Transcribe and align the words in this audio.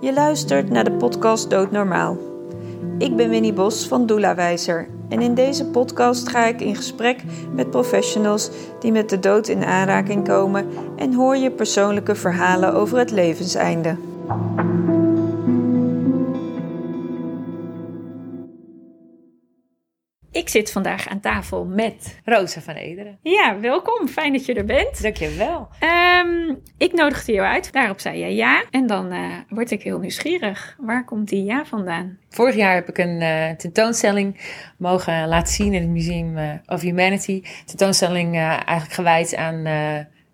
Je 0.00 0.12
luistert 0.12 0.70
naar 0.70 0.84
de 0.84 0.92
podcast 0.92 1.50
Doodnormaal. 1.50 2.16
Ik 2.98 3.16
ben 3.16 3.28
Winnie 3.28 3.52
Bos 3.52 3.88
van 3.88 4.06
Doelawijzer 4.06 4.88
en 5.08 5.20
in 5.20 5.34
deze 5.34 5.66
podcast 5.66 6.28
ga 6.28 6.46
ik 6.46 6.60
in 6.60 6.76
gesprek 6.76 7.22
met 7.52 7.70
professionals 7.70 8.50
die 8.80 8.92
met 8.92 9.08
de 9.08 9.18
dood 9.18 9.48
in 9.48 9.64
aanraking 9.64 10.28
komen 10.28 10.66
en 10.96 11.14
hoor 11.14 11.36
je 11.36 11.50
persoonlijke 11.50 12.14
verhalen 12.14 12.74
over 12.74 12.98
het 12.98 13.10
levenseinde. 13.10 13.96
Ik 20.48 20.54
zit 20.54 20.72
vandaag 20.72 21.08
aan 21.08 21.20
tafel 21.20 21.64
met 21.64 22.20
Rosa 22.24 22.60
van 22.60 22.74
Ederen. 22.74 23.18
Ja, 23.22 23.60
welkom. 23.60 24.08
Fijn 24.08 24.32
dat 24.32 24.46
je 24.46 24.54
er 24.54 24.64
bent. 24.64 25.02
Dankjewel. 25.02 25.68
Um, 26.24 26.62
ik 26.78 26.92
nodigde 26.92 27.32
jou 27.32 27.46
uit. 27.46 27.72
Daarop 27.72 28.00
zei 28.00 28.18
jij 28.18 28.34
ja. 28.34 28.64
En 28.70 28.86
dan 28.86 29.12
uh, 29.12 29.34
word 29.48 29.70
ik 29.70 29.82
heel 29.82 29.98
nieuwsgierig. 29.98 30.76
Waar 30.78 31.04
komt 31.04 31.28
die 31.28 31.44
ja 31.44 31.64
vandaan? 31.64 32.18
Vorig 32.28 32.54
jaar 32.54 32.74
heb 32.74 32.88
ik 32.88 32.98
een 32.98 33.20
uh, 33.20 33.50
tentoonstelling 33.50 34.40
mogen 34.78 35.28
laten 35.28 35.54
zien 35.54 35.72
in 35.72 35.80
het 35.82 35.90
Museum 35.90 36.38
uh, 36.38 36.52
of 36.66 36.80
Humanity. 36.80 37.42
Tentoonstelling 37.64 38.36
eigenlijk 38.36 38.92
gewijd 38.92 39.36
aan 39.36 39.66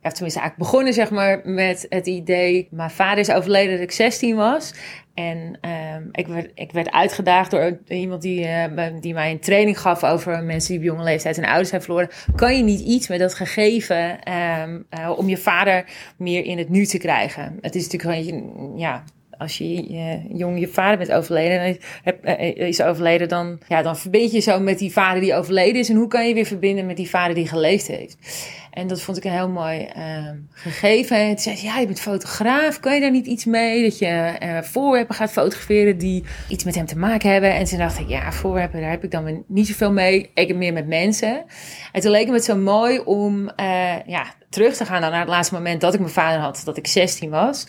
ja, 0.04 0.10
tenminste 0.10 0.40
eigenlijk 0.40 0.70
begonnen 0.70 0.92
zeg 0.92 1.10
maar 1.10 1.40
met 1.44 1.86
het 1.88 2.06
idee, 2.06 2.68
mijn 2.70 2.90
vader 2.90 3.18
is 3.18 3.30
overleden 3.30 3.72
dat 3.72 3.82
ik 3.82 3.92
16 3.92 4.36
was. 4.36 4.74
En 5.14 5.58
um, 5.94 6.08
ik, 6.12 6.26
werd, 6.26 6.50
ik 6.54 6.72
werd 6.72 6.90
uitgedaagd 6.90 7.50
door 7.50 7.78
iemand 7.88 8.22
die, 8.22 8.46
uh, 8.46 8.64
die 9.00 9.14
mij 9.14 9.30
een 9.30 9.40
training 9.40 9.80
gaf 9.80 10.04
over 10.04 10.42
mensen 10.42 10.70
die 10.70 10.78
op 10.78 10.94
jonge 10.94 11.04
leeftijd 11.04 11.36
hun 11.36 11.44
ouders 11.44 11.68
zijn 11.68 11.82
verloren. 11.82 12.08
Kan 12.34 12.56
je 12.56 12.62
niet 12.62 12.80
iets 12.80 13.08
met 13.08 13.18
dat 13.18 13.34
gegeven 13.34 14.32
um, 14.62 14.86
uh, 14.98 15.18
om 15.18 15.28
je 15.28 15.36
vader 15.36 15.84
meer 16.16 16.44
in 16.44 16.58
het 16.58 16.68
nu 16.68 16.84
te 16.84 16.98
krijgen? 16.98 17.58
Het 17.60 17.74
is 17.74 17.88
natuurlijk 17.90 18.28
gewoon, 18.28 18.78
ja, 18.78 19.04
als 19.38 19.58
je 19.58 19.88
uh, 19.90 20.38
jong 20.38 20.60
je 20.60 20.68
vader 20.68 20.98
bent 20.98 21.12
overleden, 21.12 21.78
heb, 22.02 22.26
uh, 22.26 22.56
is 22.56 22.82
overleden, 22.82 23.28
dan, 23.28 23.58
ja, 23.68 23.82
dan 23.82 23.96
verbind 23.96 24.32
je 24.32 24.40
zo 24.40 24.60
met 24.60 24.78
die 24.78 24.92
vader 24.92 25.20
die 25.20 25.34
overleden 25.34 25.80
is. 25.80 25.88
En 25.88 25.96
hoe 25.96 26.08
kan 26.08 26.28
je 26.28 26.34
weer 26.34 26.46
verbinden 26.46 26.86
met 26.86 26.96
die 26.96 27.10
vader 27.10 27.34
die 27.34 27.48
geleefd 27.48 27.86
heeft? 27.86 28.16
En 28.74 28.86
dat 28.86 29.02
vond 29.02 29.16
ik 29.16 29.24
een 29.24 29.30
heel 29.30 29.48
mooi 29.48 29.88
uh, 29.96 30.30
gegeven. 30.50 31.16
En 31.16 31.28
toen 31.28 31.38
zei 31.38 31.56
ze, 31.56 31.64
ja, 31.64 31.78
je 31.78 31.86
bent 31.86 32.00
fotograaf. 32.00 32.80
Kan 32.80 32.94
je 32.94 33.00
daar 33.00 33.10
niet 33.10 33.26
iets 33.26 33.44
mee? 33.44 33.82
Dat 33.82 33.98
je 33.98 34.36
uh, 34.42 34.62
voorwerpen 34.62 35.14
gaat 35.14 35.30
fotograferen 35.30 35.98
die 35.98 36.24
iets 36.48 36.64
met 36.64 36.74
hem 36.74 36.86
te 36.86 36.98
maken 36.98 37.30
hebben. 37.30 37.54
En 37.54 37.64
toen 37.64 37.78
dacht 37.78 38.00
ja, 38.06 38.32
voorwerpen, 38.32 38.80
daar 38.80 38.90
heb 38.90 39.04
ik 39.04 39.10
dan 39.10 39.44
niet 39.46 39.66
zoveel 39.66 39.92
mee. 39.92 40.30
Ik 40.34 40.48
heb 40.48 40.56
meer 40.56 40.72
met 40.72 40.86
mensen. 40.86 41.44
En 41.92 42.00
toen 42.00 42.10
leek 42.10 42.28
het 42.28 42.44
zo 42.44 42.56
mooi 42.56 42.98
om 42.98 43.50
uh, 43.60 44.06
ja, 44.06 44.34
terug 44.50 44.76
te 44.76 44.84
gaan 44.84 45.00
naar 45.00 45.18
het 45.18 45.28
laatste 45.28 45.54
moment 45.54 45.80
dat 45.80 45.94
ik 45.94 46.00
mijn 46.00 46.12
vader 46.12 46.40
had. 46.40 46.62
Dat 46.64 46.76
ik 46.76 46.86
16 46.86 47.30
was. 47.30 47.66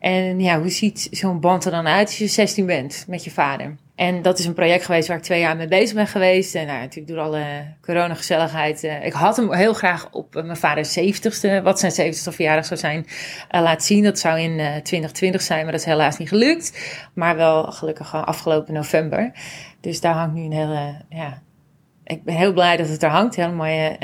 En 0.00 0.40
ja, 0.40 0.60
hoe 0.60 0.70
ziet 0.70 1.08
zo'n 1.10 1.40
band 1.40 1.64
er 1.64 1.70
dan 1.70 1.86
uit 1.86 2.06
als 2.06 2.18
je 2.18 2.26
16 2.26 2.66
bent 2.66 3.04
met 3.08 3.24
je 3.24 3.30
vader? 3.30 3.76
En 3.96 4.22
dat 4.22 4.38
is 4.38 4.44
een 4.44 4.54
project 4.54 4.84
geweest 4.84 5.08
waar 5.08 5.16
ik 5.16 5.22
twee 5.22 5.40
jaar 5.40 5.56
mee 5.56 5.68
bezig 5.68 5.94
ben 5.94 6.06
geweest. 6.06 6.54
En 6.54 6.66
nou, 6.66 6.78
natuurlijk 6.78 7.14
door 7.14 7.24
alle 7.24 7.44
coronagezelligheid. 7.80 8.84
Uh, 8.84 9.04
ik 9.04 9.12
had 9.12 9.36
hem 9.36 9.52
heel 9.52 9.72
graag 9.72 10.08
op 10.10 10.36
uh, 10.36 10.42
mijn 10.44 10.56
vaders 10.56 10.98
70ste, 10.98 11.62
wat 11.62 11.80
zijn 11.80 12.14
70ste 12.14 12.34
verjaardag 12.34 12.64
zou 12.64 12.80
zijn, 12.80 13.06
uh, 13.54 13.60
laten 13.60 13.86
zien. 13.86 14.02
Dat 14.02 14.18
zou 14.18 14.40
in 14.40 14.56
2020 14.56 15.42
zijn, 15.42 15.62
maar 15.62 15.72
dat 15.72 15.80
is 15.80 15.86
helaas 15.86 16.18
niet 16.18 16.28
gelukt. 16.28 16.98
Maar 17.14 17.36
wel 17.36 17.64
gelukkig 17.64 18.14
afgelopen 18.14 18.74
november. 18.74 19.32
Dus 19.80 20.00
daar 20.00 20.14
hangt 20.14 20.34
nu 20.34 20.42
een 20.44 20.52
hele, 20.52 20.94
ja, 21.08 21.42
ik 22.04 22.24
ben 22.24 22.34
heel 22.34 22.52
blij 22.52 22.76
dat 22.76 22.88
het 22.88 23.02
er 23.02 23.10
hangt. 23.10 23.36
Heel 23.36 23.52
mooie, 23.52 23.96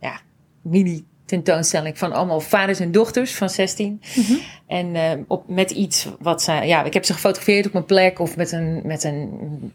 ja, 0.00 0.20
mini 0.62 1.06
tentoonstelling 1.26 1.98
van 1.98 2.12
allemaal 2.12 2.40
vaders 2.40 2.80
en 2.80 2.92
dochters 2.92 3.34
van 3.34 3.50
16. 3.50 4.02
Mm-hmm. 4.14 4.40
En 4.66 4.94
uh, 4.94 5.10
op, 5.26 5.48
met 5.48 5.70
iets 5.70 6.08
wat 6.18 6.42
ze, 6.42 6.52
ja, 6.52 6.84
ik 6.84 6.94
heb 6.94 7.04
ze 7.04 7.12
gefotografeerd 7.12 7.66
op 7.66 7.74
een 7.74 7.84
plek 7.84 8.18
of 8.18 8.36
met 8.36 8.52
een, 8.52 8.80
met 8.84 9.04
een 9.04 9.30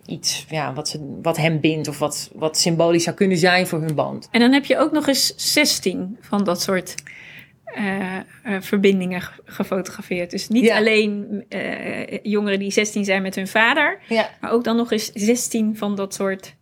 iets, 0.06 0.46
ja, 0.50 0.74
wat, 0.74 0.90
ze, 0.90 1.20
wat 1.22 1.38
hem 1.38 1.60
bindt 1.60 1.88
of 1.88 2.00
wat, 2.00 2.32
wat 2.34 2.58
symbolisch 2.58 3.04
zou 3.04 3.16
kunnen 3.16 3.38
zijn 3.38 3.68
voor 3.68 3.80
hun 3.82 3.96
band. 3.96 4.28
En 4.32 4.40
dan 4.40 4.52
heb 4.52 4.66
je 4.66 4.78
ook 4.78 4.92
nog 4.92 5.08
eens 5.08 5.34
16 5.36 6.18
van 6.22 6.44
dat 6.44 6.62
soort 6.62 6.96
uh, 7.78 8.16
uh, 8.46 8.58
verbindingen 8.60 9.22
gefotografeerd. 9.46 10.32
Dus 10.32 10.48
niet 10.48 10.64
ja. 10.64 10.78
alleen 10.78 11.44
jongeren 12.24 12.60
die 12.60 12.72
16 12.72 13.06
zijn 13.06 13.22
met 13.22 13.36
hun 13.36 13.48
vader, 13.48 14.00
ja. 14.08 14.30
maar 14.42 14.52
ook 14.52 14.64
dan 14.64 14.76
nog 14.76 14.92
eens 14.92 15.12
16 15.12 15.78
van 15.78 15.96
dat 15.96 16.14
soort 16.14 16.56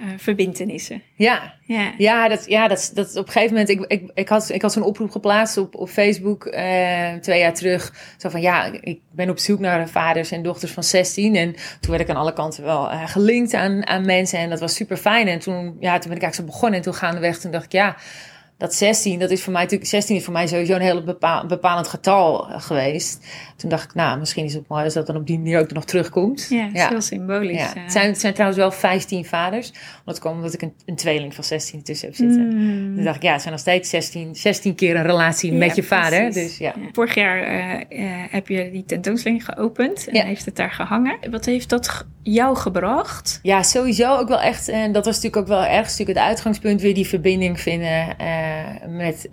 uh, 0.00 0.06
verbindenissen. 0.16 1.02
Ja, 1.14 1.54
ja. 1.62 1.92
ja, 1.98 2.28
dat, 2.28 2.44
ja 2.46 2.68
dat, 2.68 2.90
dat 2.94 3.16
op 3.16 3.26
een 3.26 3.32
gegeven 3.32 3.56
moment, 3.56 3.68
ik, 3.68 3.84
ik, 3.86 4.10
ik 4.14 4.28
had, 4.28 4.50
ik 4.50 4.62
had 4.62 4.72
zo'n 4.72 4.82
oproep 4.82 5.10
geplaatst 5.10 5.56
op, 5.56 5.74
op 5.74 5.88
Facebook 5.88 6.46
uh, 6.46 7.12
twee 7.12 7.38
jaar 7.38 7.54
terug. 7.54 7.94
Zo 8.16 8.28
van 8.28 8.40
ja, 8.40 8.64
ik 8.80 9.00
ben 9.10 9.30
op 9.30 9.38
zoek 9.38 9.58
naar 9.58 9.88
vaders 9.88 10.30
en 10.30 10.42
dochters 10.42 10.72
van 10.72 10.84
16. 10.84 11.36
En 11.36 11.52
toen 11.80 11.90
werd 11.90 12.00
ik 12.00 12.08
aan 12.08 12.16
alle 12.16 12.32
kanten 12.32 12.64
wel 12.64 12.92
uh, 12.92 13.08
gelinkt 13.08 13.54
aan, 13.54 13.86
aan 13.86 14.06
mensen 14.06 14.38
en 14.38 14.50
dat 14.50 14.60
was 14.60 14.74
super 14.74 14.96
fijn. 14.96 15.28
En 15.28 15.38
toen, 15.38 15.76
ja, 15.80 15.98
toen 15.98 16.08
ben 16.08 16.16
ik 16.16 16.22
eigenlijk 16.22 16.34
zo 16.34 16.44
begonnen 16.44 16.78
en 16.78 16.84
toen 16.84 16.94
gaandeweg, 16.94 17.38
toen 17.38 17.50
dacht 17.50 17.64
ik 17.64 17.72
ja 17.72 17.96
dat 18.64 18.74
16, 18.74 19.18
dat 19.18 19.30
is 19.30 19.42
voor 19.42 19.52
mij 19.52 19.62
natuurlijk, 19.62 19.90
16 19.90 20.16
is 20.16 20.24
voor 20.24 20.32
mij 20.32 20.46
sowieso 20.46 20.74
een 20.74 20.80
heel 20.80 21.04
bepaal, 21.04 21.46
bepalend 21.46 21.88
getal 21.88 22.46
geweest. 22.50 23.26
Toen 23.56 23.70
dacht 23.70 23.84
ik, 23.84 23.94
nou, 23.94 24.18
misschien 24.18 24.44
is 24.44 24.54
het 24.54 24.68
mooi 24.68 24.84
als 24.84 24.94
dat 24.94 25.06
dan 25.06 25.16
op 25.16 25.26
die 25.26 25.38
manier 25.38 25.60
ook 25.60 25.72
nog 25.72 25.84
terugkomt. 25.84 26.46
Ja, 26.50 26.68
heel 26.72 27.00
symbolisch. 27.00 27.56
Ja. 27.56 27.72
Het, 27.74 27.92
zijn, 27.92 28.06
het 28.06 28.20
zijn 28.20 28.32
trouwens 28.32 28.60
wel 28.60 28.70
15 28.70 29.24
vaders. 29.24 29.72
Dat 30.04 30.18
kwam 30.18 30.34
omdat 30.34 30.54
ik 30.54 30.62
een, 30.62 30.74
een 30.86 30.96
tweeling 30.96 31.34
van 31.34 31.44
16 31.44 31.82
tussen 31.82 32.08
heb 32.08 32.16
zitten. 32.16 32.46
Mm. 32.46 32.94
Toen 32.94 33.04
dacht 33.04 33.16
ik, 33.16 33.22
ja, 33.22 33.32
het 33.32 33.40
zijn 33.40 33.52
nog 33.52 33.62
steeds 33.62 33.90
16, 33.90 34.34
16 34.34 34.74
keer 34.74 34.96
een 34.96 35.02
relatie 35.02 35.52
met 35.52 35.76
je 35.76 35.82
vader. 35.82 36.32
Dus, 36.32 36.58
ja. 36.58 36.74
Vorig 36.92 37.14
jaar 37.14 37.38
uh, 37.90 38.00
uh, 38.00 38.10
heb 38.30 38.48
je 38.48 38.70
die 38.70 38.84
tentoonstelling 38.84 39.44
geopend 39.44 40.08
en 40.08 40.26
heeft 40.26 40.44
het 40.44 40.56
daar 40.56 40.70
gehangen. 40.70 41.16
Wat 41.30 41.44
heeft 41.44 41.68
dat 41.68 42.06
jou 42.22 42.56
gebracht? 42.56 43.38
Ja, 43.42 43.62
sowieso 43.62 44.16
ook 44.16 44.28
wel 44.28 44.40
echt. 44.40 44.68
En 44.68 44.92
dat 44.92 45.04
was 45.04 45.14
natuurlijk 45.14 45.42
ook 45.42 45.48
wel 45.48 45.64
ergens 45.64 45.90
natuurlijk 45.90 46.18
het 46.18 46.28
uitgangspunt, 46.28 46.80
weer 46.80 46.94
die 46.94 47.06
verbinding 47.06 47.60
vinden 47.60 48.16
uh, 48.20 48.53
met 48.88 49.28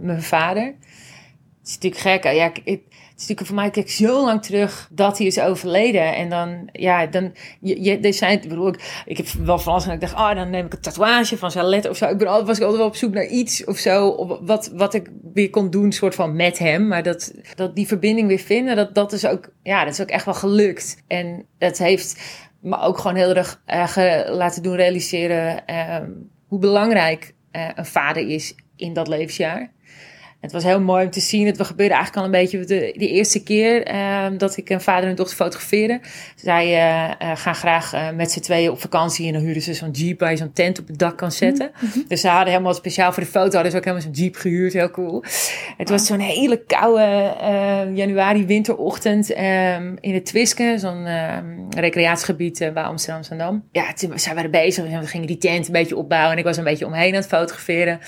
mijn 0.00 0.22
vader. 0.22 0.64
Het 0.64 1.68
is 1.68 1.74
natuurlijk 1.74 2.02
gek. 2.02 2.32
Ja, 2.32 2.52
ik, 2.64 2.82
het 3.14 3.22
is 3.22 3.28
natuurlijk 3.28 3.46
voor 3.46 3.56
mij 3.56 3.70
kijk 3.70 3.90
zo 3.90 4.24
lang 4.24 4.42
terug 4.42 4.88
dat 4.92 5.18
hij 5.18 5.26
is 5.26 5.40
overleden. 5.40 6.14
En 6.14 6.28
dan, 6.28 6.68
ja, 6.72 7.06
dan, 7.06 7.32
je, 7.60 7.82
je, 7.82 8.12
zijn, 8.12 8.40
bedoel 8.40 8.68
ik, 8.68 9.02
ik 9.06 9.16
heb 9.16 9.26
wel 9.26 9.58
van 9.58 9.72
alles 9.72 9.86
en 9.86 9.92
ik 9.92 10.00
dacht, 10.00 10.14
oh, 10.14 10.34
dan 10.34 10.50
neem 10.50 10.66
ik 10.66 10.72
een 10.72 10.80
tatoeage 10.80 11.38
van 11.38 11.50
Salette 11.50 11.88
of 11.88 11.96
zo. 11.96 12.08
Ik 12.08 12.18
ben 12.18 12.26
altijd, 12.26 12.46
was 12.46 12.56
ik 12.56 12.62
altijd 12.62 12.80
wel 12.80 12.90
op 12.90 12.96
zoek 12.96 13.12
naar 13.12 13.26
iets 13.26 13.64
of 13.64 13.78
zo, 13.78 14.26
wat, 14.44 14.70
wat 14.74 14.94
ik 14.94 15.10
weer 15.34 15.50
kon 15.50 15.70
doen, 15.70 15.92
soort 15.92 16.14
van 16.14 16.36
met 16.36 16.58
hem. 16.58 16.88
Maar 16.88 17.02
dat, 17.02 17.32
dat 17.54 17.76
die 17.76 17.86
verbinding 17.86 18.28
weer 18.28 18.38
vinden, 18.38 18.76
dat, 18.76 18.94
dat 18.94 19.12
is 19.12 19.26
ook, 19.26 19.52
ja, 19.62 19.84
dat 19.84 19.92
is 19.92 20.00
ook 20.00 20.08
echt 20.08 20.24
wel 20.24 20.34
gelukt. 20.34 21.02
En 21.06 21.46
dat 21.58 21.78
heeft 21.78 22.22
me 22.60 22.78
ook 22.78 22.98
gewoon 22.98 23.16
heel 23.16 23.34
erg 23.34 23.96
laten 24.28 24.62
doen 24.62 24.76
realiseren 24.76 25.62
uh, 25.70 25.96
hoe 26.46 26.58
belangrijk 26.58 27.34
een 27.74 27.86
vader 27.86 28.28
is 28.28 28.54
in 28.76 28.92
dat 28.92 29.08
levensjaar. 29.08 29.72
Het 30.44 30.52
was 30.52 30.64
heel 30.64 30.80
mooi 30.80 31.04
om 31.04 31.10
te 31.10 31.20
zien. 31.20 31.46
Het 31.46 31.66
gebeurde 31.66 31.94
eigenlijk 31.94 32.16
al 32.16 32.24
een 32.24 32.40
beetje 32.40 32.58
de, 32.58 32.94
de 32.96 33.08
eerste 33.08 33.42
keer 33.42 33.94
uh, 33.94 34.26
dat 34.36 34.56
ik 34.56 34.70
een 34.70 34.80
vader 34.80 35.08
en 35.08 35.14
dochter 35.14 35.36
fotografeerde. 35.36 36.00
Zij 36.36 36.66
uh, 36.66 37.30
gaan 37.34 37.54
graag 37.54 37.94
uh, 37.94 38.10
met 38.10 38.32
z'n 38.32 38.40
tweeën 38.40 38.70
op 38.70 38.80
vakantie 38.80 39.26
en 39.26 39.32
dan 39.32 39.42
huren 39.42 39.62
ze 39.62 39.74
zo'n 39.74 39.90
jeep 39.90 40.20
waar 40.20 40.30
je 40.30 40.36
zo'n 40.36 40.52
tent 40.52 40.78
op 40.78 40.86
het 40.86 40.98
dak 40.98 41.18
kan 41.18 41.32
zetten. 41.32 41.70
Mm-hmm. 41.80 42.04
Dus 42.08 42.20
ze 42.20 42.28
hadden 42.28 42.52
helemaal 42.52 42.74
speciaal 42.74 43.12
voor 43.12 43.22
de 43.22 43.28
foto 43.28 43.52
hadden 43.52 43.70
ze 43.70 43.76
ook 43.76 43.84
helemaal 43.84 44.06
zo'n 44.06 44.24
jeep 44.24 44.36
gehuurd. 44.36 44.72
Heel 44.72 44.90
cool. 44.90 45.24
Het 45.76 45.88
was 45.88 46.06
zo'n 46.06 46.20
hele 46.20 46.64
koude 46.64 47.32
januari 47.94 48.46
winterochtend 48.46 49.30
um, 49.30 49.96
in 50.00 50.14
het 50.14 50.24
Twiske, 50.24 50.74
zo'n 50.78 51.06
recreatiegebied 51.70 52.58
bij 52.58 52.82
Amsterdam 52.82 53.16
Amsterdam. 53.16 53.68
Ja, 53.72 53.92
toen, 53.92 54.18
zij 54.18 54.34
waren 54.34 54.50
bezig. 54.50 54.84
We 55.00 55.06
gingen 55.06 55.26
die 55.26 55.38
tent 55.38 55.66
een 55.66 55.72
beetje 55.72 55.96
opbouwen 55.96 56.32
en 56.32 56.38
ik 56.38 56.44
was 56.44 56.56
een 56.56 56.64
beetje 56.64 56.86
omheen 56.86 57.14
aan 57.14 57.20
het 57.20 57.26
fotograferen. 57.26 58.00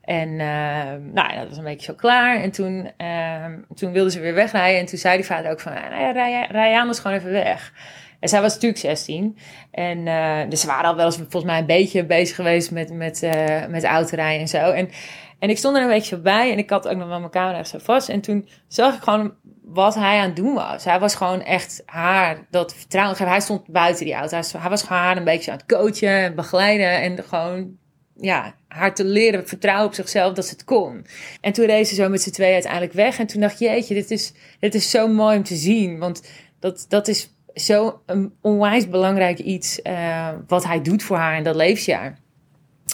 En 0.00 0.28
uh, 0.28 1.12
nou, 1.12 1.34
dat 1.36 1.48
was 1.48 1.58
een 1.58 1.64
beetje 1.64 1.92
zo 1.92 1.94
klaar. 1.94 2.40
En 2.40 2.50
toen, 2.50 2.90
uh, 2.98 3.44
toen 3.74 3.92
wilden 3.92 4.12
ze 4.12 4.20
weer 4.20 4.34
wegrijden. 4.34 4.80
En 4.80 4.86
toen 4.86 4.98
zei 4.98 5.16
die 5.16 5.26
vader 5.26 5.50
ook 5.50 5.60
van, 5.60 5.72
nou 5.72 6.00
ja, 6.00 6.10
rij, 6.10 6.46
rij 6.50 6.78
anders 6.78 6.98
gewoon 6.98 7.16
even 7.16 7.30
weg. 7.30 7.72
En 8.20 8.28
zij 8.28 8.40
was 8.40 8.54
natuurlijk 8.54 8.80
16. 8.80 9.38
En 9.70 9.98
uh, 10.06 10.40
dus 10.48 10.60
ze 10.60 10.66
waren 10.66 10.84
al 10.84 10.96
wel 10.96 11.06
eens 11.06 11.16
volgens 11.16 11.44
mij 11.44 11.58
een 11.58 11.66
beetje 11.66 12.04
bezig 12.04 12.36
geweest 12.36 12.70
met, 12.70 12.92
met, 12.92 13.22
uh, 13.22 13.66
met 13.66 13.84
autorijden 13.84 14.40
en 14.40 14.48
zo. 14.48 14.70
En, 14.70 14.90
en 15.38 15.50
ik 15.50 15.58
stond 15.58 15.76
er 15.76 15.82
een 15.82 15.88
beetje 15.88 16.20
bij. 16.20 16.52
En 16.52 16.58
ik 16.58 16.70
had 16.70 16.88
ook 16.88 16.96
nog 16.96 17.08
wel 17.08 17.18
mijn 17.18 17.30
camera 17.30 17.58
echt 17.58 17.68
zo 17.68 17.78
vast. 17.78 18.08
En 18.08 18.20
toen 18.20 18.48
zag 18.68 18.94
ik 18.94 19.02
gewoon 19.02 19.34
wat 19.62 19.94
hij 19.94 20.18
aan 20.18 20.26
het 20.26 20.36
doen 20.36 20.54
was. 20.54 20.84
Hij 20.84 21.00
was 21.00 21.14
gewoon 21.14 21.42
echt 21.42 21.82
haar 21.86 22.46
dat 22.50 22.74
vertrouwen. 22.74 23.28
Hij 23.28 23.40
stond 23.40 23.66
buiten 23.66 24.04
die 24.04 24.14
auto. 24.14 24.40
Hij 24.58 24.70
was 24.70 24.82
gewoon 24.82 25.02
haar 25.02 25.16
een 25.16 25.24
beetje 25.24 25.50
aan 25.50 25.56
het 25.56 25.66
coachen, 25.66 26.34
begeleiden. 26.34 27.00
En 27.00 27.24
gewoon 27.24 27.78
ja, 28.20 28.54
haar 28.68 28.94
te 28.94 29.04
leren 29.04 29.48
vertrouwen 29.48 29.86
op 29.86 29.94
zichzelf 29.94 30.34
dat 30.34 30.46
ze 30.46 30.52
het 30.52 30.64
kon. 30.64 31.06
En 31.40 31.52
toen 31.52 31.66
reed 31.66 31.88
ze 31.88 31.94
zo 31.94 32.08
met 32.08 32.22
z'n 32.22 32.30
twee 32.30 32.52
uiteindelijk 32.52 32.92
weg. 32.92 33.18
En 33.18 33.26
toen 33.26 33.40
dacht 33.40 33.58
je, 33.58 33.64
jeetje, 33.64 33.94
dit 33.94 34.10
is, 34.10 34.32
dit 34.60 34.74
is 34.74 34.90
zo 34.90 35.08
mooi 35.08 35.36
om 35.36 35.44
te 35.44 35.56
zien. 35.56 35.98
Want 35.98 36.22
dat, 36.58 36.84
dat 36.88 37.08
is 37.08 37.34
zo 37.54 38.00
een 38.06 38.32
onwijs 38.40 38.88
belangrijk 38.88 39.38
iets 39.38 39.80
uh, 39.82 40.28
wat 40.46 40.64
hij 40.64 40.82
doet 40.82 41.02
voor 41.02 41.16
haar 41.16 41.36
in 41.36 41.44
dat 41.44 41.56
levensjaar. 41.56 42.18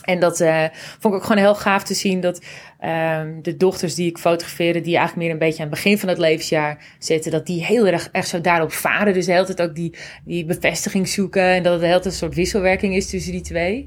En 0.02 0.20
dat 0.20 0.40
uh, 0.40 0.64
vond 0.73 1.14
ik 1.14 1.20
ook 1.20 1.26
gewoon 1.26 1.43
heel 1.43 1.55
gaaf 1.55 1.84
te 1.84 1.94
zien 1.94 2.20
dat 2.20 2.44
um, 2.84 3.43
de 3.43 3.56
dochters 3.56 3.94
die 3.94 4.08
ik 4.08 4.19
fotografeerde, 4.19 4.81
die 4.81 4.96
eigenlijk 4.96 5.26
meer 5.26 5.32
een 5.32 5.46
beetje 5.46 5.62
aan 5.62 5.69
het 5.69 5.82
begin 5.82 5.99
van 5.99 6.08
het 6.08 6.19
levensjaar 6.19 6.84
zitten, 6.99 7.31
dat 7.31 7.46
die 7.46 7.64
heel 7.64 7.87
erg 7.87 8.08
echt 8.12 8.28
zo 8.28 8.40
daarop 8.40 8.73
varen. 8.73 9.14
Dus 9.14 9.26
de 9.26 9.32
hele 9.32 9.55
tijd 9.55 9.62
ook 9.69 9.75
die, 9.75 9.94
die 10.25 10.44
bevestiging 10.44 11.08
zoeken 11.08 11.43
en 11.43 11.62
dat 11.62 11.81
het 11.81 12.02
de 12.02 12.08
een 12.08 12.14
soort 12.14 12.34
wisselwerking 12.34 12.94
is 12.94 13.11
tussen 13.11 13.32
die 13.32 13.40
twee. 13.40 13.87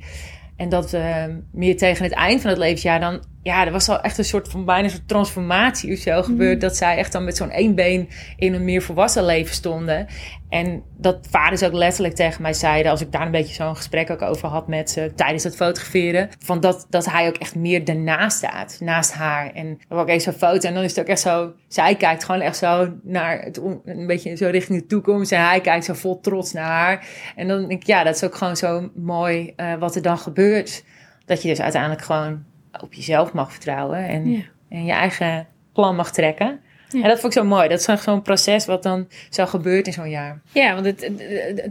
En 0.59 0.69
dat 0.69 0.93
uh, 0.93 1.23
meer 1.51 1.77
tegen 1.77 2.03
het 2.03 2.13
eind 2.13 2.41
van 2.41 2.49
het 2.49 2.59
levensjaar 2.59 2.99
dan 2.99 3.23
ja, 3.43 3.65
er 3.65 3.71
was 3.71 3.89
al 3.89 4.01
echt 4.01 4.17
een 4.17 4.25
soort 4.25 4.47
van 4.47 4.65
bijna 4.65 4.83
een 4.83 4.89
soort 4.89 5.07
transformatie 5.07 5.93
of 5.93 5.99
zo 5.99 6.21
gebeurd. 6.21 6.57
Mhm. 6.57 6.67
Dat 6.67 6.75
zij 6.75 6.97
echt 6.97 7.11
dan 7.11 7.23
met 7.23 7.37
zo'n 7.37 7.51
één 7.51 7.75
been 7.75 8.09
in 8.37 8.53
een 8.53 8.63
meer 8.63 8.81
volwassen 8.81 9.25
leven 9.25 9.53
stonden. 9.53 10.07
En 10.49 10.83
dat 10.97 11.27
vaders 11.29 11.63
ook 11.63 11.73
letterlijk 11.73 12.15
tegen 12.15 12.41
mij 12.41 12.53
zeiden, 12.53 12.91
als 12.91 13.01
ik 13.01 13.11
daar 13.11 13.25
een 13.25 13.31
beetje 13.31 13.53
zo'n 13.53 13.75
gesprek 13.75 14.09
ook 14.09 14.21
over 14.21 14.47
had 14.47 14.67
met 14.67 14.89
ze 14.89 15.11
tijdens 15.15 15.43
het 15.43 15.55
fotograferen. 15.55 16.29
Van 16.39 16.59
dat, 16.59 16.85
dat 16.89 17.05
hij 17.05 17.27
ook 17.27 17.37
echt 17.37 17.55
meer 17.55 17.83
ernaast 17.83 18.37
staat, 18.37 18.77
naast 18.79 19.13
haar. 19.13 19.53
En 19.53 19.79
dan 19.87 19.99
ook 19.99 20.07
even 20.07 20.21
zo'n 20.21 20.49
foto 20.49 20.67
en 20.67 20.73
dan 20.73 20.83
is 20.83 20.89
het 20.89 20.99
ook 20.99 21.11
echt 21.11 21.21
zo, 21.21 21.53
zij 21.67 21.95
kijkt 21.95 22.23
gewoon 22.23 22.41
echt 22.41 22.57
zo 22.57 22.93
naar 23.03 23.41
het, 23.41 23.57
een 23.85 24.07
beetje 24.07 24.35
zo 24.35 24.49
richting 24.49 24.79
de 24.79 24.85
toekomst. 24.85 25.31
En 25.31 25.45
hij 25.47 25.61
kijkt 25.61 25.85
zo 25.85 25.93
vol 25.93 26.19
trots 26.19 26.53
naar 26.53 26.65
haar. 26.65 27.07
En 27.35 27.47
dan 27.47 27.59
denk 27.59 27.81
ik, 27.81 27.87
ja, 27.87 28.03
dat 28.03 28.15
is 28.15 28.23
ook 28.23 28.35
gewoon 28.35 28.57
zo 28.57 28.89
mooi 28.95 29.53
uh, 29.57 29.75
wat 29.75 29.95
er 29.95 30.01
dan 30.01 30.17
gebeurt. 30.17 30.83
Dat 31.25 31.41
je 31.41 31.47
dus 31.47 31.61
uiteindelijk 31.61 32.01
gewoon 32.01 32.43
op 32.83 32.93
jezelf 32.93 33.33
mag 33.33 33.51
vertrouwen 33.51 34.07
en, 34.07 34.45
en 34.69 34.85
je 34.85 34.91
eigen 34.91 35.47
plan 35.73 35.95
mag 35.95 36.11
trekken. 36.11 36.59
En 36.91 37.01
dat 37.01 37.19
vond 37.19 37.35
ik 37.35 37.39
zo 37.39 37.47
mooi. 37.47 37.67
Dat 37.67 37.79
is 37.79 38.03
zo'n 38.03 38.21
proces 38.21 38.65
wat 38.65 38.83
dan 38.83 39.07
zo 39.29 39.45
gebeurt 39.45 39.87
in 39.87 39.93
zo'n 39.93 40.09
jaar. 40.09 40.41
Ja, 40.51 40.73
want 40.73 40.85
het, 40.85 41.11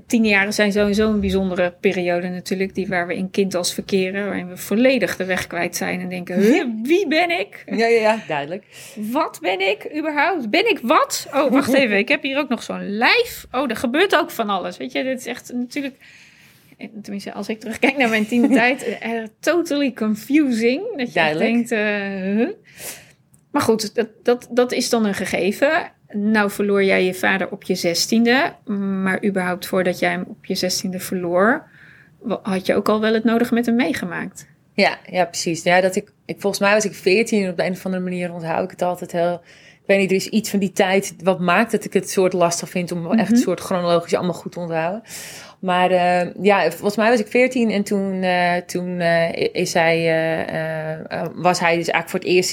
tien 0.06 0.24
jaren 0.24 0.52
zijn 0.52 0.72
sowieso 0.72 1.10
een 1.10 1.20
bijzondere 1.20 1.74
periode 1.80 2.28
natuurlijk. 2.28 2.74
Die 2.74 2.88
waar 2.88 3.06
we 3.06 3.16
in 3.16 3.30
kind 3.30 3.54
als 3.54 3.74
verkeren. 3.74 4.24
Waarin 4.24 4.48
we 4.48 4.56
volledig 4.56 5.16
de 5.16 5.24
weg 5.24 5.46
kwijt 5.46 5.76
zijn. 5.76 6.00
En 6.00 6.08
denken, 6.08 6.40
wie 6.82 7.08
ben 7.08 7.38
ik? 7.38 7.62
Ja, 7.66 7.86
ja, 7.86 8.00
ja, 8.00 8.18
duidelijk. 8.26 8.64
Wat 8.94 9.38
ben 9.40 9.60
ik 9.68 9.96
überhaupt? 9.96 10.50
Ben 10.50 10.70
ik 10.70 10.78
wat? 10.82 11.26
Oh, 11.34 11.52
wacht 11.52 11.72
even. 11.82 11.98
Ik 11.98 12.08
heb 12.08 12.22
hier 12.22 12.38
ook 12.38 12.48
nog 12.48 12.62
zo'n 12.62 12.96
lijf. 12.96 13.46
Oh, 13.52 13.70
er 13.70 13.76
gebeurt 13.76 14.16
ook 14.16 14.30
van 14.30 14.50
alles. 14.50 14.76
Weet 14.76 14.92
je, 14.92 15.02
dit 15.02 15.18
is 15.18 15.26
echt 15.26 15.52
natuurlijk 15.52 15.94
tenminste 17.02 17.32
als 17.32 17.48
ik 17.48 17.60
terugkijk 17.60 17.96
naar 17.96 18.08
mijn 18.08 18.26
tiende 18.26 18.48
tijd, 18.62 18.98
uh, 19.06 19.22
totally 19.40 19.92
confusing. 19.92 20.96
Dat 20.96 21.12
je 21.12 21.34
denkt, 21.38 21.70
uh, 21.70 22.48
maar 23.50 23.62
goed, 23.62 23.94
dat, 23.94 24.08
dat, 24.22 24.48
dat 24.50 24.72
is 24.72 24.90
dan 24.90 25.04
een 25.04 25.14
gegeven. 25.14 25.92
Nou 26.12 26.50
verloor 26.50 26.84
jij 26.84 27.04
je 27.04 27.14
vader 27.14 27.50
op 27.50 27.62
je 27.62 27.74
zestiende, 27.74 28.54
maar 29.02 29.24
überhaupt 29.24 29.66
voordat 29.66 29.98
jij 29.98 30.10
hem 30.10 30.24
op 30.28 30.44
je 30.44 30.54
zestiende 30.54 30.98
verloor, 30.98 31.68
had 32.42 32.66
je 32.66 32.74
ook 32.74 32.88
al 32.88 33.00
wel 33.00 33.14
het 33.14 33.24
nodige 33.24 33.54
met 33.54 33.66
hem 33.66 33.74
meegemaakt. 33.74 34.46
Ja, 34.72 34.98
ja 35.10 35.24
precies. 35.24 35.62
Ja, 35.62 35.80
dat 35.80 35.96
ik, 35.96 36.12
ik, 36.24 36.40
volgens 36.40 36.62
mij 36.62 36.72
was 36.74 36.84
ik 36.84 36.94
veertien 36.94 37.44
en 37.44 37.50
op 37.50 37.56
de 37.56 37.64
een 37.64 37.72
of 37.72 37.84
andere 37.84 38.02
manier 38.02 38.32
onthoud 38.32 38.64
ik 38.64 38.70
het 38.70 38.82
altijd 38.82 39.12
heel... 39.12 39.40
Ik 39.80 39.94
weet 39.94 39.98
niet, 39.98 40.10
er 40.10 40.16
is 40.16 40.28
iets 40.28 40.50
van 40.50 40.58
die 40.58 40.72
tijd 40.72 41.14
wat 41.22 41.40
maakt 41.40 41.70
dat 41.70 41.84
ik 41.84 41.92
het 41.92 42.10
soort 42.10 42.32
lastig 42.32 42.68
vind 42.68 42.92
om 42.92 43.12
echt 43.12 43.28
een 43.28 43.34
mhm. 43.34 43.44
soort 43.44 43.60
chronologisch 43.60 44.14
allemaal 44.14 44.34
goed 44.34 44.52
te 44.52 44.60
onthouden. 44.60 45.02
Maar 45.58 45.90
uh, 45.90 46.34
ja, 46.42 46.70
volgens 46.70 46.96
mij 46.96 47.10
was 47.10 47.20
ik 47.20 47.26
14 47.26 47.70
en 47.70 47.82
toen, 47.82 48.22
uh, 48.22 48.56
toen 48.56 49.00
uh, 49.00 49.32
is 49.34 49.72
was 51.34 51.60
hij 51.60 51.76
dus 51.76 51.88
eigenlijk 51.88 52.08
voor 52.08 52.18
het 52.18 52.28
eerst 52.28 52.50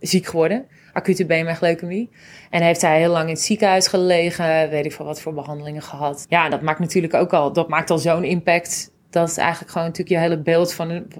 ziek 0.00 0.26
geworden. 0.26 0.66
Acute 0.92 1.26
beenmergleukemie. 1.26 2.10
En 2.50 2.62
heeft 2.62 2.82
hij 2.82 2.98
heel 2.98 3.10
lang 3.10 3.24
in 3.24 3.34
het 3.34 3.42
ziekenhuis 3.42 3.86
gelegen. 3.86 4.70
Weet 4.70 4.84
ik 4.84 4.92
veel 4.92 5.04
wat 5.04 5.20
voor 5.20 5.34
behandelingen 5.34 5.82
gehad. 5.82 6.26
Ja, 6.28 6.48
dat 6.48 6.62
maakt 6.62 6.78
natuurlijk 6.78 7.14
ook 7.14 7.32
al, 7.32 7.52
dat 7.52 7.68
maakt 7.68 7.90
al 7.90 7.98
zo'n 7.98 8.24
impact. 8.24 8.90
Dat 9.10 9.28
is 9.28 9.36
eigenlijk 9.36 9.70
gewoon 9.70 9.86
natuurlijk 9.86 10.16
je 10.16 10.28
hele 10.28 10.42
beeld 10.42 10.74
van 10.74 10.90
een, 10.90 11.12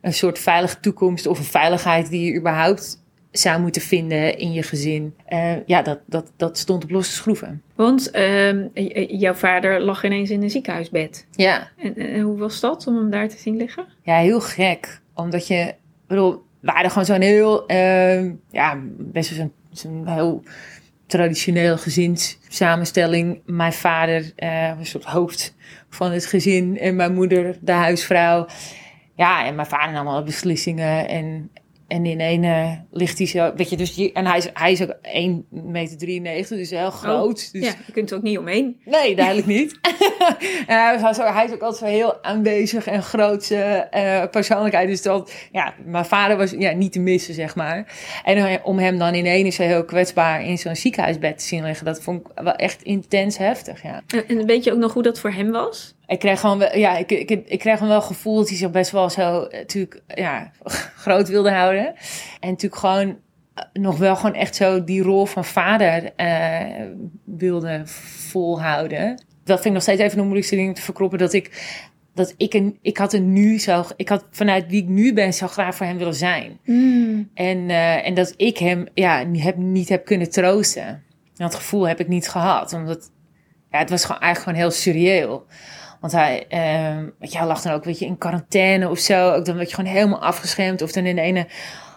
een 0.00 0.12
soort 0.12 0.38
veilige 0.38 0.80
toekomst 0.80 1.26
of 1.26 1.38
een 1.38 1.44
veiligheid 1.44 2.10
die 2.10 2.32
je 2.32 2.38
überhaupt 2.38 3.06
zou 3.38 3.60
moeten 3.60 3.82
vinden 3.82 4.38
in 4.38 4.52
je 4.52 4.62
gezin. 4.62 5.14
Uh, 5.28 5.66
ja, 5.66 5.82
dat, 5.82 5.98
dat, 6.06 6.32
dat 6.36 6.58
stond 6.58 6.84
op 6.84 6.90
losse 6.90 7.12
schroeven. 7.12 7.62
Want 7.74 8.10
uh, 8.14 9.20
jouw 9.20 9.34
vader 9.34 9.80
lag 9.80 10.04
ineens 10.04 10.30
in 10.30 10.42
een 10.42 10.50
ziekenhuisbed. 10.50 11.26
Ja. 11.30 11.68
En, 11.76 11.96
en, 11.96 12.20
hoe 12.20 12.38
was 12.38 12.60
dat 12.60 12.86
om 12.86 12.96
hem 12.96 13.10
daar 13.10 13.28
te 13.28 13.38
zien 13.38 13.56
liggen? 13.56 13.84
Ja, 14.02 14.18
heel 14.18 14.40
gek. 14.40 15.00
Omdat 15.14 15.46
je, 15.46 15.74
bedoel, 16.06 16.30
we 16.60 16.72
waren 16.72 16.90
gewoon 16.90 17.04
zo'n 17.04 17.20
heel, 17.20 17.70
uh, 17.70 18.30
ja, 18.50 18.78
best 18.98 19.30
wel 19.30 19.38
zo'n 19.38 19.52
zo'n 19.70 20.08
heel 20.14 20.42
traditioneel 21.06 21.78
gezinssamenstelling. 21.78 23.40
Mijn 23.46 23.72
vader 23.72 24.32
een 24.36 24.86
soort 24.86 25.04
hoofd 25.04 25.54
van 25.88 26.10
het 26.12 26.26
gezin 26.26 26.78
en 26.78 26.96
mijn 26.96 27.14
moeder 27.14 27.56
de 27.60 27.72
huisvrouw. 27.72 28.46
Ja, 29.14 29.46
en 29.46 29.54
mijn 29.54 29.66
vader 29.66 29.92
nam 29.92 30.06
alle 30.06 30.22
beslissingen 30.22 31.08
en 31.08 31.50
en 31.88 32.06
in 32.06 32.20
een 32.20 32.42
uh, 32.42 32.72
ligt 32.90 33.18
hij 33.18 33.26
zo, 33.26 33.52
weet 33.56 33.70
je, 33.70 33.76
dus 33.76 34.12
en 34.12 34.26
hij 34.26 34.38
is, 34.38 34.48
hij 34.52 34.72
is 34.72 34.82
ook 34.82 34.96
1,93 35.02 36.22
meter, 36.22 36.56
dus 36.56 36.70
heel 36.70 36.86
oh, 36.86 36.94
groot. 36.94 37.52
dus, 37.52 37.64
ja, 37.64 37.74
je 37.86 37.92
kunt 37.92 38.10
er 38.10 38.16
ook 38.16 38.22
niet 38.22 38.38
omheen. 38.38 38.80
Nee, 38.84 39.16
duidelijk 39.16 39.46
niet. 39.56 39.78
hij, 40.66 40.94
is, 41.10 41.16
hij 41.16 41.44
is 41.44 41.52
ook 41.52 41.62
altijd 41.62 41.76
zo 41.76 41.84
heel 41.84 42.22
aanwezig 42.22 42.86
en 42.86 43.02
grootse 43.02 43.88
uh, 43.94 44.24
persoonlijkheid. 44.30 44.88
Dus 44.88 45.02
dat, 45.02 45.32
ja, 45.52 45.74
mijn 45.84 46.04
vader 46.04 46.36
was 46.36 46.50
ja, 46.50 46.72
niet 46.72 46.92
te 46.92 47.00
missen, 47.00 47.34
zeg 47.34 47.54
maar. 47.54 47.86
En 48.24 48.64
om 48.64 48.78
hem 48.78 48.98
dan 48.98 49.14
in 49.14 49.26
één 49.26 49.52
zo 49.52 49.62
heel 49.62 49.84
kwetsbaar 49.84 50.44
in 50.44 50.58
zo'n 50.58 50.76
ziekenhuisbed 50.76 51.38
te 51.38 51.44
zien 51.44 51.64
liggen, 51.64 51.84
dat 51.84 52.02
vond 52.02 52.20
ik 52.20 52.42
wel 52.42 52.54
echt 52.54 52.82
intens 52.82 53.38
heftig, 53.38 53.82
ja. 53.82 54.02
En 54.26 54.46
weet 54.46 54.64
je 54.64 54.72
ook 54.72 54.78
nog 54.78 54.92
hoe 54.92 55.02
dat 55.02 55.20
voor 55.20 55.32
hem 55.32 55.50
was? 55.50 55.96
Ik 56.08 56.18
kreeg 56.18 56.40
gewoon 56.40 56.58
wel, 56.58 56.76
ja, 56.76 56.96
ik, 56.96 57.10
ik, 57.10 57.30
ik 57.30 57.58
kreeg 57.58 57.74
gewoon 57.74 57.92
wel 57.92 58.02
gevoel 58.02 58.36
dat 58.36 58.48
hij 58.48 58.56
zich 58.56 58.70
best 58.70 58.90
wel 58.90 59.10
zo 59.10 59.42
eh, 59.42 59.58
natuurlijk, 59.58 60.02
ja, 60.06 60.50
groot 61.04 61.28
wilde 61.28 61.50
houden. 61.50 61.86
En 62.40 62.48
natuurlijk 62.48 62.80
gewoon 62.80 63.18
eh, 63.54 63.64
nog 63.72 63.98
wel 63.98 64.16
gewoon 64.16 64.34
echt 64.34 64.56
zo 64.56 64.84
die 64.84 65.02
rol 65.02 65.26
van 65.26 65.44
vader 65.44 66.12
uh, 66.16 66.86
wilde 67.24 67.82
volhouden. 68.30 69.24
Dat 69.44 69.56
vind 69.56 69.64
ik 69.64 69.72
nog 69.72 69.82
steeds 69.82 70.00
even 70.00 70.16
de 70.16 70.22
moeilijkste 70.22 70.56
ding 70.56 70.74
te 70.74 70.82
verkroppen. 70.82 71.18
Dat 71.18 71.32
ik, 71.32 71.78
dat 72.14 72.34
ik, 72.36 72.54
een, 72.54 72.78
ik 72.82 72.96
had 72.96 73.12
er 73.12 73.20
nu 73.20 73.58
zo, 73.58 73.84
ik 73.96 74.08
had 74.08 74.24
vanuit 74.30 74.66
wie 74.66 74.82
ik 74.82 74.88
nu 74.88 75.12
ben, 75.12 75.34
zo 75.34 75.46
graag 75.46 75.74
voor 75.74 75.86
hem 75.86 75.98
willen 75.98 76.14
zijn. 76.14 76.58
Mm. 76.64 77.30
En, 77.34 77.58
uh, 77.58 78.06
en 78.06 78.14
dat 78.14 78.34
ik 78.36 78.58
hem, 78.58 78.86
ja, 78.94 79.26
heb, 79.32 79.56
niet 79.56 79.88
heb 79.88 80.04
kunnen 80.04 80.30
troosten. 80.30 80.86
En 80.86 81.02
dat 81.36 81.54
gevoel 81.54 81.88
heb 81.88 82.00
ik 82.00 82.08
niet 82.08 82.28
gehad. 82.28 82.72
Omdat, 82.72 83.10
ja, 83.70 83.78
het 83.78 83.90
was 83.90 84.04
gewoon 84.04 84.20
eigenlijk 84.20 84.58
gewoon 84.58 84.70
heel 84.70 84.80
surreëel. 84.80 85.46
Want 86.00 86.12
hij, 86.12 86.46
je, 87.20 87.36
hij 87.38 87.46
lag 87.46 87.62
dan 87.62 87.72
ook 87.72 87.84
weet 87.84 87.98
je, 87.98 88.06
in 88.06 88.18
quarantaine 88.18 88.88
of 88.88 88.98
zo. 88.98 89.32
Ook 89.32 89.44
dan 89.44 89.56
werd 89.56 89.68
je 89.68 89.74
gewoon 89.74 89.92
helemaal 89.92 90.22
afgeschermd. 90.22 90.82
Of 90.82 90.92
dan 90.92 91.06
in 91.06 91.16
de 91.16 91.22
ene 91.22 91.46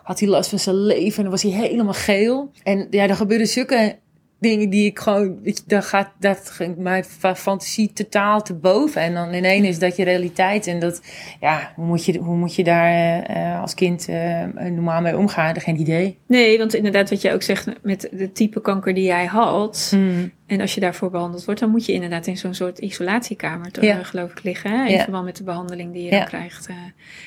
had 0.03 0.19
hij 0.19 0.29
last 0.29 0.49
van 0.49 0.59
zijn 0.59 0.75
leven 0.75 1.17
en 1.17 1.21
dan 1.21 1.31
was 1.31 1.41
hij 1.43 1.51
helemaal 1.51 1.93
geel. 1.93 2.51
En 2.63 2.87
ja, 2.89 3.07
er 3.07 3.15
gebeurde 3.15 3.45
zulke 3.45 3.99
dingen 4.41 4.69
die 4.69 4.85
ik 4.85 4.99
gewoon, 4.99 5.41
weet 5.43 5.57
je, 5.57 5.63
daar 5.67 5.83
gaat, 5.83 6.09
dat 6.19 6.49
ging 6.49 6.77
mijn 6.77 7.03
fantasie 7.35 7.93
totaal 7.93 8.41
te 8.41 8.53
boven. 8.53 9.01
En 9.01 9.13
dan 9.13 9.33
ineens 9.33 9.67
is 9.67 9.79
dat 9.79 9.95
je 9.95 10.03
realiteit. 10.03 10.67
En 10.67 10.79
dat, 10.79 11.01
ja, 11.39 11.71
hoe 11.75 11.85
moet 11.85 12.05
je, 12.05 12.17
hoe 12.17 12.35
moet 12.35 12.55
je 12.55 12.63
daar 12.63 13.29
uh, 13.29 13.61
als 13.61 13.73
kind 13.73 14.09
uh, 14.09 14.43
normaal 14.53 15.01
mee 15.01 15.17
omgaan? 15.17 15.59
Geen 15.59 15.79
idee. 15.79 16.17
Nee, 16.27 16.57
want 16.57 16.73
inderdaad, 16.73 17.09
wat 17.09 17.21
je 17.21 17.33
ook 17.33 17.43
zegt 17.43 17.67
met 17.83 18.09
de 18.11 18.31
type 18.31 18.61
kanker 18.61 18.93
die 18.93 19.03
jij 19.03 19.25
had. 19.25 19.91
Mm. 19.95 20.31
En 20.51 20.61
als 20.61 20.73
je 20.73 20.79
daarvoor 20.79 21.09
behandeld 21.09 21.45
wordt, 21.45 21.59
dan 21.59 21.69
moet 21.69 21.85
je 21.85 21.93
inderdaad 21.93 22.27
in 22.27 22.37
zo'n 22.37 22.53
soort 22.53 22.79
isolatiekamer, 22.79 23.71
toch, 23.71 23.83
ja. 23.83 24.03
geloof 24.03 24.31
ik, 24.31 24.43
liggen. 24.43 24.71
Hè? 24.71 24.85
In 24.85 24.91
ja. 24.91 25.03
verband 25.03 25.25
met 25.25 25.37
de 25.37 25.43
behandeling 25.43 25.93
die 25.93 26.03
je 26.03 26.09
dan 26.09 26.25
krijgt. 26.25 26.69
Uh, 26.69 26.75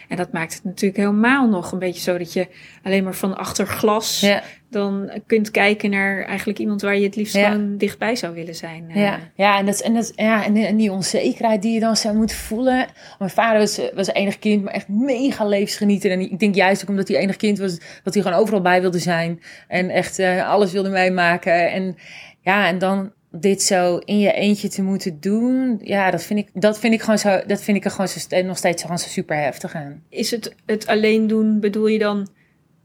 en 0.08 0.16
dat 0.16 0.32
maakt 0.32 0.54
het 0.54 0.64
natuurlijk 0.64 0.96
helemaal 0.96 1.48
nog 1.48 1.72
een 1.72 1.78
beetje 1.78 2.00
zo 2.00 2.18
dat 2.18 2.32
je 2.32 2.46
alleen 2.82 3.04
maar 3.04 3.14
van 3.14 3.36
achter 3.36 3.66
glas 3.66 4.26
dan 4.74 5.10
kunt 5.26 5.50
kijken 5.50 5.90
naar 5.90 6.24
eigenlijk 6.24 6.58
iemand 6.58 6.82
waar 6.82 6.96
je 6.96 7.04
het 7.04 7.16
liefst 7.16 7.36
gewoon 7.36 7.76
dichtbij 7.76 8.16
zou 8.16 8.34
willen 8.34 8.54
zijn. 8.54 8.84
Uh. 8.88 8.96
Ja, 8.96 9.18
ja, 9.34 9.58
en, 9.58 9.66
dat, 9.66 9.80
en, 9.80 9.94
dat, 9.94 10.12
ja 10.16 10.44
en, 10.44 10.76
die 10.76 10.92
onzekerheid 10.92 11.62
die 11.62 11.72
je 11.72 11.80
dan 11.80 11.96
zou 11.96 12.16
moeten 12.16 12.36
voelen. 12.36 12.86
Mijn 13.18 13.30
vader 13.30 13.58
was, 13.58 13.80
was 13.94 14.08
enig 14.08 14.38
kind, 14.38 14.64
maar 14.64 14.74
echt 14.74 14.88
mega 14.88 15.44
levensgenieten. 15.46 16.10
En 16.10 16.20
ik 16.20 16.38
denk 16.38 16.54
juist 16.54 16.82
ook 16.82 16.88
omdat 16.88 17.08
hij 17.08 17.16
enig 17.16 17.36
kind 17.36 17.58
was, 17.58 17.78
dat 18.02 18.14
hij 18.14 18.22
gewoon 18.22 18.38
overal 18.38 18.60
bij 18.60 18.80
wilde 18.80 18.98
zijn. 18.98 19.40
En 19.68 19.90
echt 19.90 20.18
uh, 20.18 20.48
alles 20.48 20.72
wilde 20.72 20.88
meemaken. 20.90 21.72
En 21.72 21.96
ja, 22.44 22.66
en 22.66 22.78
dan 22.78 23.12
dit 23.30 23.62
zo 23.62 23.96
in 23.96 24.18
je 24.18 24.32
eentje 24.32 24.68
te 24.68 24.82
moeten 24.82 25.20
doen, 25.20 25.80
ja, 25.82 26.10
dat 26.10 26.22
vind 26.22 26.38
ik, 26.38 26.50
dat 26.52 26.78
vind 26.78 26.94
ik 26.94 27.00
gewoon 27.00 27.18
zo, 27.18 27.40
dat 27.46 27.62
vind 27.62 27.76
ik 27.76 27.84
er 27.84 27.90
gewoon 27.90 28.08
zo, 28.08 28.42
nog 28.42 28.56
steeds 28.56 28.82
gewoon 28.82 28.98
zo 28.98 29.08
super 29.08 29.36
heftig 29.36 29.74
aan. 29.74 30.02
Is 30.08 30.30
het 30.30 30.54
het 30.66 30.86
alleen 30.86 31.26
doen, 31.26 31.60
bedoel 31.60 31.86
je 31.86 31.98
dan 31.98 32.28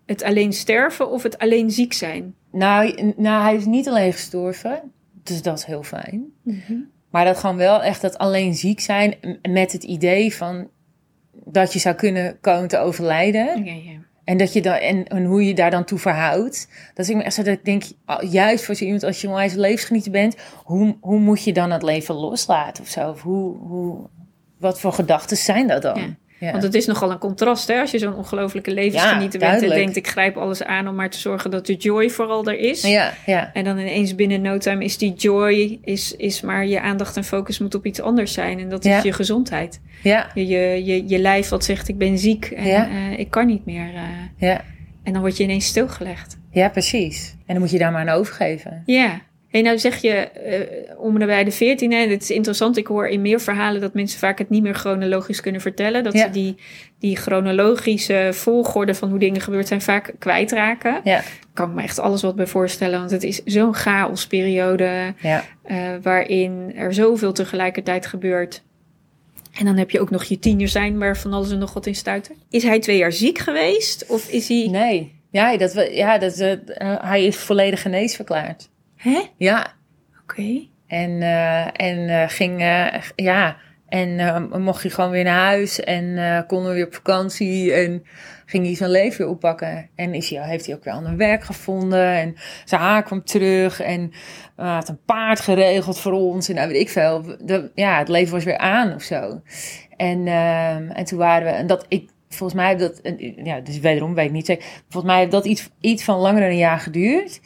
het 0.05 0.23
alleen 0.23 0.53
sterven 0.53 1.09
of 1.09 1.23
het 1.23 1.37
alleen 1.37 1.71
ziek 1.71 1.93
zijn? 1.93 2.35
Nou, 2.51 3.13
nou 3.17 3.43
hij 3.43 3.55
is 3.55 3.65
niet 3.65 3.87
alleen 3.87 4.13
gestorven, 4.13 4.81
dus 5.23 5.41
dat 5.41 5.57
is 5.57 5.65
heel 5.65 5.83
fijn. 5.83 6.25
Mhm. 6.43 6.77
Maar 7.09 7.25
dat 7.25 7.37
gewoon 7.37 7.57
wel 7.57 7.83
echt 7.83 8.01
dat 8.01 8.17
alleen 8.17 8.55
ziek 8.55 8.79
zijn 8.79 9.15
met 9.49 9.71
het 9.71 9.83
idee 9.83 10.35
van 10.35 10.69
dat 11.31 11.73
je 11.73 11.79
zou 11.79 11.95
kunnen 11.95 12.39
komen 12.39 12.67
te 12.67 12.77
overlijden. 12.77 13.65
Ja, 13.65 13.73
ja. 13.73 13.98
En, 14.29 14.37
dat 14.37 14.53
je 14.53 14.61
dan, 14.61 14.73
en, 14.73 15.25
hoe 15.25 15.45
je 15.45 15.53
daar 15.53 15.71
dan 15.71 15.83
toe 15.83 15.99
verhoudt. 15.99 16.67
Dat 16.93 17.07
ik 17.07 17.15
me 17.15 17.23
echt 17.23 17.33
zo 17.33 17.43
dat 17.43 17.53
ik 17.53 17.65
denk, 17.65 17.83
oh, 18.05 18.31
juist 18.31 18.65
voor 18.65 18.75
zo 18.75 18.83
iemand 18.83 19.03
als 19.03 19.21
je 19.21 19.27
onwijs 19.27 19.53
levensgenieter 19.53 20.11
bent, 20.11 20.35
hoe, 20.63 20.97
hoe 21.01 21.19
moet 21.19 21.43
je 21.43 21.53
dan 21.53 21.71
het 21.71 21.83
leven 21.83 22.15
loslaten 22.15 22.83
of 22.83 22.89
zo? 22.89 23.09
Of 23.09 23.21
hoe, 23.21 23.57
hoe, 23.57 24.09
wat 24.57 24.79
voor 24.79 24.93
gedachten 24.93 25.37
zijn 25.37 25.67
dat 25.67 25.81
dan? 25.81 26.17
Want 26.39 26.63
het 26.63 26.73
is 26.73 26.85
nogal 26.85 27.11
een 27.11 27.17
contrast, 27.17 27.67
hè? 27.67 27.79
Als 27.79 27.91
je 27.91 27.97
zo'n 27.99 28.15
ongelofelijke 28.15 28.71
levensgenieter 28.73 29.39
Ja, 29.41 29.49
bent 29.51 29.61
en 29.63 29.69
denkt... 29.69 29.95
ik 29.95 30.07
grijp 30.07 30.37
alles 30.37 30.63
aan 30.63 30.87
om 30.87 30.95
maar 30.95 31.09
te 31.09 31.19
zorgen 31.19 31.51
dat 31.51 31.65
de 31.65 31.75
joy 31.75 32.09
vooral 32.09 32.45
er 32.45 32.59
is. 32.59 32.81
ja, 32.81 33.13
ja, 33.25 33.49
En 33.53 33.63
dan 33.63 33.77
ineens 33.77 34.15
binnen 34.15 34.41
no 34.41 34.57
time 34.57 34.83
is 34.83 34.97
die 34.97 35.13
joy... 35.13 35.79
Is, 35.83 36.15
is 36.15 36.41
maar 36.41 36.65
je 36.65 36.81
aandacht 36.81 37.17
en 37.17 37.23
focus 37.23 37.59
moet 37.59 37.75
op 37.75 37.85
iets 37.85 38.01
anders 38.01 38.33
zijn. 38.33 38.59
En 38.59 38.69
dat 38.69 38.85
is 38.85 39.01
je 39.01 39.13
gezondheid. 39.13 39.81
ja, 40.03 40.31
Je, 40.33 40.47
je, 40.47 40.85
je, 40.85 41.07
je 41.07 41.19
lijf 41.19 41.49
wat 41.49 41.63
zegt 41.63 41.87
ik 41.87 41.97
ben 41.97 42.17
ziek 42.17 42.45
en 42.45 42.89
eh, 42.89 43.19
ik 43.19 43.29
kan 43.31 43.47
niet 43.47 43.65
meer. 43.65 43.93
eh. 43.93 44.03
ja. 44.49 44.61
en 45.03 45.13
dan 45.13 45.21
word 45.21 45.37
je 45.37 45.43
ineens 45.43 45.65
stilgelegd. 45.65 46.37
Ja, 46.51 46.69
precies. 46.69 47.35
En 47.45 47.53
dan 47.53 47.59
moet 47.59 47.71
je 47.71 47.77
daar 47.77 47.91
maar 47.91 48.09
aan 48.09 48.15
overgeven. 48.17 48.83
Ja. 48.85 49.21
Hey, 49.49 49.61
nou 49.61 49.79
zeg 49.79 49.97
je 50.01 50.11
eh, 50.11 50.99
om 50.99 51.17
bij 51.17 51.43
de 51.43 51.53
14e, 51.53 51.77
en 51.79 52.09
het 52.09 52.21
is 52.21 52.29
interessant, 52.31 52.77
ik 52.77 52.87
hoor 52.87 53.07
in 53.07 53.21
meer 53.21 53.41
verhalen 53.41 53.81
dat 53.81 53.93
mensen 53.93 54.19
vaak 54.19 54.37
het 54.37 54.49
niet 54.49 54.63
meer 54.63 54.73
chronologisch 54.73 55.41
kunnen 55.41 55.61
vertellen. 55.61 56.03
Dat 56.03 56.13
Ja. 56.13 56.25
ze 56.25 56.29
die, 56.29 56.55
die 56.99 57.15
chronologische 57.15 58.29
volgorde 58.33 58.95
van 58.95 59.09
hoe 59.09 59.19
dingen 59.19 59.41
gebeurd 59.41 59.67
zijn 59.67 59.81
vaak 59.81 60.13
kwijtraken. 60.19 61.01
Ja, 61.03 61.21
kan 61.53 61.69
ik 61.69 61.75
me 61.75 61.81
echt 61.81 61.99
alles 61.99 62.21
wat 62.21 62.35
bij 62.35 62.47
voorstellen, 62.47 62.99
want 62.99 63.11
het 63.11 63.23
is 63.23 63.41
zo'n 63.43 63.73
chaosperiode 63.75 65.13
ja, 65.21 65.43
eh, 65.63 65.77
waarin 66.01 66.73
er 66.75 66.93
zoveel 66.93 67.33
tegelijkertijd 67.33 68.05
gebeurt. 68.05 68.63
En 69.59 69.65
dan 69.65 69.77
heb 69.77 69.91
je 69.91 69.99
ook 69.99 70.09
nog 70.09 70.23
je 70.23 70.39
tiener 70.39 70.67
zijn 70.67 70.97
waar 70.97 71.17
van 71.17 71.33
alles 71.33 71.51
en 71.51 71.59
nog 71.59 71.73
wat 71.73 71.85
in 71.85 71.95
stuiten. 71.95 72.35
Is 72.49 72.63
hij 72.63 72.79
twee 72.79 72.97
jaar 72.97 73.11
ziek 73.11 73.37
geweest? 73.37 74.05
Of 74.07 74.29
is 74.29 74.47
hij... 74.47 74.67
nee. 74.71 75.17
Ja, 75.31 75.57
dat, 75.57 75.89
ja 75.91 76.17
dat, 76.17 76.37
eh, 76.37 76.57
hij 77.01 77.25
is 77.25 77.35
volledig 77.35 77.81
geneesverklaard. 77.81 78.69
Hè? 78.99 79.21
Ja, 79.37 79.77
Oké. 80.29 80.67
En, 80.87 81.21
eh, 81.21 81.65
en 81.65 82.09
eh, 82.09 82.29
ging, 82.29 82.59
eh, 82.59 83.01
ja, 83.15 83.57
en 83.87 84.49
mocht 84.61 84.81
hij 84.81 84.91
gewoon 84.91 85.09
weer 85.11 85.23
naar 85.23 85.45
huis 85.45 85.79
en 85.79 86.45
konden 86.47 86.69
we 86.69 86.75
weer 86.75 86.85
op 86.85 86.93
vakantie 86.93 87.73
en 87.73 88.03
ging 88.45 88.65
hij 88.65 88.75
zijn 88.75 88.89
leven 88.89 89.17
weer 89.17 89.27
oppakken. 89.27 89.89
En 89.95 90.13
is 90.13 90.29
hij, 90.29 90.47
heeft 90.47 90.65
hij 90.65 90.75
ook 90.75 90.83
weer 90.83 90.93
ander 90.93 91.17
werk 91.17 91.43
gevonden 91.43 92.13
en 92.13 92.35
zijn 92.65 92.81
haar 92.81 93.03
kwam 93.03 93.23
terug 93.23 93.79
en 93.79 94.11
had 94.55 94.89
een 94.89 95.03
paard 95.05 95.39
geregeld 95.39 95.99
voor 95.99 96.11
ons 96.11 96.49
en 96.49 96.55
nou 96.55 96.67
weet 96.67 96.81
ik 96.81 96.89
veel. 96.89 97.23
De, 97.41 97.71
ja, 97.75 97.97
het 97.97 98.07
leven 98.07 98.33
was 98.33 98.43
weer 98.43 98.57
aan 98.57 98.93
of 98.93 99.01
zo. 99.01 99.41
En, 99.97 100.27
en 100.93 101.05
toen 101.05 101.19
waren 101.19 101.47
we, 101.47 101.53
en 101.53 101.67
dat 101.67 101.85
ik, 101.87 102.09
volgens 102.29 102.59
mij 102.59 102.67
heeft 102.67 102.79
dat, 102.79 102.99
en, 102.99 103.45
ja, 103.45 103.59
dus 103.59 103.79
wederom 103.79 104.13
weet 104.13 104.25
ik 104.25 104.31
niet 104.31 104.45
zeker, 104.45 104.65
volgens 104.89 105.11
mij 105.11 105.19
heeft 105.19 105.31
dat 105.31 105.45
iets, 105.45 105.69
iets 105.81 106.03
van 106.03 106.17
langer 106.17 106.41
dan 106.41 106.49
een 106.49 106.57
jaar 106.57 106.79
geduurd. 106.79 107.39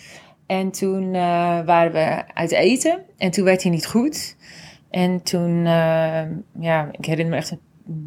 En 0.60 0.72
toen 0.72 1.14
eh, 1.16 1.66
waren 1.66 1.92
we 1.92 2.24
uit 2.34 2.52
eten. 2.52 3.00
En 3.18 3.32
toen 3.32 3.44
werd 3.46 3.64
hij 3.64 3.72
niet 3.72 3.86
goed. 3.86 4.36
En 4.90 5.24
toen, 5.24 5.66
eh, 5.66 6.22
ja, 6.60 6.90
ik 6.92 7.06
herinner 7.06 7.30
me 7.34 7.36
echt 7.36 7.52
een 7.52 7.60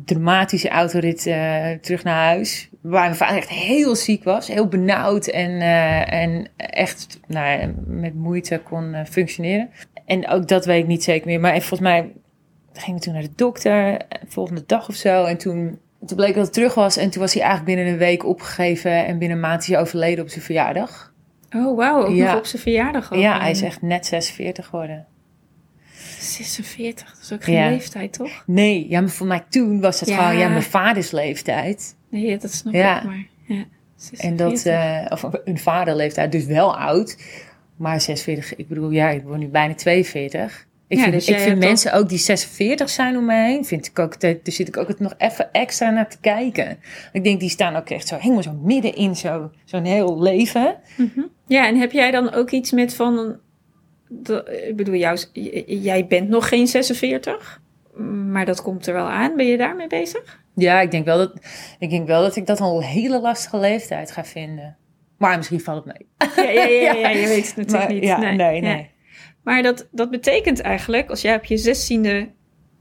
dramatische 0.05 0.69
autorit 0.69 1.27
eh, 1.27 1.71
terug 1.81 2.05
naar 2.05 2.25
huis. 2.25 2.69
Waar 2.81 3.03
mijn 3.03 3.17
vader 3.17 3.37
echt 3.37 3.49
heel 3.49 3.95
ziek 3.97 4.25
was. 4.25 4.49
Heel 4.49 4.69
benauwd. 4.69 5.27
En, 5.27 5.61
en 6.09 6.49
echt 6.57 7.21
nou, 7.27 7.75
met 7.87 8.15
moeite 8.15 8.61
kon 8.65 8.97
functioneren. 9.11 9.71
En 10.05 10.29
ook 10.29 10.49
dat 10.49 10.65
weet 10.65 10.83
ik 10.83 10.89
niet 10.89 11.05
zeker 11.05 11.27
meer. 11.27 11.41
Maar 11.41 11.53
volgens 11.53 11.81
mij 11.81 12.13
gingen 12.73 12.99
we 12.99 13.05
toen 13.05 13.13
naar 13.15 13.23
de 13.23 13.35
dokter. 13.37 13.97
eh, 13.97 14.21
Volgende 14.29 14.63
dag 14.67 14.89
of 14.89 14.95
zo. 14.95 15.25
En 15.25 15.37
toen, 15.37 15.79
toen 16.07 16.17
bleek 16.17 16.35
dat 16.35 16.45
het 16.45 16.53
terug 16.55 16.75
was. 16.75 16.97
En 16.97 17.11
toen 17.11 17.23
was 17.23 17.35
hij 17.35 17.43
eigenlijk 17.43 17.75
binnen 17.75 17.93
een 17.93 17.99
week 17.99 18.25
opgegeven. 18.25 19.07
En 19.07 19.19
binnen 19.19 19.37
een 19.37 19.43
maand 19.43 19.63
is 19.63 19.69
hij 19.69 19.81
overleden 19.81 20.25
op 20.25 20.31
zijn 20.31 20.45
verjaardag. 20.45 21.15
Oh, 21.51 21.77
wauw. 21.77 22.05
Ook 22.07 22.15
Ja. 22.15 22.31
nog 22.31 22.39
op 22.39 22.47
zijn 22.47 22.63
verjaardag. 22.63 23.13
ook. 23.13 23.19
Ja, 23.21 23.41
hij 23.41 23.51
is 23.51 23.63
echt 23.63 23.83
net 23.83 24.07
46 24.07 24.67
geworden. 24.67 25.07
46. 26.19 27.11
Dat 27.15 27.23
is 27.23 27.33
ook 27.33 27.45
geen 27.45 27.55
Ja. 27.55 27.69
leeftijd, 27.69 28.13
toch? 28.13 28.43
Nee, 28.47 28.89
ja, 28.89 29.01
maar 29.01 29.11
voor 29.11 29.27
mij 29.27 29.45
toen 29.49 29.81
was 29.81 30.01
het 30.01 30.09
Ja. 30.09 30.17
gewoon 30.17 30.39
ja, 30.39 30.49
mijn 30.49 30.63
vaders 30.63 31.11
leeftijd. 31.11 31.97
Nee, 32.11 32.39
dat 32.39 32.53
snap 32.53 32.75
Ja. 32.75 32.99
ik 32.99 33.05
maar. 33.05 33.27
Ja. 33.47 33.65
En 34.17 34.37
dat, 34.37 34.59
46. 34.59 34.73
eh, 34.73 35.07
of 35.13 35.41
een 35.45 35.59
vaderleeftijd, 35.59 36.33
dus 36.33 36.45
wel 36.45 36.79
oud. 36.79 37.19
Maar 37.77 38.01
46, 38.01 38.57
ik 38.57 38.69
bedoel, 38.69 38.91
ja, 38.91 39.09
ik 39.09 39.23
word 39.23 39.39
nu 39.39 39.47
bijna 39.49 39.75
42. 39.75 40.66
Ik 40.89 40.97
Ja, 40.97 41.03
vind, 41.03 41.15
dus 41.15 41.29
ik 41.29 41.39
vind 41.39 41.59
mensen 41.59 41.93
ook 41.93 42.09
die 42.09 42.19
46 42.19 42.91
zijn 42.91 43.17
om 43.17 43.25
me 43.25 43.35
heen, 43.35 43.65
vind 43.65 43.87
ik 43.87 43.99
ook, 43.99 44.21
daar 44.21 44.35
zit 44.43 44.69
ik 44.69 44.77
ook 44.77 44.89
het 44.89 45.01
nog 45.01 45.15
even 45.19 45.53
extra 45.53 45.91
naar 45.91 46.09
te 46.11 46.17
kijken. 46.21 46.79
Ik 47.13 47.25
denk, 47.25 47.41
die 47.41 47.49
staan 47.51 47.77
ook 47.77 47.91
echt 47.91 48.09
zo 48.09 48.17
helemaal 48.17 48.43
zo 48.43 48.53
midden 48.63 48.95
in 48.95 49.17
zo- 49.17 49.51
zo'n 49.65 49.85
heel 49.85 50.23
leven. 50.23 50.77
Mhm. 50.97 51.21
Ja, 51.47 51.67
en 51.67 51.77
heb 51.77 51.93
jij 51.93 52.11
dan 52.11 52.33
ook 52.33 52.51
iets 52.51 52.71
met 52.73 52.95
van... 52.95 53.37
de- 54.09 54.65
ik 54.69 54.77
bedoel, 54.77 54.95
jou, 54.95 55.19
jij 55.67 56.07
bent 56.07 56.29
nog 56.29 56.49
geen 56.49 56.67
46, 56.67 57.61
maar 58.31 58.45
dat 58.45 58.63
komt 58.63 58.87
er 58.87 58.95
wel 58.95 59.07
aan. 59.09 59.37
Ben 59.37 59.47
je 59.47 59.57
daarmee 59.57 59.87
bezig? 59.87 60.41
Ja, 60.55 60.81
ik 60.81 60.91
denk 60.91 61.05
wel 61.05 61.19
dat 61.19 61.33
ik, 61.79 61.91
denk 61.91 62.07
wel 62.07 62.23
dat, 62.23 62.37
ik 62.37 62.47
dat 62.47 62.61
een 62.61 62.81
hele 62.83 63.21
lastige 63.21 63.59
leeftijd 63.59 64.11
ga 64.11 64.25
vinden. 64.25 64.77
Maar 65.19 65.37
misschien 65.37 65.61
valt 65.61 65.85
het 65.85 65.95
mee. 65.95 66.07
Ja, 66.47 66.53
ja, 66.53 66.63
ja, 66.69 66.93
ja, 66.93 67.09
je 67.21 67.27
weet 67.27 67.47
het 67.47 67.57
natuurlijk 67.57 67.85
Maar, 67.85 67.93
niet. 67.93 68.03
ja, 68.05 68.19
nee, 68.33 68.61
nee. 68.61 68.91
Maar 69.47 69.63
dat, 69.63 69.89
dat 69.91 70.11
betekent 70.11 70.61
eigenlijk, 70.61 71.11
als 71.11 71.21
jij 71.21 71.37
op 71.37 71.45
je 71.45 71.57
zestiende 71.57 72.29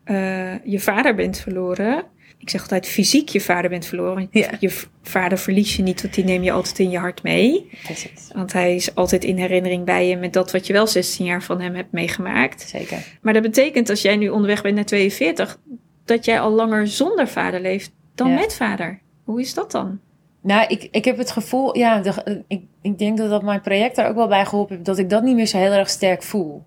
eh 0.03 0.63
je 0.63 0.79
vader 0.79 1.15
bent 1.15 1.39
verloren... 1.39 2.03
Ik 2.37 2.49
zeg 2.49 2.61
altijd 2.61 2.87
fysiek 2.87 3.29
je 3.29 3.41
vader 3.41 3.69
bent 3.69 3.85
verloren. 3.85 4.27
Je 4.59 4.83
vader 5.01 5.37
verlies 5.37 5.75
je 5.75 5.83
niet, 5.83 6.01
want 6.01 6.13
die 6.13 6.23
neem 6.23 6.43
je 6.43 6.51
altijd 6.51 6.79
in 6.79 6.89
je 6.89 6.97
hart 6.97 7.23
mee. 7.23 7.69
Precies. 7.83 8.29
Want 8.33 8.53
hij 8.53 8.75
is 8.75 8.95
altijd 8.95 9.23
in 9.23 9.37
herinnering 9.37 9.85
bij 9.85 10.07
je 10.07 10.17
met 10.17 10.33
dat 10.33 10.51
wat 10.51 10.67
je 10.67 10.73
wel 10.73 10.87
16 10.87 11.25
jaar 11.25 11.43
van 11.43 11.61
hem 11.61 11.75
hebt 11.75 11.91
meegemaakt. 11.91 12.61
Zeker. 12.61 13.17
Maar 13.21 13.33
dat 13.33 13.41
betekent 13.41 13.89
als 13.89 14.01
jij 14.01 14.15
nu 14.15 14.29
onderweg 14.29 14.61
bent 14.61 14.75
naar 14.75 14.85
42, 14.85 15.59
dat 16.05 16.25
jij 16.25 16.39
al 16.39 16.51
langer 16.51 16.87
zonder 16.87 17.27
vader 17.27 17.61
leeft 17.61 17.91
dan 18.15 18.33
met 18.33 18.55
vader. 18.55 19.01
Hoe 19.23 19.41
is 19.41 19.53
dat 19.53 19.71
dan? 19.71 19.99
Nou, 20.45 20.65
ik, 20.67 20.87
ik 20.91 21.05
heb 21.05 21.17
het 21.17 21.31
gevoel, 21.31 21.77
ja, 21.77 21.99
de- 21.99 22.43
ik, 22.47 22.63
ik 22.81 22.97
denk 22.97 23.17
dat 23.17 23.29
dat 23.29 23.43
mijn 23.43 23.61
project 23.61 23.95
daar 23.95 24.09
ook 24.09 24.15
wel 24.15 24.27
bij 24.27 24.45
geholpen 24.45 24.73
heeft, 24.73 24.85
dat 24.87 24.97
ik 24.97 25.09
dat 25.09 25.23
niet 25.23 25.35
meer 25.35 25.45
zo 25.45 25.57
heel 25.57 25.71
erg 25.71 25.89
sterk 25.89 26.23
voel. 26.23 26.63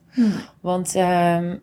Want 0.61 0.95
ehm, 0.95 1.57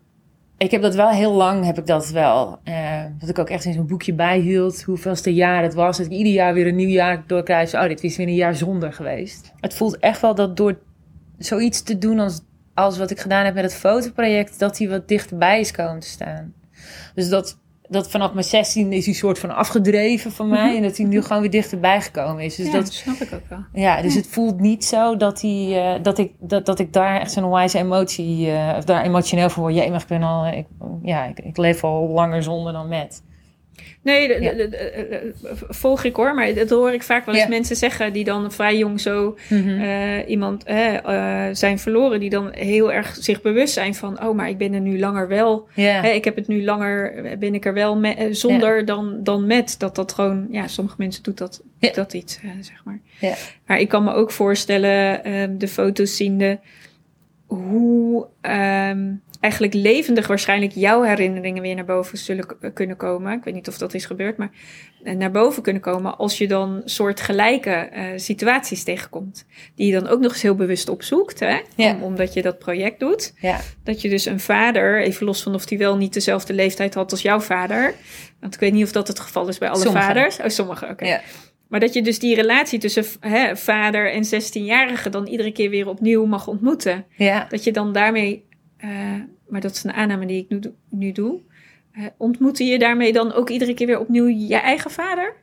ik 0.58 0.72
heb 0.72 0.82
dat 0.82 0.96
wel 0.96 1.10
heel 1.10 1.32
lang, 1.34 1.66
heb 1.66 1.78
ik 1.78 1.86
dat 1.86 2.10
wel. 2.10 2.60
eh, 2.64 3.04
dat 3.20 3.30
ik 3.30 3.40
ook 3.40 3.50
echt 3.50 3.66
in 3.66 3.74
zo'n 3.74 3.88
boekje 3.88 4.14
bijhield, 4.14 4.84
hoeveelste 4.84 5.34
jaar 5.34 5.64
het 5.64 5.74
was. 5.74 5.98
Dat 5.98 6.06
ik 6.06 6.12
ieder 6.12 6.34
jaar 6.34 6.54
weer 6.54 6.68
een 6.68 6.76
nieuw 6.76 6.90
jaar 6.90 7.24
doorkrijg. 7.28 7.74
Oh, 7.74 7.82
dit 7.88 8.04
is 8.04 8.18
weer 8.18 8.28
een 8.28 8.36
jaar 8.36 8.56
zonder 8.56 8.94
geweest. 8.94 9.52
Het 9.60 9.74
voelt 9.74 10.00
echt 10.00 10.22
wel 10.22 10.36
dat 10.36 10.58
door 10.58 10.78
zoiets 11.38 11.82
te 11.84 11.98
doen 11.98 12.20
als, 12.20 12.42
als 12.74 12.98
wat 12.98 13.12
ik 13.12 13.20
gedaan 13.20 13.46
heb 13.46 13.54
met 13.54 13.64
het 13.64 13.76
fotoproject, 13.76 14.60
dat 14.60 14.78
hij 14.78 14.90
wat 14.90 15.08
dichterbij 15.08 15.60
is 15.60 15.72
komen 15.72 16.00
te 16.00 16.08
staan. 16.08 16.54
Dus 17.16 17.30
dat, 17.30 17.58
dat 17.88 18.10
vanaf 18.10 18.34
mijn 18.34 18.46
16 18.46 18.94
is 18.94 19.06
hij 19.06 19.14
soort 19.14 19.40
van 19.40 19.56
afgedreven 19.56 20.32
van 20.32 20.50
mij. 20.50 20.68
Mhm. 20.68 20.76
En 20.76 20.84
dat 20.84 20.98
hij 20.98 21.06
nu 21.06 21.22
gewoon 21.22 21.42
weer 21.42 21.52
dichterbij 21.52 22.02
gekomen 22.02 22.44
is. 22.44 22.56
Dus 22.56 22.66
ja, 22.66 22.72
dat, 22.72 22.94
snap 22.94 23.16
ik 23.16 23.34
ook 23.34 23.50
wel. 23.50 23.66
ja, 23.74 24.02
dus 24.02 24.16
het 24.16 24.28
voelt 24.28 24.60
niet 24.60 24.86
zo 24.86 25.18
dat, 25.18 25.42
hij, 25.42 25.96
eh, 25.96 26.04
dat, 26.04 26.18
ik, 26.18 26.32
dat, 26.40 26.66
dat 26.66 26.80
ik 26.80 26.94
daar 26.94 27.20
echt 27.20 27.32
zo'n 27.32 27.50
wijze 27.50 27.78
emotie, 27.78 28.52
eh, 28.52 28.78
of 28.78 28.84
daar 28.84 29.04
emotioneel 29.04 29.50
voor 29.50 29.64
word. 29.64 29.76
Jee, 29.76 29.90
maar 29.90 30.02
ik 30.02 30.08
ben 30.08 30.24
al, 30.24 30.46
ik, 30.46 30.66
ja, 31.04 31.26
ik, 31.26 31.40
ik 31.40 31.58
leef 31.58 31.84
al 31.84 32.08
langer 32.08 32.44
zonder 32.44 32.74
dan 32.74 32.88
met. 32.88 33.24
Nee, 34.02 34.28
de- 34.28 34.42
Ja. 34.42 34.52
de- 34.52 34.56
de- 34.58 34.70
de- 34.70 35.34
de- 35.42 35.56
volg 35.70 36.04
ik 36.04 36.16
hoor, 36.16 36.34
maar 36.34 36.54
dat 36.54 36.70
hoor 36.70 36.92
ik 36.94 37.04
vaak 37.04 37.26
wel 37.26 37.36
eens 37.36 37.44
Ja. 37.44 37.50
mensen 37.50 37.76
zeggen 37.76 38.14
die 38.14 38.24
dan 38.24 38.52
vrij 38.52 38.78
jong 38.78 39.00
zo 39.02 39.38
eh, 39.50 40.30
iemand 40.30 40.64
eh, 40.64 41.48
zijn 41.52 41.80
verloren, 41.80 42.20
die 42.20 42.30
dan 42.30 42.50
heel 42.54 42.92
erg 42.94 43.16
zich 43.20 43.42
bewust 43.42 43.74
zijn 43.74 43.96
van, 43.96 44.24
oh, 44.24 44.36
maar 44.36 44.50
ik 44.50 44.58
ben 44.58 44.74
er 44.74 44.80
nu 44.80 45.00
langer 45.00 45.28
wel. 45.28 45.68
ja, 45.74 46.02
Hè, 46.02 46.10
ik 46.10 46.24
heb 46.26 46.36
het 46.36 46.48
nu 46.48 46.64
langer, 46.64 47.14
ben 47.40 47.54
ik 47.54 47.66
er 47.66 47.74
wel 47.74 47.98
me- 47.98 48.14
eh, 48.14 48.28
zonder 48.32 48.86
dan, 48.86 49.20
dan 49.24 49.46
met. 49.48 49.76
Dat 49.80 49.96
dat 49.96 50.14
gewoon, 50.14 50.48
ja, 50.52 50.68
sommige 50.68 50.96
mensen 51.00 51.24
doet 51.24 51.38
dat, 51.38 51.62
dat 51.94 52.14
iets, 52.14 52.40
zeg 52.62 52.82
maar. 52.84 53.00
Maar 53.66 53.80
ik 53.80 53.88
kan 53.90 54.04
me 54.04 54.14
ook 54.14 54.32
voorstellen, 54.32 55.24
ehm, 55.24 55.58
de 55.58 55.68
foto's 55.68 56.16
ziende, 56.16 56.60
hoe 57.46 58.28
ehm, 58.42 59.12
eigenlijk 59.46 59.74
levendig 59.74 60.28
waarschijnlijk 60.28 60.72
jouw 60.72 61.02
herinneringen 61.02 61.62
weer 61.62 61.76
naar 61.76 61.86
boven 61.86 62.18
zullen 62.18 62.74
kunnen 62.74 62.98
komen. 62.98 63.34
Ik 63.38 63.44
weet 63.44 63.54
niet 63.54 63.68
of 63.68 63.78
dat 63.78 63.94
is 63.94 64.06
gebeurd, 64.06 64.38
maar 64.38 64.50
eh, 65.04 65.16
naar 65.16 65.32
boven 65.32 65.64
kunnen 65.64 65.82
komen 65.82 66.18
als 66.18 66.38
je 66.38 66.48
dan 66.48 66.82
soortgelijke 66.86 67.70
eh 67.72 68.04
situaties 68.16 68.84
tegenkomt. 68.84 69.46
Die 69.76 69.88
je 69.88 69.94
dan 70.00 70.08
ook 70.08 70.20
nog 70.20 70.32
eens 70.32 70.42
heel 70.42 70.56
bewust 70.56 70.90
opzoekt, 70.90 71.40
hè? 71.40 71.60
Ja. 71.76 71.94
Om- 71.94 72.04
omdat 72.04 72.34
je 72.34 72.42
dat 72.42 72.60
project 72.60 73.00
doet. 73.00 73.34
ja, 73.40 73.60
Dat 73.84 74.02
je 74.02 74.10
dus 74.10 74.26
een 74.26 74.40
vader, 74.40 75.02
even 75.02 75.26
los 75.26 75.44
van 75.44 75.54
of 75.54 75.66
die 75.66 75.78
wel 75.78 75.98
niet 75.98 76.14
dezelfde 76.14 76.54
leeftijd 76.54 76.94
had 76.94 77.12
als 77.12 77.22
jouw 77.22 77.40
vader. 77.40 77.94
Want 78.40 78.54
ik 78.54 78.60
weet 78.60 78.74
niet 78.74 78.84
of 78.86 78.92
dat 78.92 79.08
het 79.08 79.20
geval 79.20 79.48
is 79.48 79.58
bij 79.58 79.70
alle 79.70 79.82
Sommige. 79.84 80.06
vaders. 80.06 80.40
Oh, 80.40 80.48
sommige, 80.48 80.88
oké. 80.88 81.06
ja, 81.06 81.22
Maar 81.68 81.80
dat 81.80 81.94
je 81.94 82.02
dus 82.02 82.20
die 82.20 82.36
relatie 82.36 82.80
tussen 82.80 83.06
hè, 83.20 83.58
vader 83.58 84.12
en 84.12 84.24
16-jarige 84.26 85.10
dan 85.10 85.28
iedere 85.28 85.52
keer 85.52 85.70
weer 85.70 85.88
opnieuw 85.88 86.26
mag 86.26 86.48
ontmoeten. 86.48 87.06
ja. 87.18 87.46
Dat 87.50 87.64
je 87.64 87.72
dan 87.72 87.94
daarmee, 87.94 88.46
eh, 88.78 88.90
maar 89.48 89.62
dat 89.62 89.72
is 89.72 89.84
een 89.84 89.94
aanname 89.94 90.26
die 90.26 90.42
ik 90.44 90.50
nu, 90.50 90.60
doe- 90.60 90.74
nu 90.90 91.12
doe. 91.12 91.40
Eh, 91.92 92.04
ontmoette 92.18 92.64
je 92.64 92.80
daarmee 92.80 93.14
dan 93.14 93.34
ook 93.34 93.50
iedere 93.50 93.74
keer 93.74 93.88
weer 93.88 94.00
opnieuw 94.00 94.28
je 94.28 94.56
eigen 94.56 94.92
vader? 94.92 95.34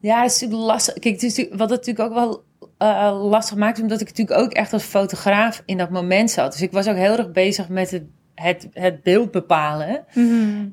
Ja, 0.00 0.22
dat 0.22 0.30
is 0.30 0.40
natuurlijk 0.40 0.68
lastig. 0.70 0.94
Kijk, 0.94 1.14
het 1.20 1.22
is 1.22 1.46
wat 1.50 1.70
het 1.70 1.86
natuurlijk 1.86 2.08
ook 2.08 2.14
wel 2.14 2.44
eh, 2.78 3.28
lastig 3.30 3.56
maakt, 3.56 3.80
omdat 3.80 4.00
ik 4.00 4.06
natuurlijk 4.06 4.40
ook 4.40 4.52
echt 4.52 4.72
als 4.72 4.82
fotograaf 4.82 5.62
in 5.66 5.78
dat 5.78 5.90
moment 5.90 6.30
zat. 6.30 6.52
Dus 6.52 6.62
ik 6.62 6.72
was 6.72 6.88
ook 6.88 6.96
heel 6.96 7.16
erg 7.16 7.32
bezig 7.32 7.68
met 7.68 7.90
het, 7.90 8.02
het, 8.34 8.68
het 8.72 9.02
beeld 9.02 9.30
bepalen. 9.30 10.04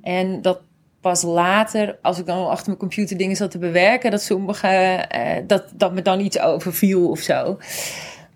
En 0.01 0.41
dat, 0.41 0.61
pas 1.01 1.21
later, 1.21 1.97
als 2.01 2.19
ik 2.19 2.25
dan 2.25 2.47
achter 2.47 2.67
mijn 2.67 2.79
computer 2.79 3.17
dingen 3.17 3.35
zat 3.35 3.51
te 3.51 3.57
bewerken, 3.57 4.11
dat 4.11 4.21
sommige, 4.21 4.67
eh, 4.67 5.43
dat, 5.47 5.63
dat 5.75 5.93
me 5.93 6.01
dan 6.01 6.19
iets 6.19 6.39
overviel 6.39 7.09
of 7.09 7.19
zo. 7.19 7.57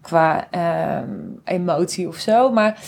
Qua 0.02 0.48
ehm, 0.52 1.14
emotie 1.44 2.08
of 2.08 2.16
zo. 2.16 2.52
Maar 2.52 2.80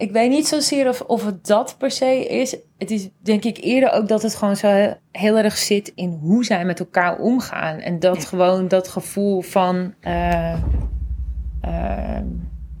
ik 0.00 0.12
weet 0.12 0.30
niet 0.30 0.46
zozeer 0.46 0.88
of, 0.88 1.00
of 1.00 1.24
het 1.24 1.46
dat 1.46 1.74
per 1.78 1.90
se 1.90 2.26
is. 2.26 2.56
Het 2.78 2.90
is 2.90 3.08
denk 3.22 3.44
ik 3.44 3.58
eerder 3.60 3.92
ook 3.92 4.08
dat 4.08 4.22
het 4.22 4.34
gewoon 4.34 4.56
zo 4.56 4.94
heel 5.12 5.38
erg 5.38 5.56
zit 5.56 5.92
in 5.94 6.18
hoe 6.22 6.44
zij 6.44 6.64
met 6.64 6.78
elkaar 6.78 7.18
omgaan. 7.18 7.78
En 7.78 7.98
dat 7.98 8.24
gewoon 8.24 8.68
dat 8.68 8.88
gevoel 8.88 9.40
van 9.40 9.94
uh, 10.02 10.62
uh, 11.64 12.18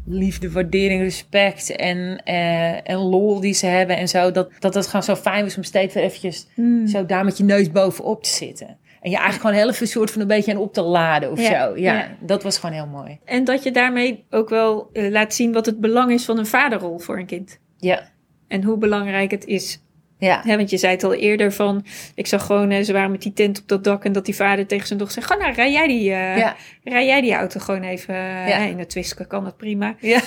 liefde, 0.06 0.52
waardering, 0.52 1.02
respect 1.02 1.76
en, 1.76 2.22
uh, 2.24 2.90
en 2.90 2.96
lol 2.96 3.40
die 3.40 3.54
ze 3.54 3.66
hebben 3.66 3.96
en 3.96 4.08
zo. 4.08 4.30
Dat, 4.30 4.50
dat 4.58 4.74
het 4.74 4.86
gewoon 4.86 5.02
zo 5.02 5.14
fijn 5.14 5.44
is 5.44 5.56
om 5.56 5.62
steeds 5.62 5.94
weer 5.94 6.02
eventjes 6.02 6.46
mm. 6.56 6.86
zo 6.86 7.06
daar 7.06 7.24
met 7.24 7.38
je 7.38 7.44
neus 7.44 7.70
bovenop 7.70 8.22
te 8.22 8.30
zitten. 8.30 8.78
En 9.00 9.10
je 9.10 9.16
eigenlijk 9.16 9.46
gewoon 9.46 9.56
heel 9.56 9.68
even 9.68 9.82
een 9.82 9.88
soort 9.88 10.10
van 10.10 10.20
een 10.20 10.26
beetje 10.26 10.52
aan 10.52 10.58
op 10.58 10.72
te 10.72 10.82
laden 10.82 11.30
of 11.30 11.40
ja, 11.40 11.66
zo. 11.66 11.76
Ja, 11.76 11.94
ja, 11.94 12.16
dat 12.20 12.42
was 12.42 12.58
gewoon 12.58 12.74
heel 12.74 12.86
mooi. 12.86 13.18
En 13.24 13.44
dat 13.44 13.62
je 13.62 13.70
daarmee 13.70 14.24
ook 14.30 14.48
wel 14.48 14.90
uh, 14.92 15.10
laat 15.10 15.34
zien 15.34 15.52
wat 15.52 15.66
het 15.66 15.80
belang 15.80 16.12
is 16.12 16.24
van 16.24 16.38
een 16.38 16.46
vaderrol 16.46 16.98
voor 16.98 17.18
een 17.18 17.26
kind. 17.26 17.58
Ja. 17.76 18.08
En 18.48 18.62
hoe 18.62 18.76
belangrijk 18.76 19.30
het 19.30 19.44
is. 19.44 19.82
Ja. 20.18 20.42
Want 20.44 20.70
je 20.70 20.76
zei 20.76 20.92
het 20.92 21.04
al 21.04 21.14
eerder 21.14 21.52
van, 21.52 21.84
ik 22.14 22.26
zag 22.26 22.46
gewoon, 22.46 22.70
uh, 22.70 22.82
ze 22.82 22.92
waren 22.92 23.10
met 23.10 23.22
die 23.22 23.32
tent 23.32 23.60
op 23.60 23.68
dat 23.68 23.84
dak 23.84 24.04
en 24.04 24.12
dat 24.12 24.24
die 24.24 24.34
vader 24.34 24.66
tegen 24.66 24.86
zijn 24.86 24.98
dochter 24.98 25.22
zei, 25.22 25.34
ga 25.34 25.44
nou, 25.44 25.54
rij 25.54 25.72
jij 25.72 25.86
die, 25.86 26.10
uh, 26.10 26.36
ja. 26.36 26.56
rij 26.84 27.06
jij 27.06 27.20
die 27.20 27.34
auto 27.34 27.60
gewoon 27.60 27.82
even. 27.82 28.14
Ja. 28.14 28.56
in 28.56 28.78
het 28.78 28.88
Twiske 28.88 29.26
kan 29.26 29.44
dat 29.44 29.56
prima. 29.56 29.94
Ja. 30.00 30.20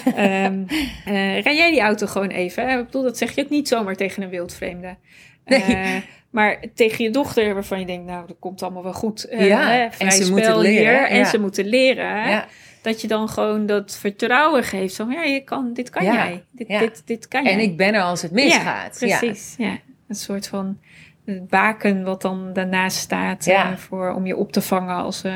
Um, 0.46 0.66
rij 1.44 1.56
jij 1.56 1.72
die 1.72 1.82
auto 1.82 2.08
gewoon 2.08 2.30
even. 2.30 2.70
Ik 2.70 2.86
bedoel, 2.86 3.04
dat 3.04 3.18
zeg 3.18 3.36
je 3.36 3.44
ook 3.44 3.50
niet 3.50 3.68
zomaar 3.68 3.96
tegen 3.96 4.24
een 4.24 4.30
wildvreemde. 4.30 4.96
Nee. 5.46 6.04
Maar 6.34 6.64
tegen 6.76 7.04
je 7.04 7.10
dochter, 7.10 7.54
waarvan 7.54 7.80
je 7.80 7.86
denkt, 7.86 8.06
nou, 8.06 8.28
dat 8.28 8.36
komt 8.40 8.64
allemaal 8.64 8.84
wel 8.84 8.94
goed. 8.94 9.28
Ja, 9.32 9.68
hè, 9.70 9.86
en 9.98 10.12
ze 10.12 10.32
moeten 10.32 10.58
leren. 10.60 10.98
Hier, 11.00 11.08
en 11.08 11.18
ja. 11.18 11.26
ze 11.26 11.40
moeten 11.40 11.66
leren. 11.66 12.30
Ja. 12.30 12.46
Dat 12.82 13.02
je 13.02 13.08
dan 13.08 13.30
gewoon 13.30 13.66
dat 13.66 13.98
vertrouwen 13.98 14.64
geeft. 14.64 14.96
Van, 14.96 15.12
ja, 15.12 15.24
je 15.24 15.40
kan, 15.40 15.74
dit 15.74 15.90
kan 15.90 16.04
Ja. 16.04 16.14
jij. 16.14 16.44
Dit, 16.52 16.68
Ja. 16.68 16.80
dit, 16.80 17.02
dit 17.06 17.28
kan 17.28 17.44
jij. 17.44 17.52
En 17.54 17.60
ik 17.60 17.78
ben 17.78 17.94
er 17.94 18.02
als 18.02 18.22
het 18.22 18.32
misgaat. 18.32 19.00
Ja, 19.00 19.18
precies. 19.20 19.56
Ja. 19.58 19.78
Een 20.08 20.16
soort 20.16 20.48
van 20.48 20.80
baken 21.50 22.04
wat 22.04 22.22
dan 22.22 22.54
daarnaast 22.54 22.98
staat. 22.98 23.46
Ja. 23.46 23.72
eh, 23.72 23.78
voor, 23.78 24.14
om 24.14 24.26
je 24.26 24.36
op 24.38 24.52
te 24.52 24.62
vangen 24.62 24.96
als, 24.96 25.24
eh, 25.24 25.34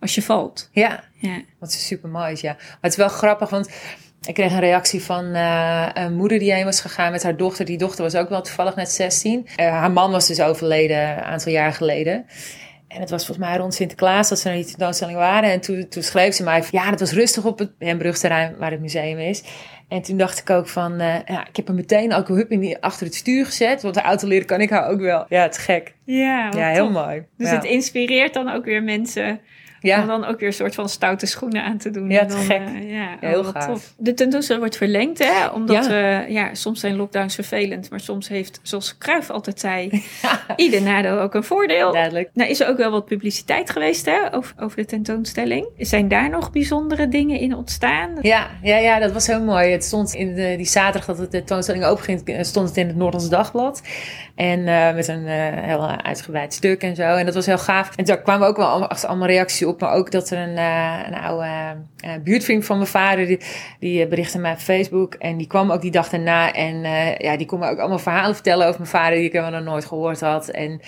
als 0.00 0.14
je 0.14 0.22
valt. 0.22 0.68
Ja, 0.72 1.04
Ja. 1.14 1.40
wat 1.58 1.72
super 1.72 2.08
mooi 2.08 2.32
is, 2.32 2.40
ja. 2.40 2.52
Maar 2.52 2.78
het 2.80 2.90
is 2.90 2.96
wel 2.98 3.08
grappig, 3.08 3.50
want 3.50 3.70
ik 4.26 4.34
kreeg 4.34 4.52
een 4.52 4.60
reactie 4.60 5.02
van 5.02 5.34
eh, 5.34 5.88
een 5.94 6.16
moeder 6.16 6.38
die 6.38 6.52
heen 6.52 6.64
was 6.64 6.80
gegaan 6.80 7.12
met 7.12 7.22
haar 7.22 7.36
dochter. 7.36 7.64
Die 7.64 7.78
dochter 7.78 8.04
was 8.04 8.14
ook 8.14 8.28
wel 8.28 8.42
toevallig 8.42 8.74
net 8.74 8.90
16. 8.90 9.48
Eh, 9.56 9.70
haar 9.70 9.90
man 9.90 10.10
was 10.10 10.26
dus 10.26 10.40
overleden 10.40 11.08
een 11.08 11.22
aantal 11.22 11.52
jaar 11.52 11.72
geleden. 11.72 12.26
En 12.88 13.00
het 13.00 13.10
was 13.10 13.26
volgens 13.26 13.46
mij 13.46 13.56
rond 13.56 13.74
Sinterklaas 13.74 14.28
dat 14.28 14.38
ze 14.38 14.48
naar 14.48 14.56
die 14.56 14.66
tentoonstelling 14.66 15.16
waren. 15.16 15.50
En 15.50 15.60
toen, 15.60 15.88
toen 15.88 16.02
schreef 16.02 16.34
ze 16.34 16.42
mij 16.42 16.64
ja, 16.70 16.90
het 16.90 17.00
was 17.00 17.12
rustig 17.12 17.44
op 17.44 17.58
het 17.58 17.70
Hembrugterrein 17.78 18.56
waar 18.58 18.70
het 18.70 18.80
museum 18.80 19.18
is. 19.18 19.42
En 19.88 20.02
toen 20.02 20.16
dacht 20.16 20.38
ik 20.38 20.50
ook 20.50 20.68
van, 20.68 20.92
uh, 20.92 21.14
ja, 21.24 21.46
ik 21.46 21.56
heb 21.56 21.66
hem 21.66 21.76
meteen 21.76 22.14
ook 22.14 22.28
hup 22.28 22.50
in 22.50 22.60
die, 22.60 22.78
achter 22.78 23.06
het 23.06 23.14
stuur 23.14 23.46
gezet. 23.46 23.82
Want 23.82 23.94
de 23.94 24.00
auto 24.00 24.28
leren 24.28 24.46
kan 24.46 24.60
ik 24.60 24.70
haar 24.70 24.88
ook 24.88 25.00
wel. 25.00 25.24
Ja, 25.28 25.42
het 25.42 25.56
is 25.56 25.62
gek. 25.62 25.94
Ja, 26.04 26.50
Ja, 26.56 26.68
heel 26.68 26.84
tof. 26.84 27.04
mooi. 27.04 27.26
Dus 27.36 27.48
ja. 27.48 27.54
het 27.54 27.64
inspireert 27.64 28.34
dan 28.34 28.52
ook 28.52 28.64
weer 28.64 28.82
mensen 28.82 29.40
ja. 29.80 30.00
om 30.00 30.06
dan 30.06 30.24
ook 30.24 30.38
weer 30.38 30.48
een 30.48 30.54
soort 30.54 30.74
van 30.74 30.88
stoute 30.88 31.26
schoenen 31.26 31.62
aan 31.62 31.78
te 31.78 31.90
doen. 31.90 32.10
Ja, 32.10 32.24
dan, 32.24 32.38
gek. 32.38 32.60
eh, 32.60 32.90
ja, 32.90 33.16
Ja, 33.20 33.28
heel 33.28 33.40
oh, 33.40 33.48
gaaf. 33.48 33.66
tof. 33.66 33.92
De 33.96 34.14
tentoonstelling 34.14 34.64
wordt 34.64 34.76
verlengd, 34.78 35.18
hè? 35.18 35.46
Omdat 35.46 35.86
Ja. 35.86 35.92
ja. 35.92 36.26
ja, 36.26 36.54
soms 36.54 36.80
zijn 36.80 36.96
lockdowns 36.96 37.34
vervelend, 37.34 37.90
maar 37.90 38.00
soms 38.00 38.28
heeft, 38.28 38.60
zoals 38.62 38.98
Cruijff 38.98 39.30
altijd 39.30 39.60
zei, 39.60 40.02
ieder 40.56 40.82
nadeel 40.82 41.18
ook 41.18 41.34
een 41.34 41.44
voordeel. 41.44 41.92
duidelijk. 41.92 42.30
Nou 42.34 42.50
is 42.50 42.60
er 42.60 42.68
ook 42.68 42.76
wel 42.76 42.90
wat 42.90 43.04
publiciteit 43.04 43.70
geweest 43.70 44.06
hè, 44.06 44.34
over, 44.34 44.54
over 44.58 44.76
de 44.76 44.84
tentoonstelling. 44.84 45.66
Zijn 45.78 46.08
daar 46.08 46.30
nog 46.30 46.52
bijzondere 46.52 47.08
dingen 47.08 47.38
in 47.38 47.54
ontstaan? 47.54 48.10
Ja, 48.20 48.46
ja, 48.62 48.76
ja, 48.76 48.98
dat 48.98 49.12
was 49.12 49.26
heel 49.26 49.42
mooi. 49.42 49.70
Het 49.70 49.84
stond 49.84 50.14
in 50.14 50.34
de, 50.34 50.54
die 50.56 50.66
zaterdag 50.66 51.06
dat 51.06 51.18
de 51.18 51.28
tentoonstelling 51.28 51.84
openging, 51.84 52.46
stond 52.46 52.68
het 52.68 52.76
in 52.76 52.86
het 52.86 52.96
Noordens 52.96 53.28
Dagblad. 53.28 53.82
En 54.34 54.68
eh, 54.68 54.94
met 54.94 55.08
een 55.08 55.26
eh, 55.26 55.62
heel 55.64 55.86
uitgebreid 55.88 56.52
stuk 56.54 56.82
en 56.82 56.96
zo. 56.96 57.02
En 57.02 57.24
dat 57.24 57.34
was 57.34 57.46
heel 57.46 57.58
gaaf. 57.58 57.96
En 57.96 58.04
daar 58.04 58.22
kwamen 58.22 58.48
ook 58.48 58.56
wel 58.56 58.66
allemaal, 58.66 58.88
allemaal 59.06 59.28
reacties 59.28 59.64
Maar 59.76 59.92
ook 59.92 60.10
dat 60.10 60.30
er 60.30 60.38
een, 60.38 60.56
eh, 60.56 60.98
een 61.06 61.14
oude 61.14 61.76
eh, 61.96 62.10
buurtvriend 62.24 62.64
van 62.64 62.76
mijn 62.76 62.88
vader, 62.88 63.26
die, 63.26 63.40
die 63.78 64.06
berichtte 64.06 64.38
mij 64.38 64.52
op 64.52 64.58
Facebook. 64.58 65.14
En 65.14 65.36
die 65.36 65.46
kwam 65.46 65.70
ook 65.70 65.80
die 65.80 65.90
dag 65.90 66.08
daarna. 66.08 66.52
En 66.52 66.80
ja, 67.18 67.36
die 67.36 67.46
kon 67.46 67.58
me 67.58 67.70
ook 67.70 67.78
allemaal 67.78 67.98
verhalen 67.98 68.34
vertellen 68.34 68.66
over 68.66 68.80
mijn 68.80 68.92
vader 68.92 69.16
die 69.16 69.26
ik 69.26 69.32
helemaal 69.32 69.60
nog 69.60 69.70
nooit 69.70 69.84
gehoord 69.84 70.20
had. 70.20 70.48
En, 70.48 70.80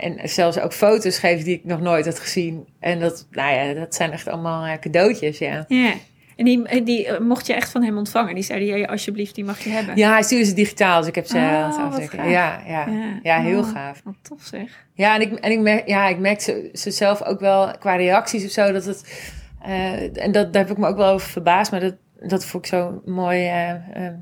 en 0.00 0.28
zelfs 0.28 0.60
ook 0.60 0.72
foto's 0.72 1.18
geven 1.18 1.44
die 1.44 1.54
ik 1.54 1.64
nog 1.64 1.80
nooit 1.80 2.04
had 2.04 2.18
gezien. 2.18 2.66
En 2.80 3.00
dat, 3.00 3.26
nou 3.30 3.54
ja, 3.54 3.74
dat 3.74 3.94
zijn 3.94 4.12
echt 4.12 4.28
allemaal 4.28 4.78
cadeautjes, 4.78 5.38
ja. 5.38 5.64
Ja. 5.68 5.92
En 6.38 6.44
die, 6.44 6.82
die 6.82 7.06
eh, 7.06 7.20
mocht 7.20 7.46
je 7.46 7.54
echt 7.54 7.70
van 7.70 7.82
hem 7.82 7.96
ontvangen. 7.96 8.34
Die 8.34 8.44
zei, 8.44 8.64
ja, 8.64 8.86
alsjeblieft, 8.86 9.34
die 9.34 9.44
mag 9.44 9.60
je 9.60 9.70
hebben. 9.70 9.96
Ja, 9.96 10.12
hij 10.12 10.22
stuurde 10.22 10.44
ze 10.44 10.54
digitaal, 10.54 10.98
dus 10.98 11.08
ik 11.08 11.14
heb 11.14 11.26
ze 11.26 11.36
Oh, 11.36 11.74
gaaf. 11.74 12.12
Ja, 12.12 12.22
ja, 12.30 12.62
ja. 12.66 12.86
Ja. 13.22 13.40
heel 13.40 13.58
Oh. 13.58 13.68
gaaf. 13.68 14.00
Wat 14.04 14.14
tof 14.22 14.42
zeg. 14.42 14.86
Ja, 14.94 15.14
en 15.14 15.20
ik, 15.20 15.32
en 15.32 15.50
ik 15.50 15.60
merk, 15.60 15.88
ja, 15.88 16.08
ik 16.08 16.18
merk 16.18 16.40
ze, 16.40 16.70
ze 16.72 16.90
zelf 16.90 17.22
ook 17.22 17.40
wel 17.40 17.78
qua 17.78 17.96
reacties 17.96 18.44
of 18.44 18.50
zo, 18.50 18.72
dat 18.72 18.84
het, 18.84 19.30
eh, 19.62 20.24
en 20.24 20.32
dat, 20.32 20.52
daar 20.52 20.62
heb 20.62 20.70
ik 20.70 20.78
me 20.78 20.86
ook 20.86 20.96
wel 20.96 21.12
over 21.12 21.28
verbaasd, 21.28 21.70
maar 21.70 21.80
dat, 21.80 21.94
dat 22.20 22.44
vond 22.44 22.64
ik 22.64 22.70
zo 22.70 23.02
mooi 23.04 23.46
eh, 23.46 23.70
eh, 23.70 24.14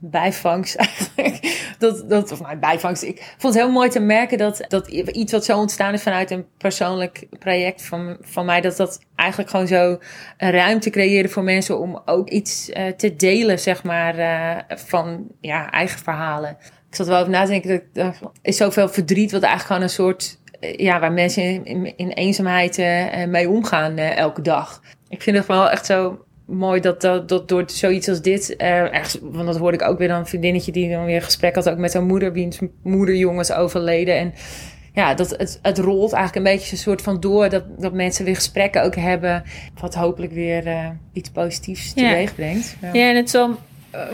bijvangst 0.00 0.74
eigenlijk. 0.76 1.62
Dat, 1.78 2.08
dat, 2.08 2.32
of 2.32 2.40
nou, 2.40 2.56
bijvangst. 2.56 3.02
Ik 3.02 3.34
vond 3.38 3.54
het 3.54 3.62
heel 3.62 3.72
mooi 3.72 3.88
te 3.88 4.00
merken 4.00 4.38
dat, 4.38 4.64
dat 4.68 4.88
iets 4.88 5.32
wat 5.32 5.44
zo 5.44 5.58
ontstaan 5.58 5.92
is 5.92 6.02
vanuit 6.02 6.30
een 6.30 6.46
persoonlijk 6.58 7.26
project 7.38 7.82
van, 7.82 8.16
van 8.20 8.44
mij, 8.44 8.60
dat 8.60 8.76
dat 8.76 9.00
eigenlijk 9.14 9.50
gewoon 9.50 9.66
zo 9.66 9.98
een 10.36 10.50
ruimte 10.50 10.90
creëerde 10.90 11.28
voor 11.28 11.42
mensen 11.42 11.78
om 11.78 12.02
ook 12.04 12.28
iets 12.28 12.70
eh, 12.70 12.86
te 12.86 13.16
delen, 13.16 13.58
zeg 13.58 13.82
maar, 13.82 14.18
eh, 14.18 14.76
van 14.76 15.26
ja, 15.40 15.70
eigen 15.70 15.98
verhalen. 15.98 16.56
Ik 16.94 17.00
zat 17.00 17.08
wel 17.08 17.20
over 17.20 17.32
na 17.32 17.46
te 17.46 17.60
dat 17.92 18.04
er 18.04 18.16
is 18.42 18.56
zoveel 18.56 18.88
verdriet 18.88 19.32
wat 19.32 19.42
eigenlijk 19.42 19.66
gewoon 19.66 19.82
een 19.82 19.88
soort, 19.88 20.38
eh, 20.60 20.78
ja, 20.78 21.00
waar 21.00 21.12
mensen 21.12 21.42
in, 21.42 21.64
in, 21.64 21.96
in 21.96 22.08
eenzaamheid 22.08 22.78
eh, 22.78 23.24
mee 23.26 23.48
omgaan 23.48 23.96
eh, 23.96 24.16
elke 24.16 24.42
dag. 24.42 24.82
Ik 25.08 25.22
vind 25.22 25.36
het 25.36 25.46
wel 25.46 25.70
echt 25.70 25.86
zo 25.86 26.24
mooi 26.46 26.80
dat, 26.80 27.00
dat, 27.00 27.28
dat 27.28 27.48
door 27.48 27.62
zoiets 27.66 28.08
als 28.08 28.22
dit, 28.22 28.56
eh, 28.56 28.84
want 29.22 29.46
dat 29.46 29.56
hoorde 29.58 29.76
ik 29.76 29.88
ook 29.88 29.98
weer 29.98 30.08
dan 30.08 30.18
een 30.18 30.26
vriendinnetje 30.26 30.72
die 30.72 30.90
dan 30.90 31.04
weer 31.04 31.16
een 31.16 31.22
gesprek 31.22 31.54
had 31.54 31.68
ook 31.70 31.78
met 31.78 31.92
haar 31.94 32.02
moeder, 32.02 32.32
wiens 32.32 32.58
moeder 32.82 33.14
overleden. 33.56 34.16
En 34.18 34.34
ja, 34.92 35.14
dat 35.14 35.30
het, 35.30 35.58
het 35.62 35.78
rolt 35.78 36.12
eigenlijk 36.12 36.46
een 36.46 36.52
beetje 36.56 36.72
een 36.72 36.82
soort 36.82 37.02
van 37.02 37.20
door 37.20 37.48
dat, 37.48 37.64
dat 37.78 37.92
mensen 37.92 38.24
weer 38.24 38.34
gesprekken 38.34 38.82
ook 38.82 38.96
hebben, 38.96 39.42
wat 39.80 39.94
hopelijk 39.94 40.32
weer 40.32 40.66
eh, 40.66 40.88
iets 41.12 41.30
positiefs 41.30 41.92
Ja. 41.94 42.08
teweeg 42.08 42.34
brengt. 42.34 42.76
Ja. 42.80 42.92
Ja, 42.92 43.08
en 43.10 43.16
het 43.16 43.26
is 43.26 43.32
wel, 43.32 43.48
eh, 43.48 43.54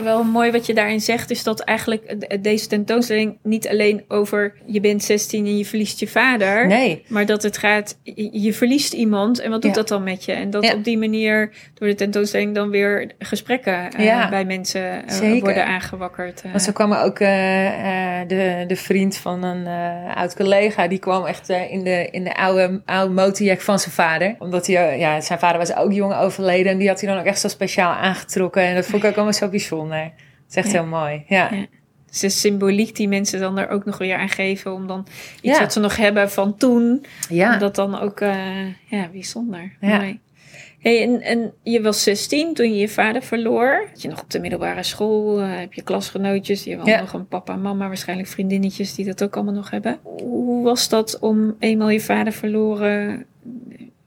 wel 0.03 0.23
mooi 0.23 0.51
wat 0.51 0.65
je 0.65 0.73
daarin 0.73 1.01
zegt, 1.01 1.31
is 1.31 1.43
dat 1.43 1.59
eigenlijk 1.59 2.03
eh, 2.03 2.37
deze 2.41 2.67
tentoonstelling 2.67 3.37
niet 3.43 3.67
alleen 3.69 4.03
over 4.07 4.53
je 4.65 4.79
bent 4.79 5.03
16 5.03 5.45
en 5.45 5.57
je 5.57 5.65
verliest 5.65 5.99
je 5.99 6.07
vader. 6.07 6.67
Nee, 6.67 7.03
Maar 7.07 7.25
dat 7.25 7.43
het 7.43 7.57
gaat, 7.57 7.97
je, 8.31 8.53
verliest 8.53 8.93
iemand 8.93 9.39
en 9.39 9.49
wat 9.51 9.61
doet 9.61 9.69
Ja. 9.71 9.77
dat 9.77 9.87
dan 9.87 10.03
met 10.03 10.25
je? 10.25 10.31
En 10.31 10.49
dat 10.49 10.63
Ja. 10.63 10.73
op 10.73 10.83
die 10.83 10.97
manier 10.97 11.51
door 11.73 11.87
de 11.87 11.95
tentoonstelling 11.95 12.55
dan 12.55 12.69
weer 12.69 13.11
gesprekken 13.19 13.91
eh, 13.91 14.29
bij 14.29 14.45
mensen 14.45 15.07
eh, 15.07 15.39
worden 15.41 15.65
aangewakkerd. 15.65 16.41
eh. 16.41 16.49
Want 16.51 16.63
zo 16.63 16.71
kwam 16.71 16.93
ook 16.93 17.19
eh, 17.19 18.19
eh, 18.21 18.27
de, 18.27 18.63
de 18.67 18.75
vriend 18.75 19.17
van 19.17 19.43
een 19.43 19.65
eh, 19.67 20.15
oud 20.17 20.35
collega. 20.35 20.87
Die 20.87 20.99
kwam 20.99 21.25
echt 21.25 21.49
eh, 21.49 21.71
in, 21.71 21.83
de, 21.83 22.07
in 22.11 22.23
de 22.23 22.35
oude, 22.35 22.81
oude 22.85 23.13
motorjack 23.13 23.61
van 23.61 23.79
zijn 23.79 23.93
vader. 23.93 24.35
Omdat 24.39 24.67
hij, 24.67 24.75
eh, 24.91 24.99
ja, 24.99 25.21
zijn 25.21 25.39
vader 25.39 25.57
was 25.57 25.75
ook 25.75 25.91
jong 25.93 26.13
overleden. 26.15 26.71
En 26.71 26.77
die 26.77 26.87
had 26.87 27.01
hij 27.01 27.09
dan 27.09 27.19
ook 27.19 27.25
echt 27.25 27.39
zo 27.39 27.47
speciaal 27.47 27.91
aangetrokken. 27.93 28.61
En 28.61 28.75
dat 28.75 28.85
vond 28.85 29.03
ik 29.03 29.09
ook 29.09 29.15
allemaal 29.15 29.33
zo 29.33 29.47
bijzonder. 29.47 29.69
Het 29.79 30.11
is 30.49 30.55
echt 30.55 30.71
Ja. 30.71 30.81
heel 30.81 30.89
mooi. 30.89 31.23
Ja. 31.27 31.53
Ja. 31.53 31.65
Dus 32.09 32.19
de 32.19 32.29
symboliek 32.29 32.95
die 32.95 33.07
mensen 33.07 33.39
dan 33.39 33.57
er 33.57 33.69
ook 33.69 33.85
nog 33.85 33.97
weer 33.97 34.17
aan 34.17 34.29
geven. 34.29 34.73
Om 34.73 34.87
dan 34.87 35.07
iets 35.41 35.59
wat 35.59 35.73
ze 35.73 35.79
nog 35.79 35.95
hebben 35.97 36.31
van 36.31 36.57
toen. 36.57 37.05
Ja. 37.29 37.53
Om 37.53 37.59
dat 37.59 37.75
dan 37.75 37.99
ook, 37.99 38.19
eh, 38.19 38.65
ja, 38.85 39.07
bijzonder. 39.11 39.71
Mooi. 39.79 40.19
Hey, 40.79 41.03
en, 41.03 41.21
en 41.21 41.53
je 41.63 41.81
was 41.81 42.03
16 42.03 42.53
toen 42.53 42.73
je 42.73 42.79
je 42.79 42.87
vader 42.89 43.21
verloor. 43.21 43.85
Had 43.89 44.01
je 44.01 44.07
nog 44.07 44.21
op 44.21 44.29
de 44.29 44.39
middelbare 44.39 44.83
school, 44.83 45.39
eh, 45.39 45.57
heb 45.59 45.73
je 45.73 45.81
klasgenootjes. 45.81 46.63
Je 46.63 46.79
Ja. 46.83 46.99
nog 46.99 47.13
een 47.13 47.27
papa 47.27 47.53
en 47.53 47.61
mama, 47.61 47.87
waarschijnlijk 47.87 48.29
vriendinnetjes 48.29 48.95
die 48.95 49.05
dat 49.05 49.23
ook 49.23 49.35
allemaal 49.35 49.53
nog 49.53 49.69
hebben. 49.69 49.99
Hoe 50.03 50.63
was 50.63 50.89
dat 50.89 51.19
om 51.19 51.55
eenmaal 51.59 51.89
je 51.89 51.99
vader 51.99 52.33
verloren 52.33 53.25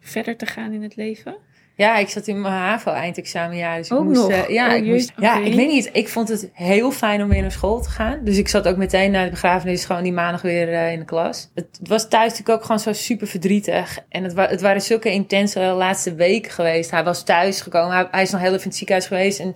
verder 0.00 0.36
te 0.36 0.46
gaan 0.46 0.72
in 0.72 0.82
het 0.82 0.96
leven? 0.96 1.34
Ja, 1.76 1.96
ik 1.96 2.08
zat 2.08 2.26
in 2.26 2.40
mijn 2.40 2.54
HAVO-eindexamenjaar. 2.54 3.76
Dus 3.76 3.90
ik 3.90 3.96
Ook 3.96 4.04
moest, 4.04 4.20
nog? 4.20 4.30
eh, 4.30 4.48
ja, 4.48 4.68
Oh, 4.70 4.76
ik 4.76 4.84
moest, 4.84 5.12
ja, 5.16 5.38
ik 5.38 5.54
weet 5.54 5.68
niet. 5.68 5.90
Ik 5.92 6.08
vond 6.08 6.28
het 6.28 6.50
heel 6.52 6.90
fijn 6.90 7.22
om 7.22 7.28
weer 7.28 7.40
naar 7.40 7.52
school 7.52 7.80
te 7.80 7.88
gaan. 7.90 8.18
Dus 8.24 8.38
ik 8.38 8.48
zat 8.48 8.68
ook 8.68 8.76
meteen 8.76 9.10
na 9.10 9.24
de 9.24 9.30
begrafenis 9.30 9.84
gewoon 9.84 10.02
die 10.02 10.12
maandag 10.12 10.42
weer 10.42 10.72
eh, 10.72 10.92
in 10.92 10.98
de 10.98 11.04
klas. 11.04 11.50
Het, 11.54 11.66
het 11.78 11.88
was 11.88 12.08
thuis 12.08 12.30
natuurlijk 12.30 12.58
ook 12.58 12.64
gewoon 12.64 12.80
zo 12.80 12.92
super 12.92 13.26
verdrietig. 13.26 13.98
En 14.08 14.24
het, 14.24 14.32
wa 14.34 14.48
het 14.48 14.60
waren 14.60 14.82
zulke 14.82 15.10
intense 15.12 15.60
laatste 15.60 16.14
weken 16.14 16.50
geweest. 16.52 16.90
Hij 16.90 17.04
was 17.04 17.22
thuis 17.24 17.60
gekomen. 17.60 17.94
Hij, 17.96 18.08
hij 18.10 18.22
is 18.22 18.30
nog 18.30 18.40
heel 18.40 18.50
even 18.50 18.62
in 18.62 18.68
het 18.68 18.76
ziekenhuis 18.78 19.06
geweest. 19.08 19.38
En 19.40 19.54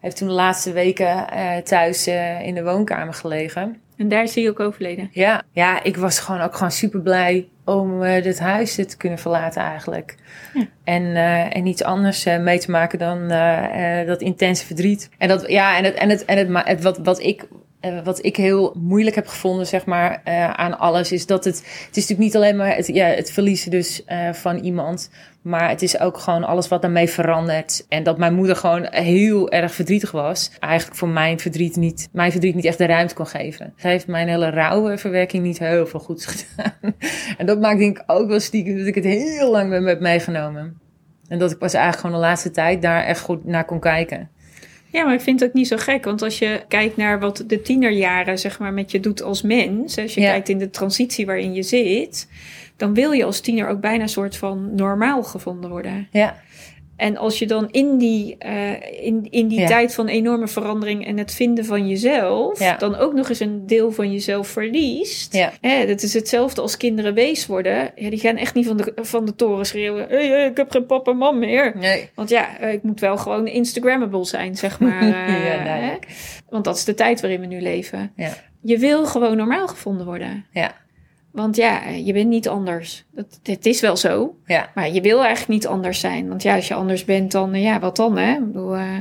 heeft 0.00 0.16
toen 0.16 0.28
de 0.28 0.34
laatste 0.34 0.72
weken 0.72 1.28
eh, 1.30 1.56
thuis 1.56 2.06
in 2.42 2.54
de 2.54 2.62
woonkamer 2.62 3.14
gelegen. 3.14 3.82
En 3.96 4.08
daar 4.08 4.22
is 4.22 4.34
hij 4.34 4.48
ook 4.48 4.60
overleden. 4.60 5.08
Ja, 5.12 5.42
ja 5.52 5.82
ik 5.82 5.96
was 5.96 6.18
gewoon 6.18 6.40
ook 6.40 6.54
gewoon 6.54 6.70
super 6.70 7.00
blij 7.00 7.48
om 7.64 8.02
uh, 8.02 8.22
dit 8.22 8.38
huis 8.38 8.74
te 8.74 8.96
kunnen 8.96 9.18
verlaten 9.18 9.62
eigenlijk. 9.62 10.14
Ja. 10.54 10.66
En, 10.84 11.02
uh, 11.02 11.56
en 11.56 11.66
iets 11.66 11.82
anders 11.82 12.26
uh, 12.26 12.38
mee 12.38 12.58
te 12.58 12.70
maken 12.70 12.98
dan 12.98 13.28
dat 14.06 14.20
intense 14.20 14.66
verdriet. 14.66 15.10
En 15.18 15.28
dat, 15.28 15.48
ja, 15.48 15.76
en 15.76 15.84
het, 15.84 15.94
en 15.94 16.08
het, 16.08 16.24
en 16.24 16.38
het, 16.38 16.66
het 16.66 16.82
wat, 16.82 16.98
wat 16.98 17.20
ik 17.20 17.46
uh, 17.84 18.04
wat 18.04 18.24
ik 18.24 18.36
heel 18.36 18.74
moeilijk 18.78 19.16
heb 19.16 19.26
gevonden, 19.26 19.66
zeg 19.66 19.86
maar, 19.86 20.22
uh, 20.28 20.50
aan 20.50 20.78
alles, 20.78 21.12
is 21.12 21.26
dat 21.26 21.44
het. 21.44 21.56
Het 21.56 21.96
is 21.96 22.08
natuurlijk 22.08 22.18
niet 22.18 22.36
alleen 22.36 22.56
maar 22.56 22.76
het, 22.76 22.86
ja, 22.86 23.06
het 23.06 23.32
verliezen 23.32 23.70
dus 23.70 24.02
uh, 24.08 24.32
van 24.32 24.58
iemand. 24.58 25.10
Maar 25.42 25.68
het 25.68 25.82
is 25.82 25.98
ook 25.98 26.18
gewoon 26.18 26.44
alles 26.44 26.68
wat 26.68 26.82
daarmee 26.82 27.08
verandert. 27.08 27.86
En 27.88 28.02
dat 28.02 28.18
mijn 28.18 28.34
moeder 28.34 28.56
gewoon 28.56 28.86
heel 28.90 29.50
erg 29.50 29.74
verdrietig 29.74 30.10
was. 30.10 30.50
Eigenlijk 30.58 30.98
voor 30.98 31.08
mijn 31.08 31.40
verdriet 31.40 31.76
niet, 31.76 32.08
mijn 32.12 32.30
verdriet 32.30 32.54
niet 32.54 32.64
echt 32.64 32.78
de 32.78 32.86
ruimte 32.86 33.14
kon 33.14 33.26
geven. 33.26 33.72
Zij 33.76 33.90
heeft 33.90 34.06
mijn 34.06 34.28
hele 34.28 34.50
rauwe 34.50 34.98
verwerking 34.98 35.42
niet 35.42 35.58
heel 35.58 35.86
veel 35.86 36.00
goed 36.00 36.26
gedaan. 36.36 36.94
en 37.38 37.46
dat 37.46 37.60
maakt 37.60 37.78
denk 37.78 37.98
ik 37.98 38.04
ook 38.06 38.28
wel 38.28 38.40
stiekem 38.40 38.78
dat 38.78 38.86
ik 38.86 38.94
het 38.94 39.04
heel 39.04 39.50
lang 39.50 39.68
met 39.68 39.82
me 39.82 39.88
heb 39.88 40.00
meegenomen. 40.00 40.80
En 41.28 41.38
dat 41.38 41.50
ik 41.50 41.58
pas 41.58 41.74
eigenlijk 41.74 42.04
gewoon 42.04 42.20
de 42.20 42.26
laatste 42.26 42.50
tijd 42.50 42.82
daar 42.82 43.04
echt 43.04 43.20
goed 43.20 43.44
naar 43.44 43.64
kon 43.64 43.80
kijken. 43.80 44.30
Ja, 44.94 45.04
maar 45.04 45.14
ik 45.14 45.20
vind 45.20 45.40
het 45.40 45.48
ook 45.48 45.54
niet 45.54 45.68
zo 45.68 45.76
gek. 45.76 46.04
Want 46.04 46.22
als 46.22 46.38
je 46.38 46.64
kijkt 46.68 46.96
naar 46.96 47.20
wat 47.20 47.44
de 47.46 47.62
tienerjaren 47.62 48.38
zeg 48.38 48.58
maar, 48.58 48.72
met 48.72 48.90
je 48.90 49.00
doet 49.00 49.22
als 49.22 49.42
mens. 49.42 49.98
Als 49.98 50.14
je 50.14 50.20
kijkt 50.20 50.48
in 50.48 50.58
de 50.58 50.70
transitie 50.70 51.26
waarin 51.26 51.54
je 51.54 51.62
zit. 51.62 52.28
Dan 52.76 52.94
wil 52.94 53.12
je 53.12 53.24
als 53.24 53.40
tiener 53.40 53.68
ook 53.68 53.80
bijna 53.80 54.02
een 54.02 54.08
soort 54.08 54.36
van 54.36 54.74
normaal 54.74 55.22
gevonden 55.22 55.70
worden. 55.70 56.08
Ja. 56.10 56.42
En 56.96 57.16
als 57.16 57.38
je 57.38 57.46
dan 57.46 57.68
in 57.70 57.98
die, 57.98 58.36
uh, 58.46 58.70
in, 59.06 59.26
in 59.30 59.48
die 59.48 59.66
tijd 59.66 59.94
van 59.94 60.08
enorme 60.08 60.48
verandering 60.48 61.06
en 61.06 61.18
het 61.18 61.34
vinden 61.34 61.64
van 61.64 61.88
jezelf, 61.88 62.58
ja. 62.58 62.76
dan 62.76 62.96
ook 62.96 63.12
nog 63.12 63.28
eens 63.28 63.40
een 63.40 63.66
deel 63.66 63.92
van 63.92 64.12
jezelf 64.12 64.48
verliest. 64.48 65.34
Ja. 65.34 65.52
Hè, 65.60 65.86
dat 65.86 66.02
is 66.02 66.14
hetzelfde 66.14 66.60
als 66.60 66.76
kinderen 66.76 67.14
wees 67.14 67.46
worden. 67.46 67.90
Ja, 67.94 68.10
die 68.10 68.18
gaan 68.18 68.36
echt 68.36 68.54
niet 68.54 68.66
van 68.66 68.76
de, 68.76 68.92
van 68.96 69.24
de 69.24 69.34
toren 69.34 69.66
schreeuwen: 69.66 70.06
hey, 70.08 70.28
hey, 70.28 70.46
ik 70.46 70.56
heb 70.56 70.70
geen 70.70 70.86
papa 70.86 71.10
en 71.10 71.16
mam 71.16 71.38
meer. 71.38 71.72
Nee. 71.76 72.10
Want 72.14 72.28
ja, 72.28 72.58
ik 72.58 72.82
moet 72.82 73.00
wel 73.00 73.16
gewoon 73.16 73.46
Instagrammable 73.46 74.24
zijn, 74.24 74.56
zeg 74.56 74.80
maar. 74.80 75.02
Uh, 75.02 75.46
ja, 75.46 75.62
hè? 75.64 75.94
Want 76.48 76.64
dat 76.64 76.76
is 76.76 76.84
de 76.84 76.94
tijd 76.94 77.20
waarin 77.20 77.40
we 77.40 77.46
nu 77.46 77.60
leven. 77.60 78.12
Ja. 78.16 78.32
Je 78.62 78.78
wil 78.78 79.06
gewoon 79.06 79.36
normaal 79.36 79.68
gevonden 79.68 80.06
worden. 80.06 80.46
Ja. 80.50 80.74
Want 81.34 81.56
ja, 81.56 81.88
je 81.88 82.12
bent 82.12 82.28
niet 82.28 82.48
anders. 82.48 83.04
Dat, 83.10 83.40
het 83.42 83.66
is 83.66 83.80
wel 83.80 83.96
zo. 83.96 84.36
Ja. 84.46 84.70
Maar 84.74 84.90
je 84.90 85.00
wil 85.00 85.18
eigenlijk 85.18 85.48
niet 85.48 85.66
anders 85.66 86.00
zijn. 86.00 86.28
Want 86.28 86.42
ja, 86.42 86.54
als 86.54 86.68
je 86.68 86.74
anders 86.74 87.04
bent, 87.04 87.32
dan 87.32 87.60
ja, 87.60 87.80
wat 87.80 87.96
dan, 87.96 88.18
hè? 88.18 88.32
Ik 88.32 88.46
bedoel, 88.46 88.76
uh, 88.76 88.96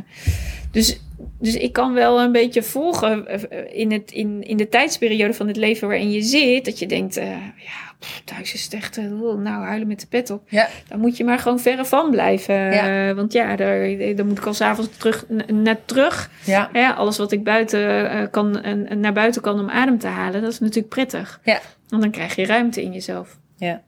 dus, 0.72 1.00
dus 1.40 1.56
ik 1.56 1.74
kan 1.74 1.94
wel 1.94 2.22
een 2.22 2.32
beetje 2.32 2.64
volgen 2.64 3.26
in, 3.74 3.92
het, 3.92 4.12
in, 4.12 4.44
in 4.44 4.58
de 4.58 4.70
tijdsperiode 4.70 5.34
van 5.34 5.48
het 5.48 5.58
leven 5.58 5.88
waarin 5.88 6.12
je 6.12 6.22
zit. 6.22 6.66
Dat 6.66 6.80
je 6.80 6.86
denkt, 6.86 7.18
uh, 7.18 7.26
ja, 7.58 7.93
pff, 8.04 8.22
thuis 8.26 8.54
is 8.54 8.64
het 8.64 8.74
echt, 8.74 8.98
uh, 8.98 9.06
nou, 9.22 9.64
huilen 9.64 9.88
met 9.88 10.00
de 10.00 10.08
pet 10.08 10.30
op. 10.30 10.44
Ja. 10.50 10.68
Dan 10.88 11.00
moet 11.00 11.18
je 11.18 11.24
maar 11.24 11.40
gewoon 11.40 11.60
verre 11.60 11.86
van 11.86 12.10
blijven. 12.12 12.74
Ja. 12.74 13.14
want 13.14 13.34
ja, 13.34 13.56
daar, 13.56 14.16
dan 14.16 14.28
moet 14.28 14.38
ik 14.38 14.46
al 14.46 14.54
s'avonds 14.54 14.98
terug, 14.98 15.26
net 15.48 15.88
terug. 15.88 16.30
Ja. 16.46 16.70
Ja, 16.74 16.92
alles 16.92 17.18
wat 17.18 17.32
ik 17.32 17.44
buiten 17.44 18.30
kan, 18.30 18.62
en, 18.62 19.00
naar 19.00 19.14
buiten 19.14 19.42
kan 19.42 19.60
om 19.60 19.70
adem 19.70 20.00
te 20.00 20.08
halen, 20.08 20.42
dat 20.42 20.52
is 20.52 20.60
natuurlijk 20.60 20.90
prettig. 20.90 21.40
Ja. 21.44 21.60
Want 21.88 22.02
dan 22.02 22.12
krijg 22.12 22.36
je 22.36 22.46
ruimte 22.46 22.84
in 22.84 22.94
jezelf. 22.94 23.38
Ja. 23.58 23.82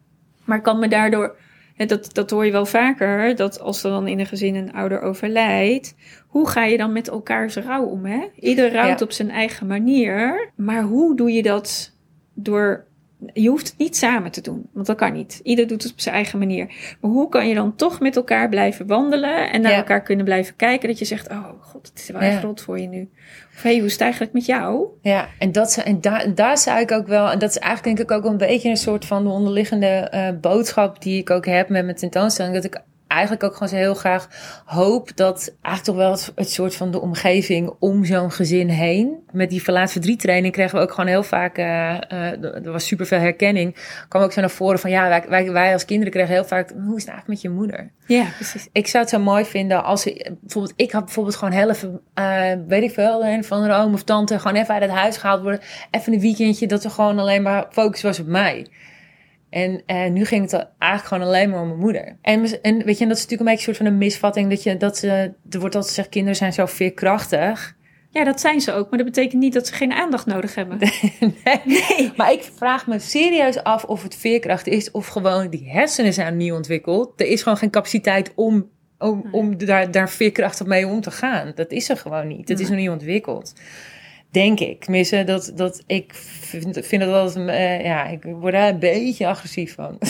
Maar 0.43 0.61
kan 0.61 0.79
me 0.79 0.87
daardoor, 0.87 1.35
dat, 1.77 2.13
dat 2.13 2.29
hoor 2.29 2.45
je 2.45 2.51
wel 2.51 2.65
vaker, 2.65 3.35
dat 3.35 3.59
als 3.59 3.83
er 3.83 3.89
dan 3.89 4.07
in 4.07 4.19
een 4.19 4.25
gezin 4.25 4.55
een 4.55 4.73
ouder 4.73 5.01
overlijdt, 5.01 5.95
hoe 6.27 6.49
ga 6.49 6.63
je 6.63 6.77
dan 6.77 6.91
met 6.91 7.07
elkaars 7.07 7.55
rouw 7.55 7.83
om? 7.83 8.05
Hè? 8.05 8.25
Ieder 8.39 8.71
rouwt 8.71 8.99
ja. 8.99 9.05
op 9.05 9.11
zijn 9.11 9.29
eigen 9.29 9.67
manier. 9.67 10.49
Maar 10.55 10.81
hoe 10.81 11.15
doe 11.15 11.31
je 11.31 11.41
dat 11.41 11.93
door. 12.33 12.85
Je 13.33 13.49
hoeft 13.49 13.67
het 13.67 13.77
niet 13.77 13.97
samen 13.97 14.31
te 14.31 14.41
doen, 14.41 14.69
want 14.73 14.85
dat 14.87 14.95
kan 14.95 15.13
niet. 15.13 15.39
Ieder 15.43 15.67
doet 15.67 15.83
het 15.83 15.91
op 15.91 15.99
zijn 15.99 16.15
eigen 16.15 16.39
manier. 16.39 16.65
Maar 17.01 17.11
hoe 17.11 17.29
kan 17.29 17.47
je 17.47 17.55
dan 17.55 17.75
toch 17.75 17.99
met 17.99 18.15
elkaar 18.15 18.49
blijven 18.49 18.87
wandelen 18.87 19.51
en 19.51 19.61
naar 19.61 19.71
Ja. 19.71 19.77
elkaar 19.77 20.01
kunnen 20.01 20.25
blijven 20.25 20.55
kijken? 20.55 20.87
Dat 20.89 20.99
je 20.99 21.05
zegt: 21.05 21.29
Oh 21.29 21.47
god, 21.61 21.87
het 21.87 21.99
is 21.99 22.09
wel 22.09 22.21
Ja. 22.21 22.27
echt 22.27 22.43
rot 22.43 22.61
voor 22.61 22.79
je 22.79 22.87
nu. 22.87 23.09
Of 23.55 23.61
hey, 23.61 23.75
hoe 23.77 23.85
is 23.85 23.91
het 23.91 24.01
eigenlijk 24.01 24.33
met 24.33 24.45
jou? 24.45 24.85
Ja, 25.01 25.27
en, 25.39 25.51
dat, 25.51 25.71
ze- 25.71 25.81
en 25.81 26.01
daar, 26.01 26.35
daar 26.35 26.57
zou 26.57 26.79
ik 26.79 26.91
ook 26.91 27.07
wel, 27.07 27.31
en 27.31 27.39
dat 27.39 27.49
is 27.49 27.57
eigenlijk 27.57 27.97
denk 27.97 28.09
ik 28.09 28.17
ook 28.17 28.31
een 28.31 28.37
beetje 28.37 28.69
een 28.69 28.77
soort 28.77 29.05
van 29.05 29.23
de 29.23 29.29
onderliggende 29.29 29.87
eh, 29.87 30.29
boodschap 30.41 31.01
die 31.01 31.19
ik 31.19 31.29
ook 31.29 31.45
heb 31.45 31.69
met 31.69 31.83
mijn 31.85 31.97
tentoonstelling. 31.97 32.53
Dat 32.55 32.63
ik 32.63 32.81
eigenlijk 33.15 33.43
ook 33.43 33.53
gewoon 33.53 33.69
zo 33.69 33.75
heel 33.75 33.95
graag 33.95 34.27
hoop 34.65 35.15
dat 35.15 35.55
eigenlijk 35.61 35.83
toch 35.83 35.95
wel 35.95 36.11
het, 36.11 36.31
het 36.35 36.51
soort 36.51 36.75
van 36.75 36.91
de 36.91 37.01
omgeving 37.01 37.73
om 37.79 38.05
zo'n 38.05 38.31
gezin 38.31 38.69
heen. 38.69 39.23
Met 39.31 39.49
die 39.49 39.63
verlaat 39.63 39.91
verdriet 39.91 40.19
training 40.19 40.53
kregen 40.53 40.75
we 40.75 40.81
ook 40.81 40.91
gewoon 40.91 41.09
heel 41.09 41.23
vaak, 41.23 41.57
eh, 41.57 42.11
eh, 42.11 42.43
er 42.43 42.71
was 42.71 42.87
super 42.87 43.05
veel 43.05 43.19
herkenning. 43.19 43.75
kwam 44.07 44.23
ook 44.23 44.31
zo 44.31 44.39
naar 44.39 44.49
voren 44.49 44.79
van 44.79 44.89
ja, 44.89 45.07
wij, 45.07 45.25
wij, 45.29 45.51
wij 45.51 45.73
als 45.73 45.85
kinderen 45.85 46.13
kregen 46.13 46.33
heel 46.33 46.45
vaak, 46.45 46.69
hoe 46.69 46.95
is 46.95 47.03
het 47.03 47.11
eigenlijk 47.11 47.27
met 47.27 47.41
je 47.41 47.49
moeder? 47.49 47.91
Ja, 48.07 48.25
precies. 48.35 48.67
Ik 48.71 48.87
zou 48.87 49.03
het 49.03 49.13
zo 49.13 49.19
mooi 49.19 49.45
vinden 49.45 49.83
als 49.83 50.01
ze, 50.01 50.35
bijvoorbeeld, 50.41 50.73
ik 50.75 50.91
had 50.91 51.05
bijvoorbeeld 51.05 51.35
gewoon 51.35 51.53
heel 51.53 51.69
even, 51.69 52.01
eh, 52.13 52.51
weet 52.67 52.83
ik 52.83 52.91
veel, 52.91 53.25
een 53.25 53.43
van 53.43 53.63
een 53.63 53.71
oom 53.71 53.93
of 53.93 54.03
tante, 54.03 54.39
gewoon 54.39 54.61
even 54.61 54.73
uit 54.73 54.83
het 54.83 54.91
huis 54.91 55.17
gehaald 55.17 55.41
worden. 55.41 55.61
Even 55.91 56.13
een 56.13 56.19
weekendje 56.19 56.67
dat 56.67 56.83
er 56.83 56.89
gewoon 56.91 57.19
alleen 57.19 57.41
maar 57.41 57.65
focus 57.71 58.01
was 58.01 58.19
op 58.19 58.27
mij. 58.27 58.67
En 59.49 59.81
eh, 59.85 60.09
nu 60.09 60.25
ging 60.25 60.41
het 60.41 60.53
eigenlijk 60.53 61.03
gewoon 61.13 61.27
alleen 61.27 61.49
maar 61.49 61.61
om 61.61 61.67
mijn 61.67 61.79
moeder. 61.79 62.17
En, 62.21 62.61
en 62.61 62.85
weet 62.85 62.97
je, 62.97 63.03
en 63.03 63.09
dat 63.09 63.17
is 63.17 63.23
natuurlijk 63.23 63.31
een 63.31 63.55
beetje 63.55 63.67
een 63.67 63.75
soort 63.75 63.77
van 63.77 63.85
een 63.85 63.97
misvatting 63.97 64.49
dat 64.49 64.63
je, 64.63 64.77
dat 64.77 64.97
ze, 64.97 65.07
er 65.49 65.59
wordt 65.59 65.75
altijd 65.75 65.87
gezegd, 65.87 66.09
kinderen 66.09 66.35
zijn 66.35 66.53
zo 66.53 66.65
veerkrachtig. 66.65 67.75
Ja, 68.15 68.23
dat 68.23 68.39
zijn 68.39 68.61
ze 68.61 68.73
ook. 68.73 68.89
Maar 68.89 68.97
dat 68.99 69.07
betekent 69.07 69.41
niet 69.41 69.53
dat 69.53 69.67
ze 69.67 69.73
geen 69.73 69.91
aandacht 69.91 70.25
nodig 70.25 70.55
hebben. 70.55 70.77
nee. 71.65 72.11
Maar 72.15 72.31
ik 72.31 72.51
vraag 72.55 72.87
me 72.87 72.99
serieus 72.99 73.63
af 73.63 73.83
of 73.83 74.03
het 74.03 74.15
veerkracht 74.15 74.67
is 74.67 74.91
of 74.91 75.07
gewoon 75.07 75.49
die 75.49 75.69
hersenen 75.69 76.13
zijn 76.13 76.37
niet 76.37 76.51
ontwikkeld. 76.51 77.21
Er 77.21 77.27
is 77.27 77.41
gewoon 77.43 77.57
geen 77.57 77.69
capaciteit 77.69 78.31
om, 78.35 78.69
om, 78.97 79.25
om 79.31 79.57
daar, 79.57 79.91
daar 79.91 80.09
veerkrachtig 80.09 80.65
mee 80.67 80.87
om 80.87 81.01
te 81.01 81.11
gaan. 81.11 81.51
Dat 81.55 81.71
is 81.71 81.89
er 81.89 81.97
gewoon 81.97 82.27
niet. 82.27 82.47
Dat 82.47 82.59
is 82.59 82.69
nog 82.69 82.77
niet 82.77 82.89
ontwikkeld. 82.89 83.53
Denk 84.31 84.59
ik. 84.59 84.83
Tenminste, 84.83 85.23
dat, 85.23 85.51
dat 85.55 85.83
ik 85.87 86.13
vind, 86.13 86.79
vind 86.81 87.01
dat 87.01 87.13
altijd, 87.13 87.47
eh, 87.47 87.85
ja, 87.85 88.05
ik 88.05 88.23
word 88.23 88.53
daar 88.53 88.69
een 88.69 88.79
beetje 88.79 89.27
agressief 89.27 89.73
van. 89.75 89.97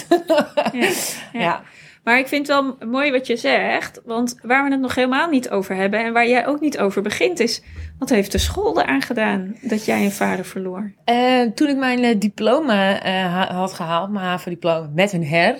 Ja, 0.73 0.89
ja. 1.33 1.63
Maar 2.03 2.19
ik 2.19 2.27
vind 2.27 2.47
het 2.47 2.57
wel 2.57 2.89
mooi 2.89 3.11
wat 3.11 3.27
je 3.27 3.35
zegt. 3.35 4.01
Want 4.05 4.39
waar 4.41 4.63
we 4.65 4.71
het 4.71 4.79
nog 4.79 4.95
helemaal 4.95 5.29
niet 5.29 5.49
over 5.49 5.75
hebben 5.75 5.99
en 5.99 6.13
waar 6.13 6.27
jij 6.27 6.47
ook 6.47 6.59
niet 6.59 6.79
over 6.79 7.01
begint 7.01 7.39
is... 7.39 7.61
Wat 7.99 8.09
heeft 8.09 8.31
de 8.31 8.37
school 8.37 8.81
eraan 8.81 9.01
gedaan 9.01 9.55
dat 9.61 9.85
jij 9.85 10.03
een 10.03 10.11
vader 10.11 10.45
verloor? 10.45 10.91
Eh, 11.05 11.41
toen 11.41 11.67
ik 11.67 11.77
mijn 11.77 12.03
eh, 12.03 12.15
diploma 12.19 12.99
ha- 13.03 13.53
had 13.53 13.73
gehaald, 13.73 14.11
mijn 14.11 14.25
HAVO-diploma 14.25 14.89
met 14.93 15.13
een 15.13 15.25
her, 15.25 15.55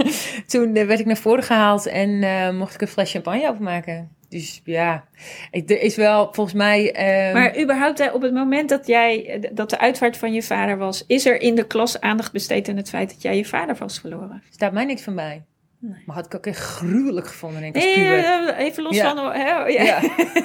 toen 0.46 0.72
werd 0.72 1.00
ik 1.00 1.06
naar 1.06 1.16
voren 1.16 1.44
gehaald 1.44 1.86
en 1.86 2.56
mocht 2.56 2.74
ik 2.74 2.80
een 2.80 2.88
fles 2.88 3.10
champagne 3.10 3.48
openmaken. 3.48 4.10
Dus 4.36 4.60
ja, 4.64 5.04
er 5.50 5.80
is 5.80 5.96
wel 5.96 6.28
volgens 6.32 6.56
mij. 6.56 6.92
ehm, 6.92 7.34
Maar 7.34 7.60
überhaupt 7.60 7.98
hè, 7.98 8.10
op 8.10 8.22
het 8.22 8.34
moment 8.34 8.68
dat, 8.68 8.86
jij, 8.86 9.40
dat 9.52 9.70
de 9.70 9.78
uitvaart 9.78 10.16
van 10.16 10.32
je 10.32 10.42
vader 10.42 10.78
was... 10.78 11.04
is 11.06 11.26
er 11.26 11.40
in 11.40 11.54
de 11.54 11.66
klas 11.66 12.00
aandacht 12.00 12.32
besteed 12.32 12.68
aan 12.68 12.76
het 12.76 12.88
feit 12.88 13.10
dat 13.10 13.22
jij 13.22 13.36
je 13.36 13.44
vader 13.44 13.76
was 13.76 14.00
verloren? 14.00 14.42
staat 14.50 14.72
mij 14.72 14.84
niks 14.84 15.02
van 15.02 15.14
bij. 15.14 15.44
Nee. 15.78 16.02
Maar 16.06 16.16
had 16.16 16.26
ik 16.26 16.34
ook 16.34 16.46
echt 16.46 16.58
gruwelijk 16.60 17.26
gevonden, 17.26 17.60
denk 17.60 17.76
ik, 17.76 17.82
als 17.82 17.94
Nee, 17.94 18.04
puber. 18.04 18.54
eh, 18.54 18.64
even 18.64 18.82
los 18.82 18.96
Ja. 18.96 19.14
van... 19.14 19.32
Hè, 19.32 19.48
ja. 19.48 19.66
Ja. 19.68 20.00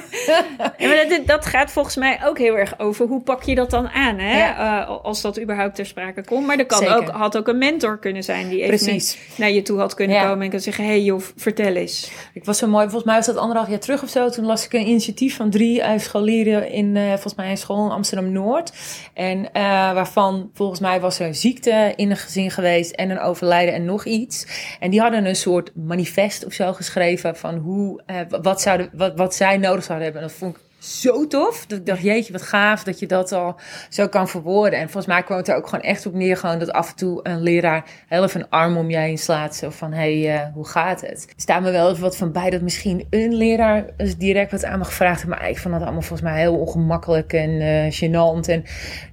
Ja, 0.78 0.88
maar 0.88 1.06
dat, 1.10 1.28
dat 1.28 1.46
gaat 1.46 1.72
volgens 1.72 1.96
mij 1.96 2.20
ook 2.26 2.38
heel 2.38 2.58
erg 2.58 2.80
over 2.80 3.08
hoe 3.08 3.22
pak 3.22 3.44
je 3.44 3.56
dat 3.56 3.70
dan 3.70 3.90
aan, 3.90 4.18
hè? 4.20 4.38
Ja. 4.38 4.82
Eh, 4.84 5.04
als 5.04 5.22
dat 5.22 5.40
überhaupt 5.42 5.76
ter 5.76 5.86
sprake 5.86 6.24
komt. 6.24 6.46
Maar 6.48 6.58
er 6.58 6.66
kan 6.66 6.78
Zeker. 6.78 6.96
ook, 6.98 7.08
had 7.10 7.38
ook 7.38 7.48
een 7.48 7.58
mentor 7.58 8.00
kunnen 8.00 8.24
zijn 8.24 8.50
die 8.50 8.58
even 8.62 8.78
Precies. 8.78 9.18
naar 9.38 9.52
je 9.52 9.62
toe 9.62 9.80
had 9.80 9.94
kunnen 9.94 10.22
komen 10.22 10.42
en 10.42 10.50
kan 10.50 10.60
zeggen: 10.60 10.86
hey 10.86 11.02
joh, 11.02 11.22
vertel 11.36 11.74
eens. 11.76 12.12
Ik 12.34 12.46
was 12.46 12.58
zo 12.58 12.68
mooi, 12.68 12.84
volgens 12.84 13.04
mij 13.04 13.16
was 13.16 13.26
dat 13.26 13.38
anderhalf 13.38 13.70
jaar 13.70 13.80
terug 13.80 14.04
of 14.04 14.10
zo. 14.10 14.30
Toen 14.30 14.46
las 14.46 14.66
ik 14.66 14.74
een 14.74 14.88
initiatief 14.88 15.36
van 15.36 15.50
drie 15.50 15.82
eh, 15.82 16.00
scholieren 16.00 16.70
in, 16.72 16.96
eh, 16.98 17.04
volgens 17.10 17.36
mij 17.36 17.50
een 17.50 17.58
school 17.58 17.86
in 17.86 17.92
Amsterdam-Noord. 17.92 18.72
En 19.14 19.54
eh, 19.54 19.62
waarvan, 19.94 20.50
volgens 20.54 20.80
mij 20.80 21.00
was 21.00 21.20
er 21.20 21.28
een 21.28 21.36
ziekte 21.36 21.94
in 21.96 22.10
een 22.10 22.18
gezin 22.18 22.52
geweest 22.52 22.92
en 22.92 23.10
een 23.10 23.20
overlijden 23.20 23.74
en 23.74 23.86
nog 23.86 24.06
iets. 24.06 24.48
En 24.80 24.90
die 24.92 25.00
hadden 25.02 25.21
een 25.26 25.36
soort 25.36 25.76
manifest 25.76 26.46
of 26.46 26.54
zo 26.54 26.74
geschreven 26.74 27.36
van 27.36 27.56
hoe, 27.56 28.02
eh, 28.06 28.18
wat, 28.42 28.62
zouden, 28.62 28.90
wat, 28.94 29.16
wat 29.16 29.36
zij 29.36 29.58
nodig 29.58 29.84
zouden 29.84 30.06
hebben. 30.06 30.22
En 30.22 30.28
dat 30.28 30.38
vond 30.38 30.56
ik 30.56 30.62
zo 30.82 31.28
tof. 31.28 31.66
Dat 31.66 31.80
ik 31.80 31.86
dacht, 31.86 32.02
jeetje, 32.02 32.32
wat 32.32 32.42
gaaf 32.42 32.84
dat 32.84 33.00
je 33.00 33.08
dat 33.08 33.32
al 33.32 33.56
zo 33.90 34.08
kan 34.08 34.28
verwoorden. 34.28 34.80
En 34.80 34.86
volgens 34.86 35.06
mij 35.06 35.24
kwam 35.24 35.38
het 35.38 35.48
er 35.48 35.56
ook 35.56 35.68
gewoon 35.68 35.84
echt 35.84 36.06
op 36.06 36.14
neer, 36.14 36.38
gewoon 36.38 36.60
dat 36.60 36.72
af 36.72 36.90
en 36.90 36.96
toe 36.96 37.20
een 37.24 37.42
leraar 37.42 37.84
heel 38.08 38.24
even 38.24 38.40
een 38.40 38.50
arm 38.50 38.78
om 38.78 38.90
je 38.90 38.98
heen 38.98 39.18
slaat. 39.18 39.56
Zo 39.56 39.70
van, 39.70 39.94
hé, 39.94 40.22
hey, 40.22 40.36
eh, 40.36 40.54
hoe 40.54 40.68
gaat 40.68 41.02
het? 41.02 41.24
Er 41.28 41.34
staat 41.36 41.62
me 41.62 41.72
wel 41.72 41.90
even 41.90 42.02
wat 42.02 42.18
van 42.18 42.32
bij 42.32 42.50
dat 42.50 42.62
misschien 42.62 43.08
een 43.10 43.34
leraar 43.34 43.86
direct 44.18 44.52
wat 44.52 44.66
aan 44.66 44.80
me 44.80 44.86
gevraagd 44.86 45.22
heeft. 45.22 45.40
Maar 45.40 45.50
ik 45.50 45.58
vond 45.58 45.74
dat 45.74 45.84
allemaal 45.84 46.02
volgens 46.02 46.30
mij 46.30 46.40
heel 46.40 46.56
ongemakkelijk 46.56 47.34
en 47.34 47.62
eh 47.62 47.92
gênant. 47.92 48.50
En 48.50 48.64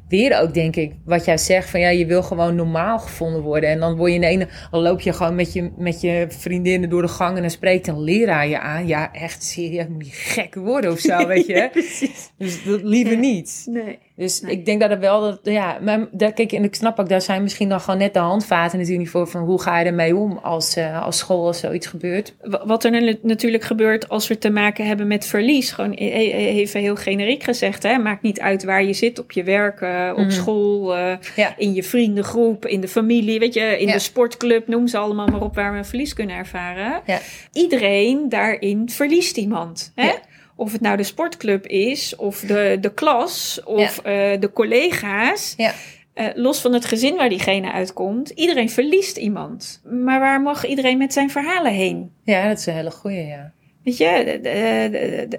weer 0.09 0.41
ook, 0.41 0.55
denk 0.55 0.77
ik, 0.77 0.93
wat 1.05 1.25
jij 1.25 1.39
zegt, 1.39 1.71
van 1.71 1.81
ja, 1.81 1.89
je 1.89 2.07
wil 2.07 2.23
gewoon 2.23 2.55
normaal 2.55 2.99
gevonden 2.99 3.43
worden. 3.43 3.71
En 3.71 3.81
dan 3.81 3.97
word 3.97 4.09
je 4.09 4.15
in 4.15 4.21
de 4.21 4.27
ene, 4.27 4.49
dan 4.71 4.83
loop 4.83 5.01
je 5.01 5.13
gewoon 5.13 5.35
met 5.35 5.53
je, 5.53 5.71
met 5.77 6.01
je 6.01 6.27
vriendinnen 6.29 6.91
door 6.91 7.03
de 7.03 7.09
gang 7.09 7.37
en 7.37 7.41
dan 7.41 7.51
spreekt 7.51 7.87
een 7.87 8.03
leraar 8.03 8.49
je 8.49 8.59
aan. 8.59 8.87
Ja, 8.87 9.13
echt 9.13 9.45
serieus, 9.45 9.87
moet 9.89 10.07
je 10.07 10.13
gek 10.13 10.55
worden 10.55 10.93
of 10.93 10.99
zo, 10.99 11.27
weet 11.27 11.47
je. 11.47 11.69
precies. 11.73 12.31
Dus 12.39 12.65
dat 12.65 12.83
liever 12.83 13.17
niet. 13.17 13.67
Nee. 13.71 13.99
Dus 14.19 14.41
Nee. 14.41 14.53
ik 14.53 14.65
denk 14.67 14.81
dat 14.81 14.91
het 14.91 14.99
wel, 14.99 15.21
dat, 15.21 15.39
ja, 15.43 15.79
maar 15.83 16.07
daar, 16.13 16.33
kijk, 16.33 16.53
en 16.53 16.65
ik 16.65 16.75
snap 16.75 16.99
ook, 16.99 17.09
daar 17.09 17.23
zijn 17.23 17.43
misschien 17.43 17.69
dan 17.69 17.81
gewoon 17.81 17.99
net 17.99 18.13
de 18.15 18.19
handvaten 18.19 18.79
natuurlijk 18.79 19.09
voor, 19.09 19.27
van 19.29 19.43
hoe 19.45 19.61
ga 19.61 19.79
je 19.79 19.85
ermee 19.85 20.17
om 20.17 20.39
als, 20.43 20.77
eh, 20.77 21.03
als 21.05 21.19
school 21.19 21.47
als 21.47 21.59
zoiets 21.61 21.87
gebeurt. 21.87 22.35
Wa- 22.43 22.63
Wat 22.67 22.85
er 22.85 23.17
natuurlijk 23.23 23.65
gebeurt 23.65 24.09
als 24.09 24.29
we 24.29 24.39
te 24.39 24.51
maken 24.51 24.87
hebben 24.87 25.07
met 25.07 25.27
verlies. 25.27 25.71
Gewoon 25.71 25.93
e- 25.93 25.97
e- 26.09 26.49
even 26.49 26.81
heel 26.81 26.97
generiek 26.97 27.43
gezegd. 27.43 27.83
Hè? 27.83 27.99
Maakt 27.99 28.23
niet 28.23 28.41
uit 28.41 28.65
waar 28.65 28.85
je 28.85 28.93
zit. 28.93 29.19
Op 29.19 29.33
je 29.33 29.43
werk, 29.43 29.81
eh, 29.81 30.11
op 30.13 30.19
Mhm. 30.23 30.31
school, 30.31 30.97
eh, 30.97 31.13
Ja. 31.37 31.55
in 31.57 31.75
je 31.75 31.83
vriendengroep, 31.83 32.67
in 32.67 32.81
de 32.81 32.89
familie. 32.89 33.39
Weet 33.39 33.55
je, 33.55 33.79
in 33.79 33.87
Ja. 33.87 33.93
de 33.93 33.99
sportclub. 33.99 34.69
Noem 34.69 34.87
ze 34.89 34.99
allemaal 34.99 35.27
maar 35.27 35.43
op 35.43 35.55
waar 35.55 35.73
we 35.73 35.79
een 35.79 35.85
verlies 35.85 36.13
kunnen 36.15 36.37
ervaren. 36.37 37.01
Ja. 37.07 37.19
Iedereen 37.53 38.29
daarin 38.29 38.89
verliest 38.91 39.37
iemand. 39.37 39.93
Hè? 39.95 40.11
Of 40.59 40.73
het 40.73 40.81
nou 40.81 40.97
de 40.97 41.03
sportclub 41.03 41.67
is, 41.67 42.17
of 42.17 42.41
de, 42.41 42.79
de 42.81 42.95
klas, 42.95 43.61
of 43.65 43.99
eh, 43.99 44.41
de 44.41 44.51
collega's. 44.53 45.55
Ja. 45.57 45.73
Eh, 46.15 46.27
los 46.35 46.61
van 46.61 46.73
het 46.73 46.85
gezin 46.85 47.17
waar 47.17 47.29
diegene 47.29 47.73
uitkomt. 47.73 48.31
Iedereen 48.31 48.71
verliest 48.71 49.17
iemand. 49.17 49.81
Maar 49.85 50.21
waar 50.21 50.41
mag 50.41 50.67
iedereen 50.67 50.99
met 50.99 51.13
zijn 51.13 51.31
verhalen 51.31 51.73
heen? 51.73 52.13
Ja, 52.23 52.49
dat 52.49 52.59
is 52.59 52.67
een 52.67 52.75
hele 52.75 52.91
goeie, 52.91 53.27
ja. 53.27 53.53
Weet 53.85 53.97
je, 53.97 55.31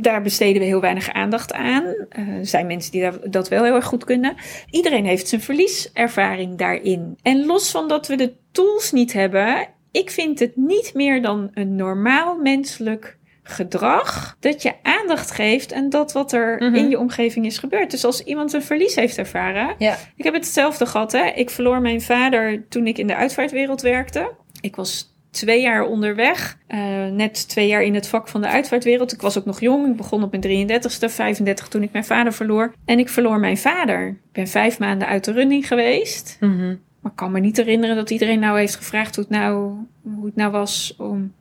daar 0.00 0.22
besteden 0.22 0.60
we 0.60 0.66
heel 0.66 0.80
weinig 0.80 1.12
aandacht 1.12 1.52
aan. 1.52 1.84
Eh, 2.08 2.28
Er 2.28 2.46
zijn 2.46 2.66
mensen 2.66 2.92
die 2.92 3.10
dat 3.30 3.48
wel 3.48 3.64
heel 3.64 3.74
erg 3.74 3.84
goed 3.84 4.04
kunnen. 4.04 4.34
Iedereen 4.70 5.04
heeft 5.04 5.28
zijn 5.28 5.40
verlieservaring 5.40 6.58
daarin. 6.58 7.18
En 7.22 7.46
los 7.46 7.70
van 7.70 7.88
dat 7.88 8.06
we 8.06 8.16
de 8.16 8.32
tools 8.52 8.92
niet 8.92 9.12
hebben, 9.12 9.68
ik 9.90 10.10
vind 10.10 10.38
het 10.38 10.56
niet 10.56 10.90
meer 10.94 11.22
dan 11.22 11.50
een 11.54 11.76
normaal 11.76 12.36
menselijk 12.36 13.16
gedrag 13.48 14.36
dat 14.40 14.62
je 14.62 14.72
aandacht 14.82 15.30
geeft 15.30 15.72
aan 15.72 15.88
dat 15.90 16.12
wat 16.12 16.32
er 16.32 16.56
Mhm. 16.62 16.74
in 16.74 16.88
je 16.90 16.98
omgeving 16.98 17.46
is 17.46 17.58
gebeurd. 17.58 17.90
Dus 17.90 18.04
als 18.04 18.24
iemand 18.24 18.52
een 18.52 18.62
verlies 18.62 18.94
heeft 18.94 19.18
ervaren, 19.18 19.74
Ja, 19.78 19.96
ik 20.16 20.24
heb 20.24 20.34
hetzelfde 20.34 20.86
gehad. 20.86 21.12
Hè? 21.12 21.26
Ik 21.34 21.50
verloor 21.50 21.80
mijn 21.80 22.00
vader 22.02 22.64
toen 22.68 22.86
ik 22.86 22.98
in 22.98 23.06
de 23.06 23.16
uitvaartwereld 23.16 23.80
werkte. 23.82 24.30
Ik 24.60 24.76
was 24.76 25.14
twee 25.30 25.60
jaar 25.62 25.84
onderweg. 25.84 26.58
eh, 26.66 27.06
net 27.06 27.48
twee 27.48 27.66
jaar 27.68 27.82
in 27.82 27.94
het 27.94 28.08
vak 28.08 28.28
van 28.28 28.40
de 28.40 28.48
uitvaartwereld. 28.48 29.12
Ik 29.12 29.20
was 29.20 29.38
ook 29.38 29.44
nog 29.44 29.60
jong. 29.60 29.86
Ik 29.90 29.96
begon 29.96 30.22
op 30.22 30.30
mijn 30.30 30.42
33ste, 30.42 31.08
35 31.08 31.68
toen 31.68 31.82
ik 31.82 31.92
mijn 31.92 32.04
vader 32.04 32.32
verloor. 32.32 32.72
En 32.84 32.98
ik 32.98 33.08
verloor 33.08 33.38
mijn 33.38 33.58
vader. 33.58 34.06
Ik 34.08 34.14
ben 34.32 34.48
vijf 34.48 34.78
maanden 34.78 35.08
uit 35.08 35.24
de 35.24 35.32
running 35.32 35.66
geweest. 35.68 36.36
Mhm. 36.40 36.66
Maar 37.00 37.10
ik 37.10 37.16
kan 37.16 37.32
me 37.32 37.40
niet 37.40 37.56
herinneren 37.56 37.96
dat 37.96 38.10
iedereen 38.10 38.38
nou 38.40 38.58
heeft 38.58 38.76
gevraagd 38.76 39.14
hoe 39.16 39.24
het 39.28 39.32
nou, 39.38 39.72
hoe 40.02 40.26
het 40.26 40.36
nou 40.36 40.50
was 40.50 40.94
om 40.98 41.32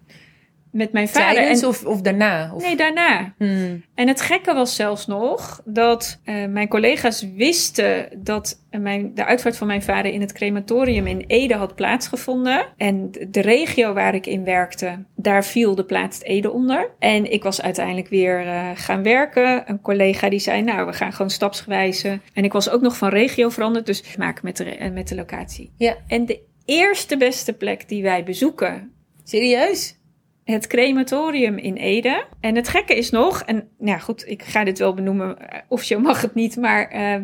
met 0.75 0.91
mijn 0.91 1.07
vader. 1.07 1.33
Tijdens 1.35 1.61
En, 1.61 1.67
of, 1.67 1.85
of 1.85 2.01
daarna? 2.01 2.51
Of... 2.53 2.63
nee, 2.63 2.75
daarna. 2.75 3.33
Hmm. 3.37 3.83
En 3.95 4.07
het 4.07 4.21
gekke 4.21 4.53
was 4.53 4.75
zelfs 4.75 5.07
nog 5.07 5.61
dat 5.65 6.19
eh, 6.23 6.45
mijn 6.45 6.67
collega's 6.67 7.27
wisten 7.35 8.09
dat 8.17 8.61
mijn, 8.71 9.13
de 9.13 9.25
uitvaart 9.25 9.57
van 9.57 9.67
mijn 9.67 9.81
vader 9.83 10.11
in 10.11 10.21
het 10.21 10.33
crematorium 10.33 11.07
in 11.07 11.23
Ede 11.27 11.55
had 11.55 11.75
plaatsgevonden. 11.75 12.65
En 12.77 13.11
de- 13.11 13.41
regio 13.41 13.93
waar 13.93 14.15
ik 14.15 14.25
in 14.25 14.43
werkte, 14.43 15.05
daar 15.15 15.45
viel 15.45 15.75
de 15.75 15.85
plaats 15.85 16.21
Ede 16.21 16.51
onder. 16.51 16.91
En 16.99 17.31
ik 17.31 17.43
was 17.43 17.61
uiteindelijk 17.61 18.07
weer 18.07 18.47
eh, 18.47 18.69
gaan 18.73 19.03
werken. 19.03 19.63
Een 19.65 19.81
collega 19.81 20.29
die 20.29 20.39
zei, 20.39 20.61
nou, 20.61 20.85
we 20.85 20.93
gaan 20.93 21.11
gewoon 21.13 21.31
stapsgewijze. 21.31 22.19
En 22.33 22.43
ik 22.43 22.53
was 22.53 22.69
ook 22.69 22.81
nog 22.81 22.97
van 22.97 23.09
regio 23.09 23.49
veranderd, 23.49 23.85
dus 23.85 24.15
maken 24.17 24.45
met 24.45 24.57
de, 24.57 24.75
eh, 24.75 24.91
met 24.91 25.07
de 25.07 25.15
locatie. 25.15 25.71
Ja. 25.77 25.95
En 26.07 26.25
de 26.25 26.39
eerste 26.65 27.17
beste 27.17 27.53
plek 27.53 27.89
die 27.89 28.03
wij 28.03 28.23
bezoeken 28.23 28.93
Serieus? 29.23 29.95
Het 30.45 30.67
crematorium 30.67 31.57
in 31.57 31.75
Ede. 31.75 32.25
En 32.39 32.55
het 32.55 32.67
gekke 32.67 32.95
is 32.95 33.09
nog, 33.09 33.41
en 33.41 33.69
nou 33.77 33.99
goed, 33.99 34.27
ik 34.27 34.43
ga 34.43 34.63
dit 34.63 34.79
wel 34.79 34.93
benoemen, 34.93 35.49
eh, 35.49 35.59
officieel 35.67 35.99
mag 35.99 36.21
het 36.21 36.33
niet, 36.33 36.55
maar 36.55 36.87
eh, 36.87 37.21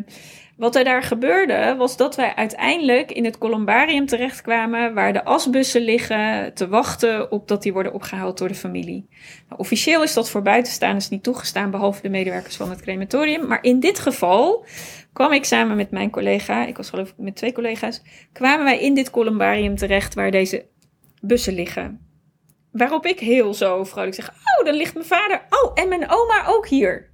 wat 0.56 0.76
er 0.76 0.84
daar 0.84 1.02
gebeurde, 1.02 1.74
was 1.78 1.96
dat 1.96 2.16
wij 2.16 2.34
uiteindelijk 2.34 3.12
in 3.12 3.24
het 3.24 3.38
columbarium 3.38 4.06
terechtkwamen, 4.06 4.94
waar 4.94 5.12
de 5.12 5.24
asbussen 5.24 5.82
liggen 5.82 6.54
te 6.54 6.68
wachten 6.68 7.30
op 7.30 7.48
dat 7.48 7.62
die 7.62 7.72
worden 7.72 7.92
opgehaald 7.92 8.38
door 8.38 8.48
de 8.48 8.54
familie. 8.54 9.06
Nou, 9.48 9.60
officieel 9.60 10.02
is 10.02 10.14
dat 10.14 10.30
voor 10.30 10.42
buitenstaanders 10.42 11.08
niet 11.08 11.22
toegestaan, 11.22 11.70
behalve 11.70 12.02
de 12.02 12.08
medewerkers 12.08 12.56
van 12.56 12.70
het 12.70 12.82
crematorium. 12.82 13.46
Maar 13.46 13.62
in 13.62 13.80
dit 13.80 13.98
geval 13.98 14.64
kwam 15.12 15.32
ik 15.32 15.44
samen 15.44 15.76
met 15.76 15.90
mijn 15.90 16.10
collega, 16.10 16.66
ik 16.66 16.76
was 16.76 16.90
geloof 16.90 17.08
ik 17.08 17.14
met 17.16 17.36
twee 17.36 17.52
collega's, 17.52 18.02
kwamen 18.32 18.64
wij 18.64 18.80
in 18.80 18.94
dit 18.94 19.10
columbarium 19.10 19.76
terecht 19.76 20.14
waar 20.14 20.30
deze 20.30 20.64
bussen 21.20 21.54
liggen. 21.54 22.11
Waarop 22.72 23.06
ik 23.06 23.20
heel 23.20 23.54
zo 23.54 23.84
vrolijk 23.84 24.14
zeg: 24.14 24.28
Oh, 24.28 24.66
dan 24.66 24.74
ligt 24.74 24.94
mijn 24.94 25.06
vader. 25.06 25.42
Oh, 25.50 25.70
en 25.74 25.88
mijn 25.88 26.10
oma 26.10 26.44
ook 26.46 26.68
hier. 26.68 27.10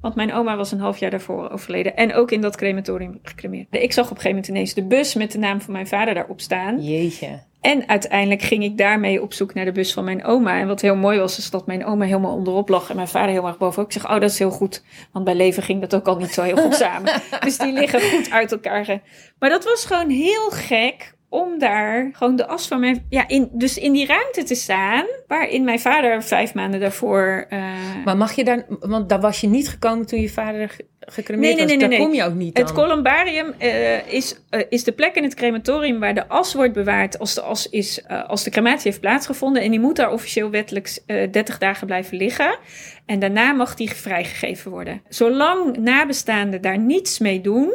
Want 0.00 0.14
mijn 0.14 0.32
oma 0.32 0.56
was 0.56 0.72
een 0.72 0.80
half 0.80 0.98
jaar 0.98 1.10
daarvoor 1.10 1.50
overleden. 1.50 1.96
En 1.96 2.14
ook 2.14 2.30
in 2.30 2.40
dat 2.40 2.56
crematorium 2.56 3.18
gecremeerd. 3.22 3.66
Ik 3.70 3.92
zag 3.92 4.04
op 4.04 4.10
een 4.10 4.16
gegeven 4.16 4.30
moment 4.30 4.48
ineens 4.48 4.74
de 4.74 4.84
bus 4.84 5.14
met 5.14 5.32
de 5.32 5.38
naam 5.38 5.60
van 5.60 5.72
mijn 5.72 5.86
vader 5.86 6.14
daarop 6.14 6.40
staan. 6.40 6.82
Jeetje. 6.84 7.42
En 7.60 7.88
uiteindelijk 7.88 8.42
ging 8.42 8.64
ik 8.64 8.78
daarmee 8.78 9.22
op 9.22 9.32
zoek 9.32 9.54
naar 9.54 9.64
de 9.64 9.72
bus 9.72 9.92
van 9.92 10.04
mijn 10.04 10.24
oma. 10.24 10.58
En 10.58 10.66
wat 10.66 10.80
heel 10.80 10.96
mooi 10.96 11.18
was, 11.18 11.38
is 11.38 11.50
dat 11.50 11.66
mijn 11.66 11.84
oma 11.84 12.04
helemaal 12.04 12.34
onderop 12.34 12.68
lag 12.68 12.90
en 12.90 12.96
mijn 12.96 13.08
vader 13.08 13.30
heel 13.30 13.46
erg 13.46 13.58
bovenop. 13.58 13.86
Ik 13.86 13.92
zeg, 13.92 14.04
oh, 14.04 14.20
dat 14.20 14.30
is 14.30 14.38
heel 14.38 14.50
goed. 14.50 14.82
Want 15.12 15.24
bij 15.24 15.34
leven 15.34 15.62
ging 15.62 15.80
dat 15.80 15.94
ook 15.94 16.06
al 16.06 16.16
niet 16.16 16.32
zo 16.32 16.42
heel 16.42 16.56
goed 16.56 16.74
samen. 16.74 17.12
Dus 17.44 17.58
die 17.58 17.72
liggen 17.72 18.00
goed 18.00 18.30
uit 18.30 18.52
elkaar. 18.52 19.00
Maar 19.38 19.50
dat 19.50 19.64
was 19.64 19.84
gewoon 19.84 20.08
heel 20.08 20.50
gek 20.50 21.14
om 21.32 21.58
daar 21.58 22.10
gewoon 22.12 22.36
de 22.36 22.46
as 22.46 22.66
van 22.66 22.80
mijn... 22.80 23.06
Ja, 23.08 23.28
in, 23.28 23.48
dus 23.52 23.78
in 23.78 23.92
die 23.92 24.06
ruimte 24.06 24.42
te 24.42 24.54
staan, 24.54 25.04
waarin 25.26 25.64
mijn 25.64 25.80
vader 25.80 26.22
vijf 26.22 26.54
maanden 26.54 26.80
daarvoor... 26.80 27.46
eh, 27.48 27.64
Maar 28.04 28.16
mag 28.16 28.32
je 28.32 28.44
daar, 28.44 28.66
want 28.68 29.08
daar 29.08 29.20
was 29.20 29.40
je 29.40 29.46
niet 29.46 29.68
gekomen 29.68 30.06
toen 30.06 30.20
je 30.20 30.28
vader 30.28 30.76
gecremeerd 31.06 31.56
Nee, 31.56 31.66
nee, 31.66 31.78
was. 31.78 31.88
nee, 31.88 31.98
daar 31.98 32.06
kom 32.06 32.14
je 32.14 32.24
ook 32.24 32.34
niet 32.34 32.54
dan. 32.54 32.64
Het 32.64 32.74
columbarium 32.74 33.54
eh, 33.58 34.12
is, 34.12 34.36
eh, 34.50 34.60
is 34.68 34.84
de 34.84 34.92
plek 34.92 35.14
in 35.14 35.22
het 35.22 35.34
crematorium 35.34 36.00
waar 36.00 36.14
de 36.14 36.28
as 36.28 36.54
wordt 36.54 36.72
bewaard 36.72 37.18
als 37.18 37.34
de, 37.34 37.40
as 37.40 37.68
is, 37.68 38.02
eh, 38.02 38.28
als 38.28 38.44
de 38.44 38.50
crematie 38.50 38.90
heeft 38.90 39.00
plaatsgevonden. 39.00 39.62
En 39.62 39.70
die 39.70 39.80
moet 39.80 39.96
daar 39.96 40.12
officieel 40.12 40.50
wettelijk 40.50 40.98
eh 41.06 41.30
30 41.30 41.58
dagen 41.58 41.86
blijven 41.86 42.16
liggen. 42.16 42.58
En 43.06 43.18
daarna 43.18 43.52
mag 43.52 43.74
die 43.74 43.90
vrijgegeven 43.90 44.70
worden. 44.70 45.02
Zolang 45.08 45.76
nabestaanden 45.76 46.60
daar 46.62 46.78
niets 46.78 47.18
mee 47.18 47.40
doen 47.40 47.74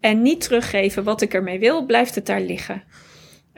en 0.00 0.22
niet 0.22 0.40
teruggeven 0.40 1.04
wat 1.04 1.22
ik 1.22 1.34
ermee 1.34 1.58
wil, 1.58 1.86
blijft 1.86 2.14
het 2.14 2.26
daar 2.26 2.40
liggen. 2.40 2.82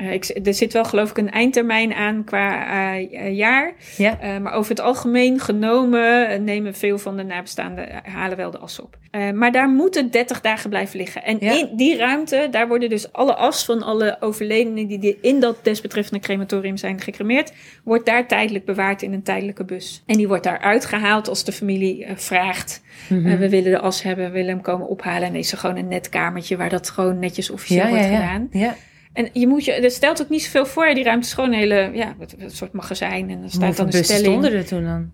Eh, 0.00 0.12
ik, 0.12 0.40
er 0.46 0.54
zit 0.54 0.72
wel 0.72 0.84
geloof 0.84 1.10
ik 1.10 1.18
een 1.18 1.30
eindtermijn 1.30 1.94
aan 1.94 2.24
qua 2.24 2.66
eh, 2.66 3.26
eh, 3.26 3.36
jaar. 3.36 3.72
Ja. 3.96 4.38
Maar 4.40 4.52
over 4.52 4.70
het 4.70 4.80
algemeen 4.80 5.40
genomen 5.40 6.44
nemen 6.44 6.74
veel 6.74 6.98
van 6.98 7.16
de 7.16 7.22
nabestaanden 7.22 7.88
halen 8.02 8.36
wel 8.36 8.50
de 8.50 8.58
as 8.58 8.80
op. 8.80 8.98
Maar 9.34 9.52
daar 9.52 9.68
moet 9.68 9.94
het 9.94 10.12
30 10.12 10.40
dagen 10.40 10.70
blijven 10.70 10.98
liggen. 10.98 11.24
En 11.24 11.36
Ja. 11.40 11.52
in 11.52 11.68
die 11.76 11.96
ruimte, 11.96 12.48
daar 12.50 12.68
worden 12.68 12.88
dus 12.88 13.12
alle 13.12 13.34
as 13.34 13.64
van 13.64 13.82
alle 13.82 14.16
overledenen 14.20 14.86
die, 14.86 15.18
in 15.20 15.40
dat 15.40 15.58
desbetreffende 15.62 16.20
crematorium 16.20 16.76
zijn 16.76 17.00
gecremeerd, 17.00 17.52
wordt 17.84 18.06
daar 18.06 18.26
tijdelijk 18.28 18.64
bewaard 18.64 19.02
in 19.02 19.12
een 19.12 19.22
tijdelijke 19.22 19.64
bus. 19.64 20.02
En 20.06 20.16
die 20.16 20.28
wordt 20.28 20.44
daar 20.44 20.58
uitgehaald 20.58 21.28
als 21.28 21.44
de 21.44 21.52
familie 21.52 22.06
vraagt. 22.14 22.82
Mhm. 23.08 23.38
we 23.38 23.48
willen 23.48 23.70
de 23.70 23.78
as 23.78 24.02
hebben, 24.02 24.24
we 24.24 24.30
willen 24.30 24.50
hem 24.50 24.60
komen 24.60 24.88
ophalen. 24.88 25.28
En 25.28 25.34
is 25.34 25.52
er 25.52 25.58
gewoon 25.58 25.76
een 25.76 25.88
net 25.88 26.08
kamertje 26.08 26.56
waar 26.56 26.70
dat 26.70 26.90
gewoon 26.90 27.18
netjes 27.18 27.50
officieel 27.50 27.84
ja, 27.84 27.88
wordt 27.88 28.04
gedaan. 28.04 28.48
ja. 28.50 28.74
En 29.12 29.28
je 29.32 29.46
moet 29.46 29.64
je, 29.64 29.72
er 29.72 29.90
stelt 29.90 30.22
ook 30.22 30.28
niet 30.28 30.42
zoveel 30.42 30.66
voor. 30.66 30.94
Die 30.94 31.04
ruimte 31.04 31.26
is 31.26 31.32
gewoon 31.32 31.52
een 31.52 31.58
hele, 31.58 31.90
ja, 31.94 32.14
een 32.38 32.50
soort 32.50 32.72
magazijn. 32.72 33.30
En 33.30 33.42
er 33.42 33.50
staat 33.50 33.76
dan 33.76 33.86
een 33.86 34.04
stelling. 34.04 34.24
stonden 34.26 34.52
er 34.52 34.66
toen 34.66 34.84
dan? 34.84 35.12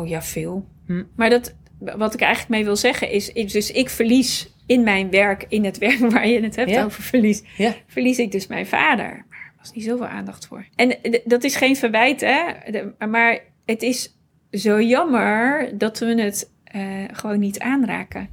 Oh 0.00 0.08
ja, 0.08 0.22
veel. 0.22 0.66
Hm. 0.86 1.02
Maar 1.16 1.30
dat, 1.30 1.54
wat 1.78 2.14
ik 2.14 2.20
eigenlijk 2.20 2.50
mee 2.54 2.64
wil 2.64 2.76
zeggen 2.76 3.10
is, 3.10 3.32
dus 3.32 3.70
ik 3.70 3.88
verlies 3.90 4.54
in 4.66 4.82
mijn 4.82 5.10
werk, 5.10 5.44
in 5.48 5.64
het 5.64 5.78
werk 5.78 5.98
waar 6.10 6.28
je 6.28 6.40
het 6.40 6.56
hebt 6.56 6.70
Ja. 6.70 6.84
over 6.84 7.02
verlies, 7.02 7.42
Ja. 7.56 7.74
verlies 7.86 8.18
ik 8.18 8.32
dus 8.32 8.46
mijn 8.46 8.66
vader. 8.66 9.24
Maar 9.28 9.38
er 9.46 9.54
was 9.58 9.72
niet 9.72 9.84
zoveel 9.84 10.06
aandacht 10.06 10.46
voor. 10.46 10.66
En 10.76 10.96
dat 11.24 11.44
is 11.44 11.56
geen 11.56 11.76
verwijt, 11.76 12.20
hè. 12.20 12.42
De- 12.70 13.06
maar 13.08 13.38
het 13.64 13.82
is 13.82 14.16
zo 14.50 14.80
jammer 14.80 15.70
dat 15.78 15.98
we 15.98 16.20
het 16.22 16.50
eh, 16.64 16.82
gewoon 17.12 17.38
niet 17.38 17.58
aanraken. 17.60 18.28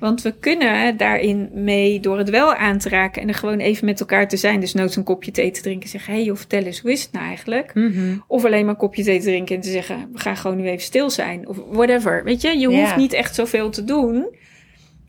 Want 0.00 0.22
we 0.22 0.32
kunnen 0.32 0.96
daarin 0.96 1.50
mee, 1.52 2.00
door 2.00 2.18
het 2.18 2.30
wel 2.30 2.54
aan 2.54 2.78
te 2.78 2.88
raken 2.88 3.22
en 3.22 3.28
er 3.28 3.34
gewoon 3.34 3.58
even 3.58 3.84
met 3.84 4.00
elkaar 4.00 4.28
te 4.28 4.36
zijn, 4.36 4.60
dus 4.60 4.74
noods 4.74 4.96
een 4.96 5.04
kopje 5.04 5.30
thee 5.30 5.50
te 5.50 5.62
drinken, 5.62 5.88
zeggen: 5.88 6.12
hé, 6.12 6.18
hey, 6.18 6.26
joh, 6.26 6.36
vertel 6.36 6.62
eens, 6.62 6.80
hoe 6.80 6.92
is 6.92 7.02
het 7.02 7.12
nou 7.12 7.24
eigenlijk? 7.24 7.74
Mhm. 7.74 8.16
Of 8.26 8.44
alleen 8.44 8.64
maar 8.64 8.74
een 8.74 8.80
kopje 8.80 9.04
thee 9.04 9.18
te 9.18 9.24
drinken 9.24 9.56
en 9.56 9.60
te 9.62 9.70
zeggen: 9.70 10.08
we 10.12 10.18
gaan 10.18 10.36
gewoon 10.36 10.56
nu 10.56 10.68
even 10.68 10.84
stil 10.84 11.10
zijn. 11.10 11.48
Of 11.48 11.56
whatever. 11.70 12.24
Weet 12.24 12.40
je, 12.40 12.58
je 12.58 12.66
hoeft 12.66 12.96
niet 12.96 13.12
echt 13.12 13.34
zoveel 13.34 13.70
te 13.70 13.84
doen. 13.84 14.26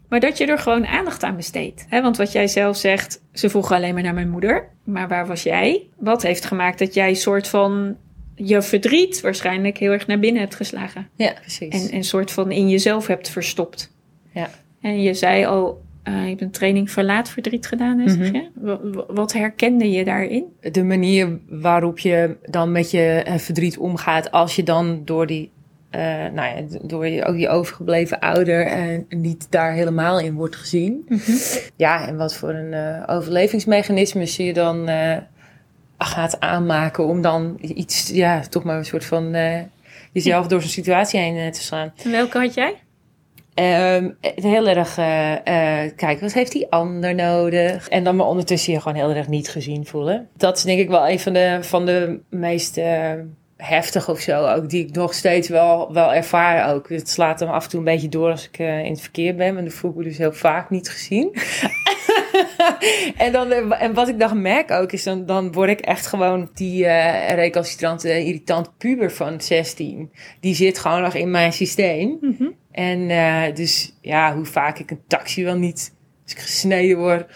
Maar 0.09 0.19
dat 0.19 0.37
je 0.37 0.45
er 0.45 0.59
gewoon 0.59 0.85
aandacht 0.85 1.23
aan 1.23 1.35
besteedt. 1.35 1.85
Want 1.89 2.17
wat 2.17 2.31
jij 2.31 2.47
zelf 2.47 2.77
zegt, 2.77 3.21
ze 3.33 3.49
vroegen 3.49 3.75
alleen 3.75 3.93
maar 3.93 4.03
naar 4.03 4.13
mijn 4.13 4.29
moeder. 4.29 4.69
Maar 4.83 5.07
waar 5.07 5.27
was 5.27 5.43
jij? 5.43 5.87
Wat 5.97 6.21
heeft 6.21 6.45
gemaakt 6.45 6.79
dat 6.79 6.93
jij 6.93 7.09
een 7.09 7.15
soort 7.15 7.47
van 7.47 7.97
je 8.35 8.61
verdriet 8.61 9.21
waarschijnlijk 9.21 9.77
heel 9.77 9.91
erg 9.91 10.07
naar 10.07 10.19
binnen 10.19 10.41
hebt 10.41 10.55
geslagen? 10.55 11.09
Ja, 11.15 11.33
precies. 11.41 11.89
En 11.89 11.95
een 11.95 12.03
soort 12.03 12.31
van 12.31 12.51
in 12.51 12.69
jezelf 12.69 13.07
hebt 13.07 13.29
verstopt. 13.29 13.93
Ja. 14.33 14.49
En 14.81 15.01
je 15.01 15.13
zei 15.13 15.45
al, 15.45 15.81
eh 16.03 16.13
je 16.23 16.29
hebt 16.29 16.41
een 16.41 16.51
training 16.51 16.91
verlaat 16.91 17.29
verdriet 17.29 17.67
gedaan, 17.67 17.99
hè, 17.99 18.09
zeg 18.09 18.17
Mhm. 18.31 18.35
je? 18.35 18.49
Wa- 18.53 18.79
wa- 18.83 19.05
Wat 19.07 19.33
herkende 19.33 19.91
je 19.91 20.03
daarin? 20.05 20.45
de 20.71 20.83
manier 20.83 21.39
waarop 21.49 21.99
je 21.99 22.37
dan 22.45 22.71
met 22.71 22.91
je 22.91 23.21
eh, 23.25 23.37
verdriet 23.37 23.77
omgaat 23.77 24.31
als 24.31 24.55
je 24.55 24.63
dan 24.63 25.01
door 25.05 25.27
die 25.27 25.51
eh, 25.89 26.01
nou 26.33 26.35
ja, 26.35 26.77
door 26.81 27.07
je, 27.07 27.25
ook 27.25 27.35
je 27.37 27.49
overgebleven 27.49 28.19
ouder 28.19 28.65
en 28.65 29.05
niet 29.09 29.47
daar 29.49 29.71
helemaal 29.73 30.19
in 30.19 30.33
wordt 30.33 30.55
gezien. 30.55 31.07
Ja, 31.75 32.07
en 32.07 32.17
wat 32.17 32.35
voor 32.35 32.49
een 32.49 32.71
uh, 32.73 33.03
overlevingsmechanismes 33.07 34.35
je 34.35 34.53
dan 34.53 34.89
gaat 35.97 36.39
aanmaken 36.39 37.05
om 37.05 37.21
dan 37.21 37.57
iets, 37.61 38.09
ja, 38.09 38.39
toch 38.49 38.63
maar 38.63 38.77
een 38.77 38.85
soort 38.85 39.05
van 39.05 39.35
jezelf 40.11 40.47
door 40.47 40.61
zo'n 40.61 40.69
situatie 40.69 41.19
heen 41.19 41.51
te 41.51 41.61
slaan. 41.61 41.93
En 42.03 42.11
welke 42.11 42.37
had 42.37 42.53
jij? 42.53 42.75
Um, 43.55 44.17
heel 44.21 44.67
erg 44.67 44.97
uh, 44.97 45.35
uh, 46.01 46.21
wat 46.21 46.33
heeft 46.33 46.51
die 46.51 46.71
ander 46.71 47.15
nodig? 47.15 47.89
En 47.89 48.03
dan 48.03 48.15
maar 48.15 48.25
ondertussen 48.25 48.73
je 48.73 48.81
gewoon 48.81 48.97
heel 48.97 49.09
erg 49.09 49.27
niet 49.27 49.49
gezien 49.49 49.85
voelen. 49.85 50.29
Dat 50.37 50.57
is 50.57 50.63
denk 50.63 50.79
ik 50.79 50.89
wel 50.89 51.09
een 51.09 51.19
van 51.19 51.33
de, 51.33 51.57
van 51.61 51.85
de 51.85 52.19
meest 52.29 52.77
uh, 52.77 53.11
heftig 53.57 54.09
of 54.09 54.19
zo. 54.19 54.45
Ook 54.45 54.69
die 54.69 54.85
ik 54.87 54.95
nog 54.95 55.13
steeds 55.13 55.49
wel, 55.49 55.93
wel 55.93 56.13
ervaar 56.13 56.73
ook. 56.73 56.89
Het 56.89 57.09
slaat 57.09 57.39
hem 57.39 57.49
af 57.49 57.63
en 57.63 57.69
toe 57.69 57.79
een 57.79 57.85
beetje 57.85 58.09
door 58.09 58.31
als 58.31 58.47
ik 58.47 58.57
in 58.59 58.91
het 58.91 59.01
verkeer 59.01 59.35
ben. 59.35 59.53
Maar 59.53 59.63
dat 59.63 59.73
voel 59.73 59.91
ik 59.91 59.97
me 59.97 60.03
dus 60.03 60.17
heel 60.17 60.33
vaak 60.33 60.69
niet 60.69 60.89
gezien. 60.89 61.29
en, 63.17 63.31
dan, 63.31 63.51
en 63.73 63.93
wat 63.93 64.07
ik 64.07 64.19
dan 64.19 64.41
merk 64.41 64.71
ook 64.71 64.91
is, 64.91 65.03
dan, 65.03 65.25
dan 65.25 65.51
word 65.51 65.69
ik 65.69 65.79
echt 65.79 66.07
gewoon 66.07 66.49
die 66.53 66.83
uh, 66.83 67.29
recalcitrante, 67.29 68.25
irritant 68.25 68.77
puber 68.77 69.11
van 69.11 69.41
16. 69.41 70.11
Die 70.39 70.55
zit 70.55 70.79
gewoon 70.79 71.01
nog 71.01 71.13
in 71.13 71.31
mijn 71.31 71.53
systeem. 71.53 72.17
Mm 72.21 72.35
-hmm. 72.37 72.55
En 72.71 72.99
uh, 73.09 73.55
dus 73.55 73.97
ja, 74.01 74.35
hoe 74.35 74.45
vaak 74.45 74.79
ik 74.79 74.91
een 74.91 75.03
taxi 75.07 75.43
wel 75.43 75.57
niet, 75.57 75.93
als 76.23 76.33
ik 76.33 76.39
gesneden 76.39 76.97
word, 76.97 77.31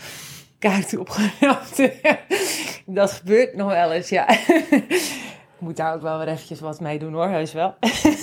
kaart 0.59 0.97
opgerapt. 0.97 1.89
dat 2.85 3.11
gebeurt 3.11 3.55
nog 3.55 3.69
wel 3.69 3.91
eens, 3.91 4.09
ja. 4.09 4.27
Moet 5.65 5.77
daar 5.77 5.93
ook 5.93 6.01
wel 6.01 6.17
weer 6.17 6.27
eventjes 6.27 6.59
wat 6.59 6.79
mee 6.79 6.99
doen 6.99 7.13
hoor, 7.13 7.27
heus 7.27 7.53
wel. 7.53 7.75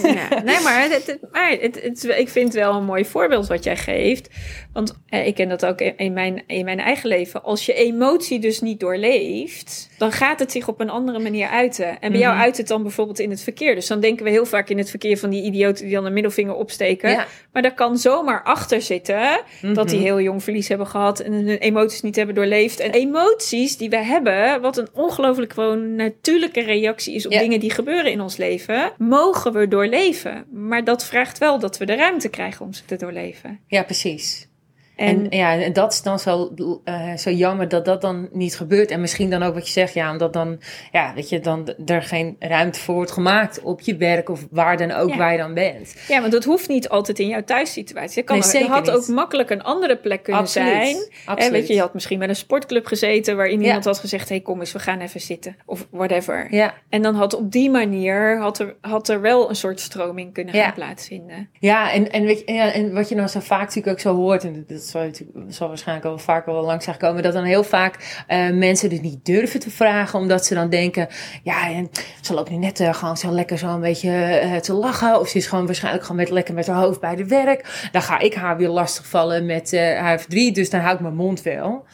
ja, 0.03 0.29
nee, 0.45 0.61
maar, 0.61 0.83
het, 0.83 1.07
het, 1.07 1.19
maar 1.33 1.51
het, 1.51 1.83
het, 1.83 2.05
ik 2.05 2.29
vind 2.29 2.53
het 2.53 2.63
wel 2.63 2.75
een 2.75 2.85
mooi 2.85 3.05
voorbeeld 3.05 3.47
wat 3.47 3.65
jij 3.65 3.77
geeft. 3.77 4.29
Want 4.73 4.99
eh, 5.09 5.27
ik 5.27 5.35
ken 5.35 5.49
dat 5.49 5.67
ook 5.67 5.81
in 5.81 6.13
mijn, 6.13 6.43
in 6.47 6.65
mijn 6.65 6.81
eigen 6.81 7.09
leven. 7.09 7.43
Als 7.43 7.67
je 7.67 7.75
emotie 7.75 8.39
dus 8.39 8.61
niet 8.61 8.81
doorleeft, 8.81 9.89
dan 10.03 10.13
gaat 10.13 10.39
het 10.39 10.53
zich 10.53 10.69
op 10.69 10.81
een 10.81 10.91
andere 10.91 11.19
manier 11.19 11.49
uiten. 11.49 11.87
En 11.87 11.99
bij 11.99 12.09
mm 12.09 12.15
-hmm. 12.15 12.23
jou 12.23 12.37
uit 12.37 12.57
het 12.57 12.69
dan 12.69 12.83
bijvoorbeeld 12.83 13.19
in 13.19 13.31
het 13.31 13.43
verkeer. 13.43 13.75
Dus 13.75 13.87
dan 13.87 14.01
denken 14.01 14.25
we 14.25 14.31
heel 14.31 14.47
vaak 14.47 14.69
in 14.69 14.79
het 14.79 14.91
verkeer 14.91 15.19
van 15.19 15.31
die 15.31 15.43
idioten 15.43 15.85
die 15.85 15.95
dan 15.95 16.05
een 16.05 16.13
middelvinger 16.13 16.55
opsteken. 16.55 17.11
Ja. 17.11 17.27
Maar 17.53 17.63
daar 17.63 17.75
kan 17.75 17.99
zomaar 17.99 18.43
achter 18.43 18.83
zitten 18.83 19.21
mm 19.21 19.39
-hmm. 19.61 19.75
dat 19.75 19.89
die 19.89 20.01
heel 20.01 20.21
jong 20.21 20.43
verlies 20.43 20.69
hebben 20.69 20.87
gehad 20.87 21.21
en 21.21 21.33
hun 21.33 21.49
emoties 21.49 22.03
niet 22.03 22.17
hebben 22.17 22.35
doorleefd. 22.35 22.81
En 22.81 22.91
emoties 22.91 23.77
die 23.77 23.91
we 23.91 23.97
hebben, 23.97 24.61
wat 24.61 24.77
een 24.77 24.89
ongelooflijk 24.93 25.53
gewoon 25.53 25.95
natuurlijke 25.95 26.61
reactie 26.63 27.15
is 27.15 27.27
op 27.27 27.33
Ja. 27.33 27.39
dingen 27.39 27.61
die 27.61 27.71
gebeuren 27.71 28.11
in 28.13 28.21
ons 28.21 28.37
leven, 28.37 28.93
mogen 28.99 29.53
we 29.53 29.69
doorleven. 29.69 30.45
Maar 30.51 30.85
dat 30.85 31.05
vraagt 31.05 31.39
wel 31.39 31.59
dat 31.59 31.79
we 31.79 31.85
de 31.85 31.95
ruimte 31.95 32.29
krijgen 32.29 32.65
om 32.65 32.73
ze 32.73 32.85
te 32.85 32.97
doorleven. 32.97 33.61
Ja, 33.67 33.83
precies. 33.83 34.51
En, 35.03 35.31
en 35.31 35.39
ja, 35.39 35.61
en 35.61 35.73
dat 35.73 35.93
is 35.93 36.03
dan 36.03 36.19
zo, 36.19 36.53
uh, 36.85 37.17
zo 37.17 37.31
jammer 37.31 37.69
dat 37.69 37.85
dat 37.85 38.01
dan 38.01 38.29
niet 38.33 38.57
gebeurt. 38.57 38.91
En 38.91 39.01
misschien 39.01 39.31
dan 39.31 39.43
ook 39.43 39.55
wat 39.55 39.67
je 39.67 39.73
zegt, 39.73 39.95
ja, 39.95 40.11
omdat 40.11 40.33
dan, 40.33 40.61
ja, 40.93 41.13
dat 41.15 41.29
je 41.29 41.41
dan 41.41 41.75
er 41.87 42.03
geen 42.03 42.37
ruimte 42.39 42.81
voor 42.81 42.95
wordt 42.95 43.11
gemaakt 43.11 43.61
op 43.63 43.81
je 43.81 43.97
werk 43.97 44.29
of 44.29 44.47
waar 44.51 44.77
dan 44.77 44.91
ook 44.93 45.09
Ja. 45.09 45.17
waar 45.17 45.33
je 45.33 45.39
dan 45.39 45.55
bent. 45.55 45.95
Ja, 46.09 46.21
want 46.21 46.33
dat 46.33 46.45
hoeft 46.45 46.69
niet 46.69 46.89
altijd 46.89 47.19
in 47.19 47.29
jouw 47.29 47.45
thuissituatie. 47.45 48.17
Het 48.17 48.27
kan 48.27 48.37
Nee, 48.39 48.45
er 48.45 48.51
zeker 48.53 48.69
had 48.71 48.85
niet. 48.87 48.91
ook 48.95 49.07
makkelijk 49.09 49.51
een 49.51 49.63
andere 49.63 49.97
plek 49.97 50.23
kunnen 50.23 50.43
Absoluut. 50.43 50.69
zijn. 50.69 50.97
Absoluut. 51.25 51.53
weet 51.53 51.67
je, 51.69 51.75
je 51.75 51.81
had 51.81 51.95
misschien 51.95 52.19
bij 52.19 52.29
een 52.29 52.37
sportclub 52.37 52.87
gezeten 52.87 53.37
waarin 53.37 53.61
Ja. 53.61 53.67
iemand 53.67 53.85
had 53.85 53.99
gezegd: 53.99 54.29
hey, 54.29 54.41
kom 54.41 54.61
eens, 54.61 54.73
we 54.73 54.79
gaan 54.79 55.01
even 55.01 55.21
zitten. 55.21 55.57
Of 55.67 55.87
whatever. 55.91 56.47
Ja, 56.51 56.75
En 56.89 57.03
dan 57.03 57.15
had 57.15 57.35
op 57.35 57.53
die 57.53 57.71
manier 57.71 58.39
had 58.39 58.59
er, 58.59 58.75
had 58.81 59.09
er 59.09 59.21
wel 59.21 59.49
een 59.49 59.57
soort 59.57 59.81
stroming 59.81 60.33
kunnen 60.33 60.55
gaan 60.55 60.73
plaatsvinden. 60.75 61.49
ja, 61.59 61.93
en, 61.93 62.11
en, 62.13 62.25
weet 62.25 62.43
je, 62.47 62.53
ja, 62.53 62.73
en 62.73 62.93
wat 62.95 63.09
je 63.09 63.15
nou 63.15 63.29
zo 63.29 63.41
vaak 63.41 63.61
natuurlijk 63.61 63.89
ook 63.89 64.01
zo 64.01 64.15
hoort, 64.15 64.45
en 64.45 64.65
dat 64.69 64.83
zal, 64.93 65.11
zal 65.49 65.69
waarschijnlijk 65.69 66.07
al 66.07 66.19
vaak 66.19 66.47
wel 66.47 66.65
langs 66.65 66.87
gekomen, 66.87 67.23
dat 67.23 67.33
dan 67.33 67.45
heel 67.45 67.65
vaak 67.65 68.25
eh, 68.27 68.51
mensen 68.51 68.91
het 68.91 69.03
niet 69.03 69.25
durven 69.25 69.61
te 69.61 69.71
vragen, 69.71 70.19
omdat 70.19 70.47
ze 70.47 70.55
dan 70.55 70.71
denken, 70.71 71.09
ja, 71.43 71.71
en 71.71 71.91
ze 72.21 72.35
loopt 72.35 72.51
nu 72.51 72.57
net 72.57 72.81
eh, 72.81 72.95
gewoon 72.95 73.17
zo 73.17 73.31
lekker 73.31 73.59
zo 73.59 73.69
een 73.69 73.81
beetje 73.81 74.11
eh, 74.11 74.57
te 74.57 74.73
lachen, 74.73 75.21
of 75.21 75.29
ze 75.29 75.37
is 75.37 75.47
gewoon 75.47 75.67
waarschijnlijk 75.67 76.05
gewoon 76.05 76.21
met, 76.21 76.31
lekker 76.31 76.55
met 76.55 76.67
haar 76.67 76.83
hoofd 76.83 77.01
bij 77.01 77.17
de 77.17 77.27
werk. 77.27 77.89
Dan 77.93 78.03
ga 78.03 78.19
ik 78.19 78.35
haar 78.35 78.57
weer 78.57 78.69
lastigvallen 78.69 79.47
met 79.47 79.77
haar 79.79 80.21
verdriet, 80.21 80.55
dus 80.55 80.71
dan 80.71 80.81
hou 80.81 80.95
ik 80.95 81.01
mijn 81.01 81.15
mond 81.15 81.43
wel. 81.43 81.85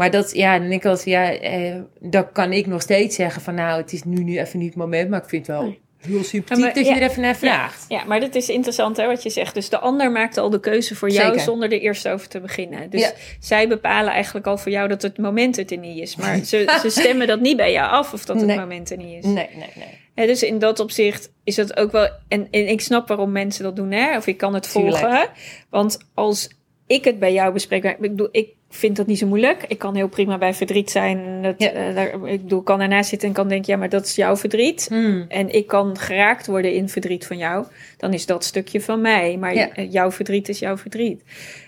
Maar 0.00 0.10
dat, 0.10 0.32
ja, 0.32 0.58
dan 0.58 0.70
ik 0.70 0.84
altijd, 0.84 1.06
ja, 1.06 1.32
eh, 1.32 1.80
dan 2.00 2.32
kan 2.32 2.52
ik 2.52 2.66
nog 2.66 2.82
steeds 2.82 3.16
zeggen 3.16 3.42
van, 3.42 3.54
nou, 3.54 3.80
het 3.80 3.92
is 3.92 4.04
nu, 4.04 4.22
nu 4.22 4.38
even 4.38 4.58
niet 4.58 4.68
het 4.68 4.76
moment, 4.76 5.10
maar 5.10 5.22
ik 5.22 5.28
vind 5.28 5.46
wel. 5.46 5.76
Heel 6.00 6.42
maar- 6.48 6.74
dat 6.74 6.76
je 6.76 6.84
ja. 6.84 6.96
er 7.00 7.10
even 7.10 7.22
naar 7.22 7.36
vraagt. 7.36 7.84
Ja, 7.88 8.04
maar 8.04 8.20
dat 8.20 8.34
is 8.34 8.48
interessant 8.48 8.96
hè, 8.96 9.06
wat 9.06 9.22
je 9.22 9.30
zegt. 9.30 9.54
Dus 9.54 9.68
de 9.68 9.78
ander 9.78 10.10
maakt 10.10 10.36
al 10.36 10.50
de 10.50 10.60
keuze 10.60 10.96
voor 10.96 11.10
jou 11.10 11.26
Zeker. 11.28 11.40
zonder 11.40 11.72
er 11.72 11.80
eerst 11.80 12.08
over 12.08 12.28
te 12.28 12.40
beginnen. 12.40 12.90
Dus 12.90 13.00
Ja. 13.00 13.12
zij 13.40 13.68
bepalen 13.68 14.12
eigenlijk 14.12 14.46
al 14.46 14.58
voor 14.58 14.72
jou 14.72 14.88
dat 14.88 15.02
het 15.02 15.18
moment 15.18 15.56
het 15.56 15.70
er 15.70 15.78
niet 15.78 15.98
is. 15.98 16.16
Maar 16.16 16.36
ze, 16.44 16.78
ze 16.82 16.90
stemmen 17.00 17.26
dat 17.26 17.40
niet 17.40 17.56
bij 17.56 17.72
jou 17.72 17.90
af 17.90 18.12
of 18.12 18.24
dat 18.24 18.36
het 18.36 18.46
Nee. 18.46 18.58
moment 18.58 18.90
er 18.90 18.96
niet 18.96 19.24
is. 19.24 19.24
Nee, 19.24 19.48
nee, 19.54 19.68
nee. 20.14 20.26
Dus 20.26 20.42
in 20.42 20.58
dat 20.58 20.80
opzicht 20.80 21.32
is 21.44 21.54
dat 21.54 21.76
ook 21.76 21.92
wel. 21.92 22.08
En, 22.28 22.48
en 22.50 22.68
ik 22.68 22.80
snap 22.80 23.08
waarom 23.08 23.32
mensen 23.32 23.64
dat 23.64 23.76
doen, 23.76 23.90
hè? 23.90 24.16
Of 24.16 24.26
ik 24.26 24.36
kan 24.36 24.54
het 24.54 24.72
Tuurlijk. 24.72 24.96
volgen. 24.96 25.28
Want 25.70 25.98
als 26.14 26.50
ik 26.86 27.04
het 27.04 27.18
bij 27.18 27.32
jou 27.32 27.52
bespreek, 27.52 27.84
ik 27.84 27.98
bedoel, 27.98 28.28
ik 28.32 28.48
vind 28.70 28.96
dat 28.96 29.06
niet 29.06 29.18
zo 29.18 29.26
moeilijk. 29.26 29.64
Ik 29.68 29.78
kan 29.78 29.94
heel 29.96 30.08
prima 30.08 30.38
bij 30.38 30.54
verdriet 30.54 30.90
zijn. 30.90 31.42
Dat, 31.42 31.54
Ja. 31.58 31.70
eh, 31.70 31.94
daar, 31.94 32.06
ik 32.28 32.42
bedoel, 32.42 32.62
kan 32.62 32.80
ernaast 32.80 33.08
zitten 33.08 33.28
en 33.28 33.34
kan 33.34 33.48
denken, 33.48 33.72
ja, 33.72 33.78
maar 33.78 33.88
dat 33.88 34.04
is 34.06 34.14
jouw 34.14 34.36
verdriet. 34.36 34.86
Hmm. 34.88 35.24
En 35.28 35.54
ik 35.54 35.66
kan 35.66 35.98
geraakt 35.98 36.46
worden 36.46 36.72
in 36.74 36.88
verdriet 36.88 37.26
van 37.26 37.38
jou. 37.38 37.66
Dan 37.96 38.12
is 38.12 38.26
dat 38.26 38.44
stukje 38.44 38.80
van 38.80 39.00
mij. 39.00 39.36
Maar 39.36 39.54
Ja. 39.54 39.72
eh, 39.74 39.92
jouw 39.92 40.10
verdriet 40.12 40.48
is 40.48 40.58
jouw 40.58 40.76
verdriet. 40.76 41.22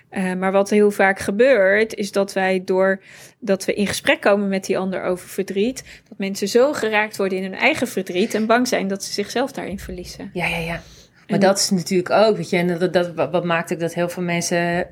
Eh, 0.08 0.32
maar 0.34 0.52
wat 0.52 0.70
heel 0.70 0.90
vaak 0.90 1.18
gebeurt, 1.18 1.94
is 1.94 2.12
dat 2.12 2.32
wij 2.32 2.62
door 2.64 3.00
dat 3.38 3.64
we 3.64 3.74
in 3.74 3.86
gesprek 3.86 4.20
komen 4.20 4.48
met 4.48 4.64
die 4.64 4.78
ander 4.78 5.02
over 5.02 5.28
verdriet, 5.28 5.84
dat 6.08 6.18
mensen 6.18 6.48
zo 6.48 6.72
geraakt 6.72 7.16
worden 7.16 7.38
in 7.38 7.44
hun 7.44 7.54
eigen 7.54 7.88
verdriet 7.88 8.34
en 8.34 8.46
bang 8.46 8.68
zijn 8.68 8.88
dat 8.88 9.04
ze 9.04 9.12
zichzelf 9.12 9.52
daarin 9.52 9.78
verliezen. 9.78 10.30
Ja, 10.32 10.46
ja, 10.46 10.56
ja. 10.58 10.72
Maar 10.72 10.82
En- 11.26 11.40
dat 11.40 11.58
is 11.58 11.70
natuurlijk 11.70 12.10
ook, 12.10 12.36
weet 12.36 12.50
je, 12.50 12.56
en 12.56 12.78
dat, 12.78 12.92
dat, 12.92 13.14
wat, 13.14 13.44
maakt 13.44 13.72
ook 13.72 13.80
dat 13.80 13.94
heel 13.94 14.08
veel 14.08 14.22
mensen 14.22 14.86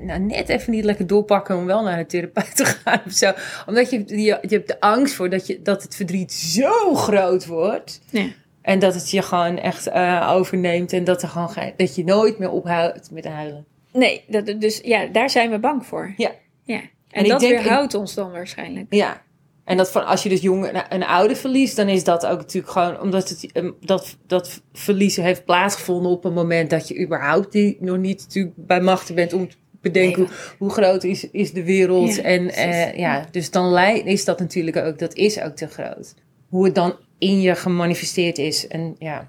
nou, 0.00 0.20
net 0.20 0.48
even 0.48 0.72
niet 0.72 0.84
lekker 0.84 1.06
doorpakken 1.06 1.56
om 1.56 1.66
wel 1.66 1.82
naar 1.82 1.98
een 1.98 2.06
therapeut 2.06 2.56
te 2.56 2.64
gaan 2.64 3.00
of 3.06 3.12
zo. 3.12 3.32
Omdat 3.66 3.90
je, 3.90 4.04
je, 4.06 4.38
je 4.42 4.48
hebt 4.48 4.68
de 4.68 4.80
angst 4.80 5.14
voor 5.14 5.30
dat, 5.30 5.46
je, 5.46 5.62
dat 5.62 5.82
het 5.82 5.96
verdriet 5.96 6.32
zo 6.32 6.94
groot 6.94 7.46
wordt. 7.46 8.00
Ja. 8.10 8.26
En 8.62 8.78
dat 8.78 8.94
het 8.94 9.10
je 9.10 9.22
gewoon 9.22 9.58
echt 9.58 9.86
eh, 9.86 10.30
overneemt 10.32 10.92
en 10.92 11.04
dat, 11.04 11.22
er 11.22 11.28
gewoon, 11.28 11.72
dat 11.76 11.94
je 11.94 12.04
nooit 12.04 12.38
meer 12.38 12.50
ophoudt 12.50 13.10
met 13.10 13.24
huilen. 13.24 13.66
Nee, 13.92 14.24
dat, 14.26 14.60
dus 14.60 14.80
ja, 14.84 15.06
daar 15.06 15.30
zijn 15.30 15.50
we 15.50 15.58
bang 15.58 15.86
voor. 15.86 16.14
Ja. 16.16 16.30
ja. 16.62 16.80
En, 17.10 17.28
dat 17.28 17.40
weerhoudt 17.40 17.94
ons 17.94 18.14
dan 18.14 18.30
waarschijnlijk. 18.30 18.86
Ja. 18.88 19.22
En 19.64 19.76
dat 19.76 19.90
van 19.90 20.06
als 20.06 20.22
je 20.22 20.28
dus 20.28 20.40
jong 20.40 20.66
een, 20.66 20.82
een 20.88 21.04
oude 21.04 21.36
verliest, 21.36 21.76
dan 21.76 21.88
is 21.88 22.04
dat 22.04 22.26
ook 22.26 22.38
natuurlijk 22.38 22.72
gewoon 22.72 23.00
omdat 23.00 23.28
het, 23.28 23.52
eh, 23.52 23.70
dat, 23.80 24.16
dat 24.26 24.62
verliezen 24.72 25.24
heeft 25.24 25.44
plaatsgevonden 25.44 26.10
op 26.10 26.24
een 26.24 26.32
moment 26.32 26.70
dat 26.70 26.88
je 26.88 27.00
überhaupt 27.00 27.52
die 27.52 27.76
nog 27.80 27.96
niet 27.96 28.20
natuurlijk 28.20 28.54
bij 28.56 28.80
machten 28.80 29.14
bent 29.14 29.32
om 29.32 29.48
Nee, 29.92 30.14
hoe, 30.14 30.28
hoe 30.58 30.70
groot 30.70 31.04
is, 31.04 31.30
is 31.30 31.52
de 31.52 31.64
wereld. 31.64 32.14
Ja, 32.14 32.22
en 32.22 32.50
eh, 32.50 32.94
ja, 32.98 33.26
dus 33.30 33.50
dan 33.50 33.78
is 34.04 34.24
dat 34.24 34.38
natuurlijk 34.38 34.76
ook, 34.76 34.98
dat 34.98 35.14
is 35.14 35.40
ook 35.40 35.56
te 35.56 35.66
groot. 35.68 36.14
Hoe 36.48 36.64
het 36.64 36.74
dan 36.74 36.96
in 37.18 37.40
je 37.40 37.54
gemanifesteerd 37.54 38.38
is. 38.38 38.66
En 38.68 38.96
ja. 38.98 39.28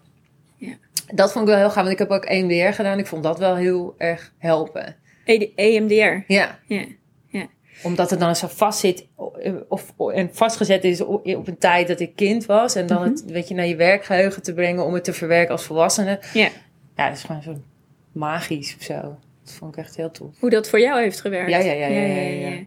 Ja. 0.58 0.74
Dat 1.13 1.32
vond 1.32 1.46
ik 1.48 1.50
wel 1.54 1.60
heel 1.60 1.70
gaaf, 1.72 1.84
want 1.84 1.89
ik 1.89 2.00
heb 2.00 2.10
ook 2.10 2.28
weer 2.48 2.74
gedaan. 2.74 3.00
Ik 3.00 3.08
vond 3.08 3.24
dat 3.24 3.39
wel 3.39 3.56
heel 3.56 3.96
erg 3.98 4.34
helpen. 4.38 4.96
E- 5.26 5.50
EMDR. 5.56 6.34
Ja 6.34 6.60
Ja. 6.68 6.84
omdat 7.84 8.10
het 8.10 8.20
dan 8.20 8.36
zo 8.36 8.48
vast 8.48 8.80
zit 8.80 9.08
of, 9.68 9.94
en 10.13 10.30
vastgezet 10.34 10.84
is 10.84 11.02
op 11.02 11.26
op 11.28 11.48
een 11.48 11.58
tijd 11.58 11.88
dat 11.88 12.00
ik 12.00 12.15
kind 12.15 12.46
was. 12.46 12.76
En 12.76 12.88
dan 12.88 13.02
Mhm. 13.02 13.10
het 13.10 13.26
weet 13.26 13.48
je, 13.48 13.56
naar 13.56 13.65
je 13.68 13.76
werkgeheugen 13.76 14.41
te 14.44 14.54
brengen 14.54 14.86
om 14.86 14.94
het 14.94 15.04
te 15.04 15.13
verwerken 15.13 15.52
als 15.52 15.63
volwassene. 15.63 16.20
Ja. 16.34 16.50
Ja, 16.96 17.08
dat 17.10 17.18
is 17.18 17.24
gewoon 17.24 17.41
zo 17.41 17.56
magisch 18.12 18.76
of 18.80 18.84
zo. 18.84 19.18
Dat 19.46 19.54
vond 19.54 19.78
ik 19.78 19.84
echt 19.84 19.96
heel 19.96 20.12
tof. 20.12 20.40
Hoe 20.40 20.50
dat 20.50 20.70
voor 20.70 20.80
jou 20.80 21.02
heeft 21.02 21.22
gewerkt. 21.22 21.52
Ja, 21.52 21.60
ja, 21.60 21.72
ja, 21.72 21.88
ja, 21.88 22.02
ja, 22.02 22.50
ja. 22.50 22.64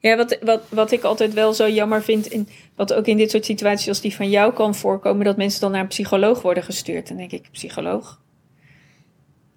Ja, 0.00 0.16
wat, 0.16 0.38
wat, 0.42 0.62
wat 0.68 0.90
ik 0.92 1.02
altijd 1.02 1.34
wel 1.34 1.52
zo 1.52 1.68
jammer 1.68 2.02
vind, 2.02 2.26
in, 2.26 2.48
wat 2.76 2.92
ook 2.92 3.06
in 3.06 3.16
dit 3.16 3.30
soort 3.30 3.44
situaties 3.44 3.88
als 3.88 4.00
die 4.00 4.14
van 4.14 4.30
jou 4.30 4.52
kan 4.52 4.74
voorkomen, 4.74 5.24
dat 5.24 5.36
mensen 5.36 5.60
dan 5.60 5.70
naar 5.70 5.80
een 5.80 5.86
psycholoog 5.86 6.42
worden 6.42 6.62
gestuurd. 6.62 7.08
Dan 7.08 7.16
denk 7.16 7.32
ik, 7.32 7.48
psycholoog? 7.52 8.20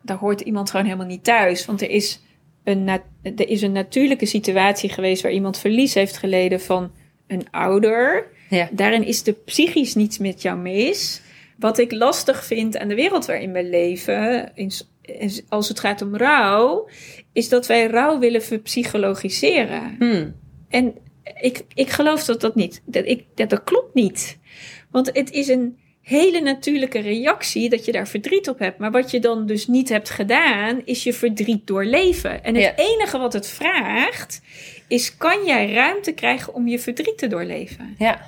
Daar 0.02 0.18
hoort 0.18 0.42
iemand 0.42 0.70
gewoon 0.70 0.86
helemaal 0.86 1.08
niet 1.08 1.24
thuis. 1.24 1.66
Want 1.66 1.82
er 1.82 1.90
is 1.90 2.22
een, 2.64 2.88
er 3.24 3.50
is 3.50 3.62
een 3.62 3.72
natuurlijke 3.72 4.26
situatie 4.26 4.90
geweest 4.90 5.22
waar 5.22 5.32
iemand 5.32 5.58
verlies 5.58 5.94
heeft 5.94 6.18
geleden 6.18 6.62
van 6.62 6.92
een 7.28 7.52
ouder. 7.52 8.28
Ja. 8.50 8.70
Daarin 8.72 9.06
is 9.06 9.28
er 9.28 9.34
psychisch 9.34 9.96
niets 9.96 10.18
met 10.18 10.42
jou 10.42 10.58
mis. 10.58 11.22
Wat 11.58 11.78
ik 11.78 11.92
lastig 11.92 12.46
vind 12.46 12.78
aan 12.78 12.88
de 12.88 12.96
wereld 12.96 13.26
waarin 13.26 13.52
we 13.52 13.64
leven, 13.64 14.52
in, 14.56 14.72
als 15.50 15.68
het 15.68 15.80
gaat 15.80 16.02
om 16.02 16.16
rouw, 16.18 16.90
is 17.34 17.50
dat 17.50 17.68
wij 17.68 17.88
rouw 17.88 18.20
willen 18.20 18.44
verpsychologiseren. 18.44 19.96
Hmm. 20.00 20.36
En 20.70 20.94
ik, 21.42 21.62
ik 21.74 21.90
geloof 21.90 22.24
dat 22.26 22.42
dat 22.42 22.56
niet. 22.56 22.82
Dat, 22.86 23.06
ik, 23.06 23.24
dat, 23.36 23.50
dat 23.50 23.64
klopt 23.64 23.94
niet. 23.94 24.38
Want 24.92 25.10
het 25.14 25.32
is 25.32 25.48
een 25.48 25.78
hele 26.02 26.42
natuurlijke 26.42 27.00
reactie 27.00 27.70
dat 27.70 27.86
je 27.86 27.92
daar 27.92 28.08
verdriet 28.08 28.50
op 28.50 28.60
hebt. 28.60 28.78
Maar 28.78 28.92
wat 28.92 29.12
je 29.12 29.20
dan 29.20 29.46
dus 29.46 29.68
niet 29.68 29.90
hebt 29.90 30.10
gedaan, 30.10 30.82
is 30.86 31.04
je 31.04 31.14
verdriet 31.14 31.68
doorleven. 31.68 32.44
En 32.44 32.56
het 32.56 32.64
Ja. 32.64 32.76
enige 32.76 33.18
wat 33.18 33.34
het 33.34 33.48
vraagt, 33.48 34.42
is 34.88 35.18
kan 35.18 35.46
jij 35.46 35.74
ruimte 35.74 36.12
krijgen 36.12 36.54
om 36.54 36.68
je 36.68 36.80
verdriet 36.80 37.18
te 37.18 37.28
doorleven? 37.28 37.96
Ja. 37.98 38.22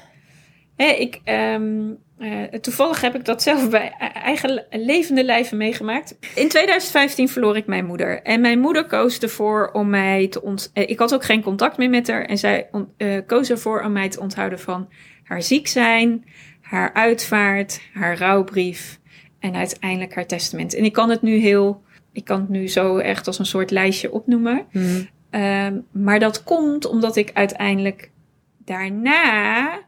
Hè, 0.75 0.85
ik, 0.87 1.19
ehm, 1.23 1.91
eh, 2.17 2.41
toevallig 2.61 3.01
heb 3.01 3.15
ik 3.15 3.25
dat 3.25 3.41
zelf 3.41 3.69
bij 3.69 3.93
e- 3.99 4.05
eigen 4.05 4.53
le- 4.53 4.65
levende 4.71 5.23
lijven 5.23 5.57
meegemaakt. 5.57 6.17
In 6.35 6.49
2015 6.49 7.29
verloor 7.29 7.57
ik 7.57 7.65
mijn 7.65 7.85
moeder. 7.85 8.21
En 8.21 8.41
mijn 8.41 8.59
moeder 8.59 8.85
koos 8.85 9.19
ervoor 9.19 9.69
om 9.73 9.89
mij 9.89 10.27
te 10.27 10.41
ont... 10.41 10.71
eh, 10.73 10.89
ik 10.89 10.99
had 10.99 11.13
ook 11.13 11.23
geen 11.23 11.41
contact 11.41 11.77
meer 11.77 11.89
met 11.89 12.07
haar. 12.07 12.25
En 12.25 12.37
zij 12.37 12.69
eh, 12.97 13.17
koos 13.25 13.49
ervoor 13.49 13.81
om 13.83 13.91
mij 13.91 14.09
te 14.09 14.19
onthouden 14.19 14.59
van 14.59 14.89
haar 15.23 15.41
ziek 15.41 15.67
zijn, 15.67 16.25
haar 16.61 16.93
uitvaart, 16.93 17.81
haar 17.93 18.17
rouwbrief 18.17 18.99
en 19.39 19.55
uiteindelijk 19.55 20.15
haar 20.15 20.25
testament. 20.25 20.73
En 20.75 20.83
ik 20.83 20.93
kan 20.93 21.09
het 21.09 21.21
nu 21.21 21.35
heel... 21.37 21.83
Ik 22.11 22.23
kan 22.25 22.39
het 22.39 22.49
nu 22.49 22.67
zo 22.67 22.97
echt 22.97 23.27
als 23.27 23.39
een 23.39 23.45
soort 23.45 23.71
lijstje 23.71 24.11
opnoemen. 24.11 24.65
Mhm. 24.71 24.85
Ehm, 25.29 25.77
maar 25.91 26.19
dat 26.19 26.43
komt 26.43 26.85
omdat 26.85 27.15
ik 27.15 27.31
uiteindelijk 27.33 28.11
daarna 28.65 29.79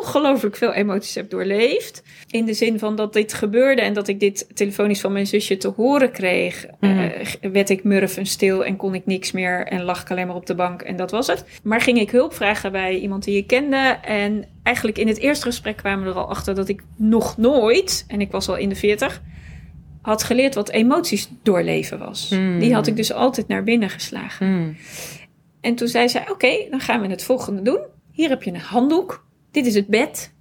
ongelooflijk 0.00 0.56
veel 0.56 0.72
emoties 0.72 1.14
heb 1.14 1.30
doorleefd. 1.30 2.02
In 2.30 2.44
de 2.44 2.52
zin 2.54 2.78
van 2.78 2.96
dat 2.96 3.12
dit 3.12 3.32
gebeurde 3.32 3.82
en 3.82 3.92
dat 3.92 4.08
ik 4.08 4.20
dit 4.20 4.46
telefonisch 4.54 5.00
van 5.00 5.12
mijn 5.12 5.26
zusje 5.26 5.56
te 5.56 5.68
horen 5.68 6.10
kreeg, 6.12 6.66
Mhm. 6.80 6.98
eh, 6.98 7.50
werd 7.52 7.70
ik 7.70 7.84
murf 7.84 8.16
en 8.16 8.26
stil 8.26 8.64
en 8.64 8.76
kon 8.76 8.94
ik 8.94 9.06
niks 9.06 9.32
meer 9.32 9.66
en 9.66 9.82
lag 9.82 10.00
ik 10.02 10.10
alleen 10.10 10.26
maar 10.26 10.36
op 10.36 10.46
de 10.46 10.54
bank 10.54 10.82
en 10.82 10.96
dat 10.96 11.10
was 11.10 11.26
het. 11.26 11.44
Maar 11.62 11.80
ging 11.80 11.98
ik 12.00 12.10
hulp 12.10 12.34
vragen 12.34 12.72
bij 12.72 12.98
iemand 12.98 13.24
die 13.24 13.36
ik 13.36 13.46
kende 13.46 13.98
en 14.02 14.44
eigenlijk 14.62 14.98
in 14.98 15.08
het 15.08 15.18
eerste 15.18 15.44
gesprek 15.46 15.76
kwamen 15.76 16.04
we 16.04 16.10
er 16.10 16.16
al 16.16 16.28
achter 16.28 16.54
dat 16.54 16.68
ik 16.68 16.82
nog 16.96 17.36
nooit, 17.36 18.04
en 18.08 18.20
ik 18.20 18.30
was 18.30 18.48
al 18.48 18.56
in 18.56 18.68
de 18.68 18.74
40, 18.76 19.22
had 20.02 20.22
geleerd 20.22 20.54
wat 20.54 20.70
emoties 20.70 21.28
doorleven 21.42 21.98
was. 21.98 22.26
Hmm. 22.30 22.58
Die 22.58 22.74
had 22.74 22.86
ik 22.86 22.96
dus 22.96 23.12
altijd 23.12 23.48
naar 23.48 23.64
binnen 23.64 23.90
geslagen. 23.90 24.60
Mhm. 24.60 24.72
En 25.60 25.74
toen 25.74 25.88
zei 25.88 26.08
zij: 26.08 26.30
Oké, 26.30 26.66
dan 26.70 26.80
gaan 26.80 27.00
we 27.00 27.06
het 27.08 27.22
volgende 27.24 27.62
doen. 27.62 27.78
Hier 28.12 28.28
heb 28.28 28.42
je 28.42 28.50
een 28.50 28.60
handdoek. 28.60 29.26
Dit 29.58 29.66
is 29.66 29.74
het 29.74 29.86
bed. 29.86 30.32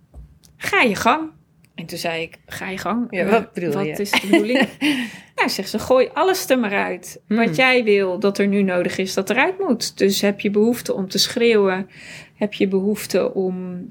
Ga 0.58 0.82
je 0.82 0.96
gang. 0.96 1.30
En 1.76 1.86
toen 1.86 1.98
zei 1.98 2.22
ik: 2.22 2.38
Ga 2.46 2.70
je 2.70 2.78
gang. 2.78 3.08
Ja, 3.10 3.24
Eh, 3.26 3.32
wat 3.32 3.54
bedoel 3.54 3.72
wat 3.74 3.86
je? 3.86 3.92
is 3.92 4.12
de 4.12 4.28
bedoeling? 4.30 4.68
nou, 5.36 5.50
zegt 5.50 5.70
ze: 5.70 5.80
Gooi 5.80 6.10
alles 6.14 6.50
er 6.50 6.60
maar 6.60 6.74
uit. 6.84 7.20
Hmm. 7.28 7.38
Wat 7.38 7.56
jij 7.56 7.84
wil 7.84 8.20
dat 8.20 8.38
er 8.38 8.48
nu 8.48 8.62
nodig 8.64 8.98
is, 8.98 9.14
dat 9.14 9.30
eruit 9.30 9.60
moet. 9.60 9.98
Dus 9.98 10.22
heb 10.22 10.40
je 10.40 10.50
behoefte 10.52 10.94
om 10.94 11.08
te 11.10 11.18
schreeuwen? 11.18 11.90
Heb 12.36 12.54
je 12.54 12.68
behoefte 12.68 13.34
om. 13.34 13.86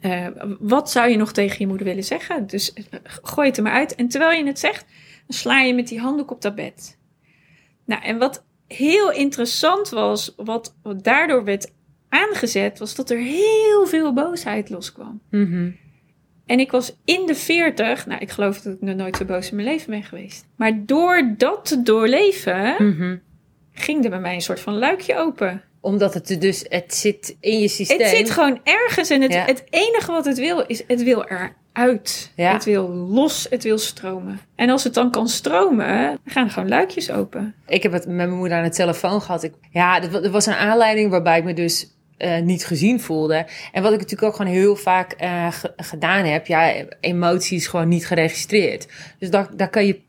eh, 0.00 0.26
wat 0.60 0.90
zou 0.90 1.10
je 1.10 1.16
nog 1.16 1.32
tegen 1.32 1.56
je 1.58 1.66
moeder 1.66 1.86
willen 1.86 2.04
zeggen? 2.04 2.46
Dus 2.46 2.72
eh, 2.72 2.82
gooi 3.02 3.48
het 3.48 3.56
er 3.56 3.62
maar 3.62 3.72
uit. 3.72 3.94
En 3.94 4.08
terwijl 4.08 4.38
je 4.38 4.46
het 4.46 4.58
zegt, 4.58 4.84
dan 5.26 5.36
sla 5.36 5.60
je 5.60 5.74
met 5.74 5.88
die 5.88 6.00
handdoek 6.00 6.30
op 6.30 6.42
dat 6.42 6.54
bed. 6.54 6.98
Nou, 7.84 8.02
en 8.02 8.18
wat 8.18 8.44
heel 8.66 9.12
interessant 9.12 9.88
was, 9.88 10.32
wat, 10.36 10.74
wat 10.82 11.04
daardoor 11.04 11.44
werd 11.44 11.70
aangezet, 12.10 12.78
was 12.78 12.94
dat 12.94 13.10
er 13.10 13.18
heel 13.18 13.86
veel 13.86 14.12
boosheid 14.12 14.70
loskwam. 14.70 15.20
Mhm. 15.30 15.70
En 16.46 16.60
ik 16.60 16.70
was 16.70 16.96
in 17.04 17.26
de 17.26 17.34
40, 17.34 18.06
nou, 18.06 18.20
ik 18.20 18.30
geloof 18.30 18.60
dat 18.60 18.72
ik 18.74 18.80
nog 18.80 18.96
nooit 18.96 19.16
zo 19.16 19.24
boos 19.24 19.50
in 19.50 19.56
mijn 19.56 19.68
leven 19.68 19.90
ben 19.90 20.02
geweest. 20.02 20.44
Maar 20.56 20.72
door 20.86 21.34
dat 21.36 21.64
te 21.64 21.82
doorleven, 21.82 22.74
Mhm. 22.78 23.16
ging 23.72 24.04
er 24.04 24.10
bij 24.10 24.20
mij 24.20 24.34
een 24.34 24.40
soort 24.40 24.60
van 24.60 24.78
luikje 24.78 25.16
open. 25.16 25.62
Omdat 25.80 26.14
het 26.14 26.40
dus, 26.40 26.64
het 26.68 26.94
zit 26.94 27.36
in 27.40 27.58
je 27.60 27.68
systeem. 27.68 27.98
Het 27.98 28.08
zit 28.08 28.30
gewoon 28.30 28.60
ergens 28.64 29.10
en 29.10 29.22
het, 29.22 29.32
Ja. 29.32 29.44
het 29.44 29.64
enige 29.70 30.12
wat 30.12 30.24
het 30.24 30.38
wil, 30.38 30.64
is 30.66 30.82
het 30.86 31.02
wil 31.02 31.24
eruit. 31.24 32.32
Ja. 32.36 32.52
Het 32.52 32.64
wil 32.64 32.88
los, 32.88 33.46
het 33.50 33.62
wil 33.62 33.78
stromen. 33.78 34.40
En 34.56 34.70
als 34.70 34.84
het 34.84 34.94
dan 34.94 35.10
kan 35.10 35.28
stromen, 35.28 36.18
gaan 36.24 36.44
er 36.44 36.50
gewoon 36.50 36.68
luikjes 36.68 37.10
open. 37.10 37.54
Ik 37.66 37.82
heb 37.82 37.92
het 37.92 38.06
met 38.06 38.16
mijn 38.16 38.30
moeder 38.30 38.58
aan 38.58 38.64
de 38.64 38.70
telefoon 38.70 39.22
gehad. 39.22 39.42
Ik, 39.42 39.52
ja, 39.70 40.00
dat 40.00 40.26
was 40.26 40.46
een 40.46 40.54
aanleiding 40.54 41.10
waarbij 41.10 41.38
ik 41.38 41.44
me 41.44 41.52
dus 41.52 41.86
eh, 42.20 42.40
niet 42.42 42.66
gezien 42.66 43.00
voelde. 43.00 43.46
En 43.72 43.82
wat 43.82 43.92
ik 43.92 43.98
natuurlijk 43.98 44.28
ook 44.32 44.36
gewoon 44.36 44.52
heel 44.52 44.76
vaak 44.76 45.12
eh, 45.12 45.52
ge- 45.52 45.72
gedaan 45.76 46.24
heb. 46.24 46.46
Ja, 46.46 46.72
emoties 47.00 47.66
gewoon 47.66 47.88
niet 47.88 48.06
geregistreerd. 48.06 48.86
Dus 49.18 49.30
daar, 49.30 49.48
daar 49.56 49.70
kan 49.70 49.86
je 49.86 50.00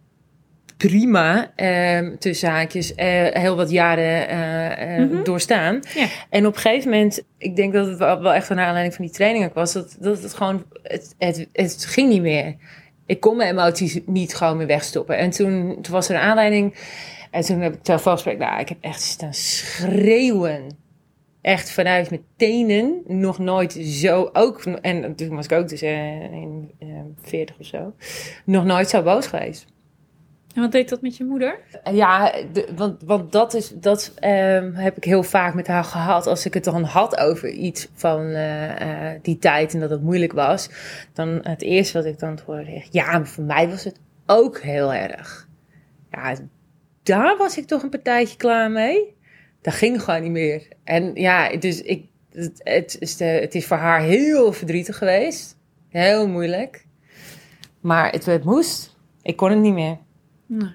prima, 0.77 1.51
ehm 1.55 2.15
tussen 2.19 2.49
haakjes, 2.49 2.95
eh, 2.95 3.07
heel 3.41 3.55
wat 3.55 3.69
jaren 3.69 4.27
eh, 4.27 5.05
Mhm. 5.05 5.23
doorstaan. 5.23 5.79
Ja. 5.95 6.05
En 6.29 6.45
op 6.45 6.55
een 6.55 6.59
gegeven 6.61 6.89
moment, 6.91 7.23
ik 7.37 7.55
denk 7.55 7.73
dat 7.73 7.87
het 7.87 7.97
wel, 7.97 8.33
echt 8.33 8.49
een 8.49 8.59
aanleiding 8.59 8.95
van 8.95 9.05
die 9.05 9.13
training 9.13 9.45
ook 9.45 9.53
was, 9.53 9.73
dat, 9.73 9.95
dat 9.99 10.21
het 10.23 10.33
gewoon, 10.33 10.65
het, 10.83 11.15
het, 11.17 11.47
het 11.53 11.85
ging 11.85 12.09
niet 12.09 12.21
meer. 12.21 12.55
Ik 13.05 13.19
kon 13.19 13.37
mijn 13.37 13.49
emoties 13.49 13.99
niet 14.05 14.35
gewoon 14.35 14.57
meer 14.57 14.67
wegstoppen. 14.67 15.17
En 15.17 15.29
toen, 15.29 15.77
toen 15.81 15.93
was 15.93 16.09
er 16.09 16.15
een 16.15 16.21
aanleiding, 16.21 16.75
en 17.31 17.41
toen 17.41 17.59
heb 17.61 17.73
ik 17.73 17.83
telefoongesprek, 17.83 18.37
nou, 18.37 18.59
ik 18.59 18.69
heb 18.69 18.77
echt 18.81 19.01
staan 19.01 19.33
schreeuwen. 19.33 20.77
Echt 21.41 21.71
vanuit 21.71 22.09
mijn 22.09 22.23
tenen, 22.35 23.01
nog 23.05 23.39
nooit 23.39 23.71
zo, 23.73 24.29
ook, 24.33 24.63
en 24.63 25.15
toen 25.15 25.35
was 25.35 25.45
ik 25.45 25.51
ook 25.51 25.69
dus 25.69 25.81
eh, 25.81 26.21
in 26.23 26.71
eh, 26.79 26.87
40 27.21 27.55
of 27.59 27.65
zo, 27.65 27.93
nog 28.45 28.65
nooit 28.65 28.89
zo 28.89 29.03
boos 29.03 29.27
geweest. 29.27 29.65
En 30.55 30.61
wat 30.61 30.71
deed 30.71 30.89
dat 30.89 31.01
met 31.01 31.17
je 31.17 31.23
moeder? 31.23 31.59
Ja, 31.91 32.33
de- 32.53 32.67
want, 32.75 33.03
want 33.03 33.31
dat, 33.31 33.53
is, 33.53 33.69
dat 33.69 34.11
ehm, 34.19 34.73
heb 34.73 34.97
ik 34.97 35.03
heel 35.03 35.23
vaak 35.23 35.53
met 35.53 35.67
haar 35.67 35.83
gehad. 35.83 36.27
Als 36.27 36.45
ik 36.45 36.53
het 36.53 36.63
dan 36.63 36.83
had 36.83 37.17
over 37.17 37.49
iets 37.49 37.87
van 37.93 38.29
eh, 38.29 39.11
die 39.21 39.37
tijd 39.37 39.73
en 39.73 39.79
dat 39.79 39.89
het 39.89 40.01
moeilijk 40.01 40.33
was. 40.33 40.69
Dan 41.13 41.39
het 41.41 41.61
eerste 41.61 41.97
wat 41.97 42.05
ik 42.07 42.19
dan 42.19 42.35
kreeg. 42.45 42.87
Ja, 42.91 43.05
maar 43.11 43.27
voor 43.27 43.43
mij 43.43 43.69
was 43.69 43.83
het 43.83 43.99
ook 44.25 44.59
heel 44.59 44.93
erg. 44.93 45.47
Ja, 46.11 46.35
daar 47.03 47.37
was 47.37 47.57
ik 47.57 47.65
toch 47.67 47.83
een 47.83 47.89
partijtje 47.89 48.37
klaar 48.37 48.71
mee. 48.71 49.15
Dat 49.61 49.73
ging 49.73 50.03
gewoon 50.03 50.21
niet 50.21 50.31
meer. 50.31 50.67
En 50.83 51.11
ja, 51.13 51.55
dus 51.57 51.81
ik, 51.81 52.05
het, 52.31 52.61
het, 52.63 52.97
is 52.99 53.17
de, 53.17 53.25
het 53.25 53.55
is 53.55 53.65
voor 53.65 53.77
haar 53.77 54.01
heel 54.01 54.53
verdrietig 54.53 54.97
geweest. 54.97 55.57
Heel 55.89 56.27
moeilijk. 56.27 56.85
Maar 57.79 58.11
het, 58.11 58.25
het 58.25 58.43
moest. 58.43 58.95
Ik 59.21 59.35
kon 59.35 59.49
het 59.49 59.59
niet 59.59 59.73
meer. 59.73 59.97
Nou. 60.45 60.71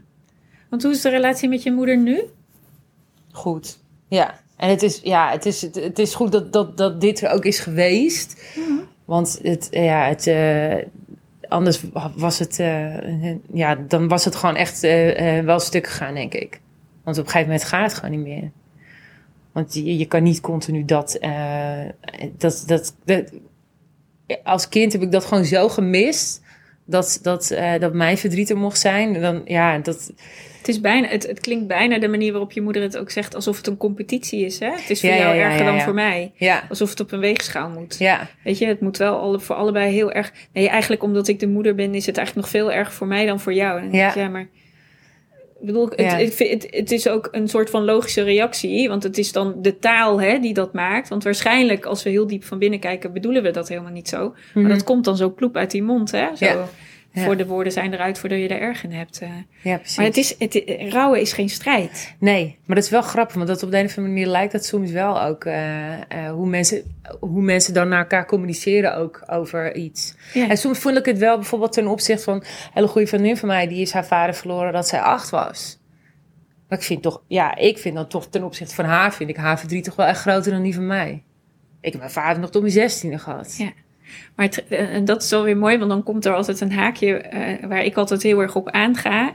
Want 0.71 0.83
hoe 0.83 0.93
is 0.93 1.01
de 1.01 1.11
relatie 1.11 1.49
met 1.49 1.63
je 1.63 1.73
moeder 1.73 1.99
nu? 1.99 2.23
goed. 3.37 3.79
Ja, 4.09 4.41
en 4.57 4.69
het 4.69 4.83
is, 4.83 5.01
ja, 5.03 5.31
het 5.31 5.47
is, 5.47 5.63
het, 5.63 5.75
het 5.75 5.99
is 5.99 6.15
goed 6.15 6.33
dat, 6.33 6.53
dat, 6.53 6.77
dat 6.77 7.01
dit 7.01 7.21
er 7.21 7.31
ook 7.31 7.45
is 7.45 7.59
geweest. 7.59 8.43
Want 9.05 9.39
het, 9.43 9.69
ja, 9.71 10.09
het, 10.09 10.27
eh, 10.27 10.77
anders 11.49 11.85
was 12.17 12.39
het, 12.39 12.59
eh, 12.59 13.35
ja, 13.53 13.75
dan 13.75 14.09
was 14.09 14.25
het 14.25 14.37
gewoon 14.37 14.57
echt 14.57 14.83
eh, 14.83 15.41
wel 15.41 15.61
stuk 15.61 15.87
gegaan, 15.87 16.15
denk 16.15 16.35
ik. 16.35 16.61
Want 17.05 17.19
op 17.19 17.25
een 17.25 17.31
gegeven 17.31 17.53
moment 17.53 17.69
gaat 17.69 17.91
het 17.91 18.01
gewoon 18.01 18.17
niet 18.17 18.27
meer. 18.27 18.51
Want 19.57 19.75
je, 19.75 19.99
je 19.99 20.07
kan 20.07 20.23
niet 20.23 20.41
continu 20.41 20.85
dat, 20.85 21.15
eh, 21.15 21.79
dat, 22.39 22.65
dat, 22.67 22.97
dat, 23.05 23.33
als 24.43 24.69
kind 24.69 24.93
heb 24.93 25.03
ik 25.03 25.13
dat 25.13 25.25
gewoon 25.25 25.45
zo 25.45 25.69
gemist. 25.69 26.43
Dat, 26.85 27.19
dat, 27.23 27.51
eh, 27.51 27.81
dat 27.81 27.93
mijn 27.93 28.19
verdriet 28.19 28.51
er 28.51 28.57
mocht 28.57 28.79
zijn. 28.79 29.21
Dan, 29.21 29.43
ja, 29.45 29.79
dat, 29.79 30.13
Het, 30.59 30.69
is 30.69 30.81
bijna, 30.81 31.09
het, 31.09 31.27
het 31.27 31.41
klinkt 31.41 31.67
bijna 31.67 31.99
de 31.99 32.09
manier 32.09 32.31
waarop 32.33 32.53
je 32.53 32.61
moeder 32.61 32.83
het 32.83 32.97
ook 32.97 33.11
zegt, 33.11 33.35
alsof 33.35 33.57
het 33.57 33.67
een 33.67 33.77
competitie 33.77 34.45
is. 34.45 34.59
Hè? 34.59 34.71
Het 34.71 34.91
is 34.91 35.01
voor 35.01 35.09
Ja, 35.09 35.17
jou 35.17 35.35
ja, 35.37 35.43
erger 35.43 35.65
ja, 35.65 35.71
dan 35.73 35.81
voor 35.81 35.95
mij. 35.95 36.33
ja, 36.35 36.65
Alsof 36.69 36.91
het 36.91 37.01
op 37.01 37.13
een 37.13 37.21
weegschaal 37.21 37.69
moet. 37.71 37.99
ja, 37.99 38.29
Weet 38.45 38.59
je, 38.59 38.67
het 38.67 38.81
moet 38.81 38.97
wel 38.97 39.19
alle, 39.19 39.41
voor 39.41 39.57
allebei 39.57 39.93
heel 39.93 40.13
erg. 40.13 40.33
Nee, 40.53 40.69
eigenlijk 40.69 41.03
omdat 41.03 41.29
ik 41.29 41.41
de 41.41 41.49
moeder 41.49 41.75
ben, 41.75 41.95
is 41.95 42.07
het 42.07 42.17
eigenlijk 42.17 42.47
nog 42.47 42.57
veel 42.63 42.73
erger 42.73 42.95
voor 42.95 43.07
mij 43.07 43.27
dan 43.27 43.41
voor 43.41 43.55
jou. 43.55 43.81
En 43.81 43.93
ja, 43.93 44.29
maar. 44.29 44.49
Ik 45.67 45.73
bedoel, 45.73 45.89
het, 45.89 46.01
Ja. 46.01 46.45
het, 46.47 46.67
het 46.71 46.93
is 46.93 47.09
ook 47.09 47.29
een 47.31 47.49
soort 47.49 47.71
van 47.71 47.85
logische 47.85 48.23
reactie, 48.23 48.89
want 48.89 49.03
het 49.03 49.19
is 49.19 49.33
dan 49.33 49.55
de 49.63 49.79
taal 49.79 50.21
hè, 50.21 50.39
die 50.39 50.55
dat 50.55 50.73
maakt. 50.73 51.09
Want 51.09 51.25
waarschijnlijk, 51.25 51.85
als 51.85 52.03
we 52.03 52.11
heel 52.11 52.27
diep 52.27 52.45
van 52.45 52.59
binnen 52.59 52.81
kijken, 52.81 53.13
bedoelen 53.13 53.43
we 53.43 53.51
dat 53.51 53.69
helemaal 53.69 53.93
niet 53.93 54.09
zo. 54.09 54.19
Maar 54.55 54.63
Mhm. 54.63 54.69
dat 54.73 54.85
komt 54.85 55.05
dan 55.05 55.17
zo 55.17 55.31
ploep 55.31 55.57
uit 55.57 55.71
die 55.71 55.83
mond, 55.83 56.11
hè? 56.11 56.27
Zo, 56.37 56.45
Ja. 56.45 56.69
Ja. 57.17 57.25
Voor 57.25 57.37
de 57.37 57.47
woorden 57.47 57.73
zijn 57.73 57.93
eruit 57.95 58.19
voordat 58.19 58.39
je 58.39 58.49
er 58.49 58.61
erg 58.61 58.85
in 58.85 58.93
hebt. 58.93 59.19
eh. 59.21 59.29
ja, 59.63 59.77
precies. 59.77 59.97
Maar 59.97 60.07
het 60.07 60.17
is, 60.17 60.35
het, 60.39 60.63
rouwen 60.93 61.21
is 61.21 61.33
geen 61.33 61.49
strijd. 61.49 62.15
Nee, 62.19 62.59
maar 62.65 62.77
dat 62.77 62.85
is 62.85 62.91
wel 62.91 63.03
grappig, 63.03 63.35
want 63.35 63.47
dat 63.47 63.63
op 63.63 63.71
de 63.71 63.79
een 63.79 63.85
of 63.85 63.97
andere 63.97 64.15
manier 64.15 64.27
lijkt 64.31 64.53
dat 64.53 64.65
soms 64.65 64.91
wel 64.91 65.23
ook 65.23 65.45
eh, 65.45 65.93
eh, 65.93 66.31
hoe, 66.33 66.47
mensen, 66.47 66.83
hoe 67.21 67.43
mensen 67.43 67.75
dan 67.75 67.89
naar 67.89 67.99
elkaar 67.99 68.27
communiceren 68.27 68.97
ook 68.97 69.23
over 69.27 69.75
iets. 69.77 70.15
Ja. 70.33 70.49
En 70.49 70.57
soms 70.57 70.79
vond 70.79 70.97
ik 70.97 71.05
het 71.05 71.19
wel 71.19 71.37
bijvoorbeeld 71.37 71.73
ten 71.73 71.87
opzichte 71.87 72.23
van 72.25 72.35
een 72.35 72.43
hele 72.73 72.87
goede 72.89 73.07
vriendin 73.07 73.37
van 73.37 73.49
mij, 73.49 73.69
die 73.69 73.81
is 73.81 73.93
haar 73.93 74.07
vader 74.07 74.35
verloren 74.35 74.73
dat 74.73 74.89
zij 74.89 75.01
acht 75.01 75.31
was. 75.31 75.79
Maar 76.69 76.79
ik 76.79 76.85
vind 76.85 77.03
toch, 77.03 77.23
ja, 77.27 77.57
ik 77.57 77.79
vind 77.79 77.95
dan 77.95 78.09
toch 78.09 78.27
ten 78.29 78.43
opzichte 78.43 78.75
van 78.75 78.85
haar, 78.85 79.15
vind 79.15 79.31
ik 79.31 79.37
haar 79.37 79.59
verdriet 79.59 79.85
toch 79.85 79.97
wel 79.97 80.07
echt 80.07 80.21
groter 80.21 80.53
dan 80.53 80.63
die 80.63 80.75
van 80.75 80.87
mij. 80.87 81.23
Ik 81.81 81.93
heb 81.93 82.01
mijn 82.01 82.13
vader 82.13 82.41
nog 82.41 82.51
tot 82.51 82.61
mijn 82.63 82.75
zestiende 82.75 83.19
gehad. 83.19 83.57
Ja. 83.57 83.73
Maar 84.37 84.47
het- 84.47 84.65
eh, 84.69 84.95
en 84.95 85.05
dat 85.05 85.23
is 85.23 85.31
wel 85.31 85.43
weer 85.43 85.57
mooi, 85.57 85.79
want 85.79 85.91
dan 85.91 86.03
komt 86.03 86.25
er 86.25 86.35
altijd 86.35 86.61
een 86.61 86.73
haakje 86.73 87.17
eh, 87.17 87.69
waar 87.69 87.85
ik 87.85 87.97
altijd 87.97 88.23
heel 88.23 88.41
erg 88.41 88.55
op 88.57 88.71
aanga. 88.71 89.35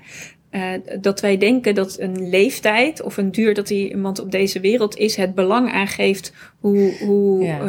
eh, 0.50 0.72
dat 1.02 1.20
wij 1.22 1.38
denken 1.38 1.76
dat 1.76 2.00
een 2.00 2.30
leeftijd 2.30 3.02
of 3.02 3.18
een 3.18 3.32
duur 3.32 3.54
dat 3.54 3.70
iemand 3.70 4.20
op 4.20 4.32
deze 4.32 4.60
wereld 4.60 4.96
is, 4.98 5.16
het 5.16 5.36
belang 5.36 5.72
aangeeft 5.72 6.34
hoe, 6.60 6.94
hoe 7.00 7.44
Ja. 7.44 7.60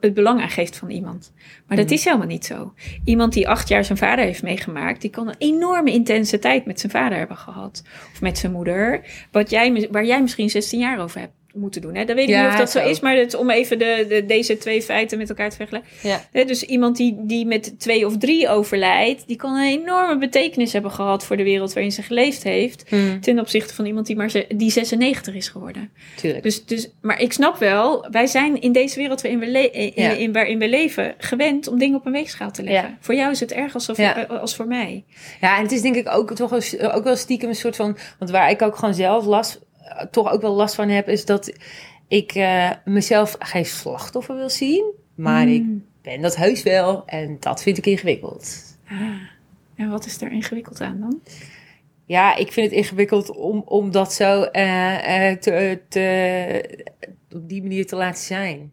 het 0.00 0.14
belang 0.14 0.40
aangeeft 0.40 0.76
van 0.76 0.90
iemand. 0.90 1.32
Maar 1.66 1.76
dat 1.76 1.86
Mhm. 1.86 1.94
is 1.94 2.04
helemaal 2.04 2.26
niet 2.26 2.44
zo. 2.44 2.72
Iemand 3.04 3.32
die 3.32 3.48
acht 3.48 3.68
jaar 3.68 3.84
zijn 3.84 3.98
vader 3.98 4.24
heeft 4.24 4.42
meegemaakt, 4.42 5.00
die 5.00 5.10
kan 5.10 5.28
een 5.28 5.34
enorme 5.38 5.92
intense 5.92 6.38
tijd 6.38 6.66
met 6.66 6.80
zijn 6.80 6.92
vader 6.92 7.18
hebben 7.18 7.36
gehad. 7.36 7.82
Of 8.12 8.20
met 8.20 8.38
zijn 8.38 8.52
moeder. 8.52 9.00
Wat 9.32 9.50
jij, 9.50 9.88
waar 9.90 10.04
jij 10.06 10.22
misschien 10.22 10.50
16 10.50 10.80
jaar 10.80 11.00
over 11.00 11.20
hebt 11.20 11.32
moeten 11.54 11.80
doen. 11.80 11.94
Hè? 11.94 12.04
Dat 12.04 12.16
weet 12.16 12.28
ik 12.28 12.34
Ja, 12.34 12.42
niet 12.42 12.52
of 12.52 12.58
dat 12.58 12.70
zo 12.70 12.88
is, 12.88 13.00
maar 13.00 13.16
het, 13.16 13.34
om 13.34 13.50
even 13.50 13.78
de, 13.78 14.04
de, 14.08 14.26
deze 14.26 14.58
twee 14.58 14.82
feiten 14.82 15.18
met 15.18 15.28
elkaar 15.28 15.50
te 15.50 15.56
vergelijken. 15.56 15.90
Ja. 16.02 16.20
Hè, 16.32 16.44
dus 16.44 16.62
iemand 16.62 16.96
die, 16.96 17.16
die 17.18 17.46
met 17.46 17.80
twee 17.80 18.06
of 18.06 18.18
drie 18.18 18.48
overlijdt, 18.48 19.26
die 19.26 19.36
kan 19.36 19.54
een 19.54 19.80
enorme 19.80 20.18
betekenis 20.18 20.72
hebben 20.72 20.90
gehad 20.90 21.24
voor 21.24 21.36
de 21.36 21.42
wereld 21.42 21.72
waarin 21.72 21.92
ze 21.92 22.02
geleefd 22.02 22.42
heeft. 22.42 22.84
Hm, 22.88 23.20
Ten 23.20 23.38
opzichte 23.38 23.74
van 23.74 23.86
iemand 23.86 24.06
die 24.06 24.16
maar 24.16 24.30
ze- 24.30 24.46
die 24.54 24.70
96 24.70 25.34
is 25.34 25.48
geworden. 25.48 25.90
tuurlijk. 26.16 26.42
Dus, 26.42 26.64
dus, 26.64 26.90
maar 27.00 27.20
ik 27.20 27.32
snap 27.32 27.56
wel, 27.58 28.06
wij 28.10 28.26
zijn 28.26 28.60
in 28.60 28.72
deze 28.72 28.98
wereld 28.98 29.20
waarin 29.22 29.40
we, 29.40 29.46
le- 29.46 29.58
in, 29.72 29.92
Ja. 29.94 30.10
in, 30.10 30.32
waarin 30.32 30.58
we 30.58 30.68
leven 30.68 31.14
gewend 31.18 31.68
om 31.68 31.78
dingen 31.78 31.98
op 31.98 32.06
een 32.06 32.12
weegschaal 32.12 32.50
te 32.50 32.62
leggen. 32.62 32.96
Voor 33.00 33.14
jou 33.14 33.30
is 33.30 33.40
het 33.40 33.52
erg 33.52 33.74
als, 33.74 33.88
of- 33.88 33.96
Ja. 33.96 34.26
eh, 34.26 34.40
als 34.40 34.56
voor 34.56 34.66
mij. 34.66 35.04
Ja, 35.40 35.56
en 35.56 35.62
het 35.62 35.72
is 35.72 35.80
denk 35.82 35.94
ik 35.96 36.08
ook 36.10 36.34
toch 36.34 36.50
wel, 36.50 36.92
ook 36.92 37.04
wel 37.04 37.16
stiekem 37.16 37.48
een 37.48 37.54
soort 37.54 37.76
van... 37.76 37.96
Want 38.18 38.30
waar 38.30 38.50
ik 38.50 38.62
ook 38.62 38.76
gewoon 38.76 38.94
zelf 38.94 39.24
last, 39.24 39.54
eh, 39.54 39.60
toch 40.10 40.30
ook 40.32 40.40
wel 40.40 40.54
last 40.54 40.74
van 40.74 40.88
heb... 40.88 41.08
is 41.08 41.24
dat 41.24 41.52
ik 42.08 42.32
eh, 42.34 42.70
mezelf 42.84 43.36
geen 43.38 43.66
slachtoffer 43.66 44.36
wil 44.36 44.50
zien. 44.50 44.84
Maar 45.14 45.48
ik 45.48 45.62
Hmm. 45.62 45.84
ben 46.02 46.20
dat 46.20 46.36
heus 46.36 46.62
wel. 46.62 47.02
En 47.06 47.36
dat 47.40 47.62
vind 47.62 47.78
ik 47.78 47.86
ingewikkeld. 47.86 48.76
Ah. 48.88 49.00
En 49.76 49.90
wat 49.90 50.06
is 50.06 50.20
er 50.20 50.32
ingewikkeld 50.32 50.80
aan 50.80 51.00
dan? 51.00 51.20
Ja, 52.06 52.36
ik 52.36 52.52
vind 52.52 52.66
het 52.70 52.76
ingewikkeld 52.78 53.30
om, 53.30 53.62
om 53.66 53.90
dat 53.90 54.12
zo 54.12 54.42
eh, 54.42 55.28
eh, 55.30 55.38
te, 55.38 55.80
te, 55.88 56.84
op 57.34 57.48
die 57.48 57.62
manier 57.62 57.86
te 57.86 57.96
laten 57.96 58.22
zijn. 58.22 58.72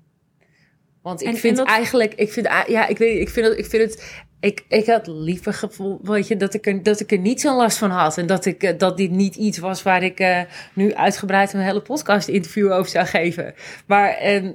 Want 1.01 1.21
ik 1.21 1.27
En- 1.27 1.35
vind 1.37 1.57
dat- 1.57 1.67
eigenlijk, 1.67 2.13
ik 2.13 2.31
vind, 2.31 2.47
ja, 2.67 2.87
ik 2.87 2.97
weet, 2.97 3.19
ik 3.21 3.29
vind 3.29 3.45
het, 3.47 3.57
ik 3.57 3.65
vind 3.65 3.83
het, 3.83 4.23
ik, 4.39 4.65
ik 4.67 4.85
had 4.85 5.07
liever 5.07 5.53
gevoel, 5.53 5.99
weet 6.03 6.27
je, 6.27 6.37
dat 6.37 6.53
ik 6.53 6.67
er, 6.67 6.83
dat 6.83 6.99
ik 6.99 7.11
er 7.11 7.17
niet 7.17 7.41
zo'n 7.41 7.55
last 7.55 7.77
van 7.77 7.89
had 7.89 8.17
en 8.17 8.27
dat 8.27 8.45
ik, 8.45 8.63
eh, 8.63 8.77
dat 8.77 8.97
dit 8.97 9.11
niet 9.11 9.35
iets 9.35 9.57
was 9.57 9.83
waar 9.83 10.03
ik 10.03 10.19
eh, 10.19 10.41
nu 10.73 10.93
uitgebreid 10.93 11.53
een 11.53 11.59
hele 11.59 11.81
podcast 11.81 12.27
interview 12.27 12.71
over 12.71 12.91
zou 12.91 13.05
geven. 13.05 13.53
Maar 13.87 14.09
ehm, 14.09 14.51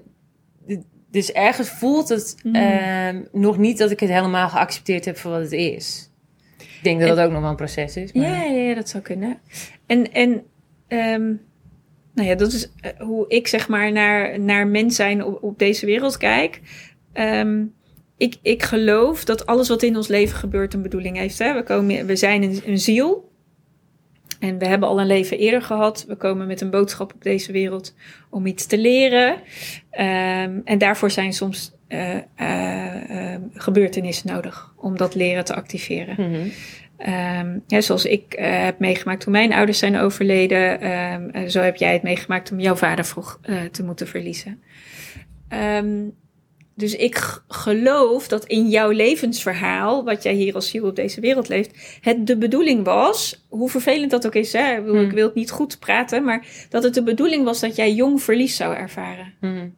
d- 0.69 0.77
dus 1.11 1.33
ergens 1.33 1.69
voelt 1.69 2.09
het 2.09 2.37
Mm. 2.43 2.55
ehm, 2.55 3.21
nog 3.33 3.59
niet 3.59 3.79
dat 3.79 3.91
ik 3.91 4.01
het 4.01 4.11
helemaal 4.11 4.49
geaccepteerd 4.49 5.05
heb 5.05 5.17
voor 5.17 5.31
wat 5.31 5.41
het 5.41 5.53
is. 5.53 6.11
Ik 6.59 6.79
denk 6.83 7.01
dat 7.01 7.09
En- 7.09 7.17
dat 7.17 7.25
ook 7.27 7.33
nog 7.33 7.41
wel 7.41 7.51
een 7.51 7.57
proces 7.57 7.97
is. 7.97 8.13
maar- 8.13 8.25
Ja, 8.27 8.43
ja, 8.43 8.61
ja, 8.69 8.75
dat 8.75 8.89
zou 8.89 9.03
kunnen. 9.03 9.39
En, 9.87 10.13
en 10.13 10.43
ehm, 10.89 11.33
nou 12.15 12.29
ja, 12.29 12.35
dat 12.35 12.53
is 12.53 12.71
eh, 12.81 12.91
hoe 12.99 13.25
ik 13.29 13.47
zeg 13.49 13.69
maar 13.69 13.93
naar, 13.93 14.41
naar 14.41 14.67
mens 14.67 14.97
zijn 14.97 15.25
op, 15.25 15.43
op 15.43 15.59
deze 15.59 15.87
wereld 15.87 16.17
kijk. 16.17 16.61
Ehm, 17.13 17.63
ik, 18.17 18.37
ik 18.43 18.63
geloof 18.63 19.25
dat 19.25 19.47
alles 19.47 19.69
wat 19.69 19.83
in 19.83 19.97
ons 19.97 20.09
leven 20.09 20.37
gebeurt 20.37 20.75
een 20.75 20.83
bedoeling 20.83 21.17
heeft. 21.17 21.39
Hè? 21.39 21.55
We, 21.55 21.63
komen, 21.63 22.07
we 22.07 22.17
zijn 22.17 22.43
een, 22.43 22.63
een 22.67 22.79
ziel. 22.79 23.33
En 24.39 24.59
we 24.59 24.67
hebben 24.67 24.89
al 24.89 25.01
een 25.01 25.07
leven 25.07 25.39
eerder 25.39 25.63
gehad. 25.63 26.05
We 26.09 26.17
komen 26.17 26.47
met 26.47 26.61
een 26.61 26.71
boodschap 26.71 27.15
op 27.15 27.23
deze 27.23 27.53
wereld 27.53 27.95
om 28.31 28.47
iets 28.47 28.67
te 28.67 28.79
leren. 28.79 29.37
Ehm, 29.91 30.61
en 30.65 30.79
daarvoor 30.79 31.11
zijn 31.11 31.33
soms 31.33 31.75
eh, 31.89 32.17
eh, 32.35 33.35
eh, 33.35 33.41
gebeurtenissen 33.53 34.33
nodig 34.33 34.73
om 34.77 34.97
dat 34.97 35.15
leren 35.15 35.45
te 35.45 35.55
activeren. 35.55 36.31
Mhm. 36.31 36.49
Ehm, 36.97 37.59
ja, 37.67 37.81
zoals 37.81 38.05
ik 38.05 38.33
heb 38.39 38.79
meegemaakt 38.79 39.21
toen 39.21 39.33
mijn 39.33 39.53
ouders 39.53 39.79
zijn 39.79 39.97
overleden, 39.97 40.81
ehm, 40.81 41.29
eh, 41.29 41.49
zo 41.49 41.61
heb 41.61 41.77
jij 41.77 41.93
het 41.93 42.03
meegemaakt 42.03 42.53
om 42.53 42.61
jouw 42.61 42.75
vader 42.75 43.05
vroeg 43.05 43.41
te 43.71 43.85
moeten 43.85 44.07
verliezen. 44.07 44.63
Ehm, 45.49 46.09
dus 46.77 46.97
ik 46.97 47.43
geloof 47.49 48.29
dat 48.29 48.45
in 48.45 48.69
jouw 48.69 48.91
levensverhaal, 48.91 50.05
wat 50.05 50.23
jij 50.23 50.35
hier 50.35 50.55
als 50.55 50.69
ziel 50.69 50.87
op 50.87 50.97
deze 50.97 51.21
wereld 51.21 51.49
leeft, 51.49 51.99
het 52.01 52.27
de 52.27 52.37
bedoeling 52.37 52.85
was, 52.85 53.45
hoe 53.49 53.71
vervelend 53.71 54.11
dat 54.11 54.27
ook 54.27 54.35
is, 54.35 54.53
hè? 54.53 54.77
Ik, 54.77 54.85
Hmm. 54.85 55.01
ik 55.01 55.11
wil 55.11 55.27
het 55.27 55.35
niet 55.35 55.51
goed 55.51 55.79
praten, 55.79 56.25
maar 56.25 56.47
dat 56.69 56.83
het 56.83 56.95
de 56.95 57.03
bedoeling 57.03 57.45
was 57.45 57.61
dat 57.61 57.77
jij 57.77 57.93
jong 57.93 58.23
verlies 58.23 58.57
zou 58.57 58.75
ervaren. 58.75 59.35
Mhm. 59.41 59.69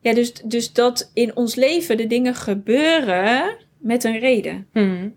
Ja, 0.00 0.14
dus, 0.14 0.32
dus 0.32 0.72
dat 0.72 1.10
in 1.14 1.36
ons 1.36 1.54
leven 1.54 1.96
de 1.96 2.06
dingen 2.06 2.34
gebeuren 2.34 3.56
met 3.78 4.04
een 4.04 4.18
reden. 4.18 4.66
Mhm. 4.72 5.08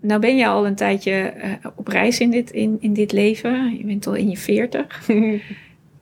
Nou 0.00 0.20
ben 0.20 0.36
je 0.36 0.46
al 0.46 0.66
een 0.66 0.74
tijdje 0.74 1.12
eh, 1.12 1.52
op 1.76 1.88
reis 1.88 2.20
in 2.20 2.30
dit, 2.30 2.50
in, 2.50 2.76
in 2.80 2.92
dit 2.92 3.12
leven. 3.12 3.76
Je 3.76 3.84
bent 3.84 4.06
al 4.06 4.14
in 4.14 4.30
je 4.30 4.36
veertig. 4.36 5.08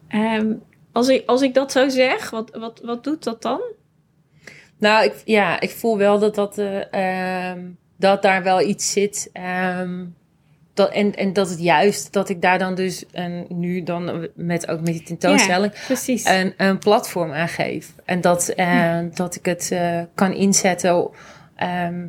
Ehm, 0.09 0.53
als, 0.99 1.09
ik, 1.09 1.23
als 1.27 1.43
ik 1.43 1.55
dat 1.55 1.73
zo 1.73 1.89
zeg, 1.89 2.31
wat, 2.31 2.51
wat, 2.59 2.81
wat 2.85 3.05
doet 3.05 3.25
dat 3.25 3.43
dan? 3.43 3.61
Nou, 4.79 5.05
ik, 5.05 5.15
ja, 5.25 5.61
ik 5.61 5.71
voel 5.71 5.99
wel 5.99 6.19
dat, 6.19 6.35
dat, 6.35 6.59
eh, 6.59 7.51
ehm, 7.51 7.61
dat 7.97 8.23
daar 8.23 8.43
wel 8.43 8.61
iets 8.61 8.93
zit. 8.93 9.31
ehm, 9.33 10.05
dat, 10.75 10.91
en, 10.93 11.15
en 11.15 11.33
dat 11.33 11.51
het 11.51 11.61
juist, 11.61 12.13
dat 12.13 12.29
ik 12.29 12.43
daar 12.43 12.59
dan 12.59 12.75
dus, 12.75 13.07
en 13.13 13.47
nu 13.49 13.83
dan 13.83 14.29
met, 14.35 14.69
ook 14.69 14.81
met 14.81 14.93
die 14.93 15.03
tentoonstelling, 15.03 15.73
precies. 15.87 16.25
een, 16.25 16.55
een 16.57 16.79
platform 16.79 17.33
aan 17.33 17.49
geef. 17.49 17.95
En 18.05 18.21
dat, 18.21 18.49
eh, 18.49 18.99
dat 19.15 19.35
ik 19.35 19.45
het 19.45 19.71
eh, 19.71 20.01
kan 20.15 20.33
inzetten, 20.33 21.11
ehm, 21.55 22.07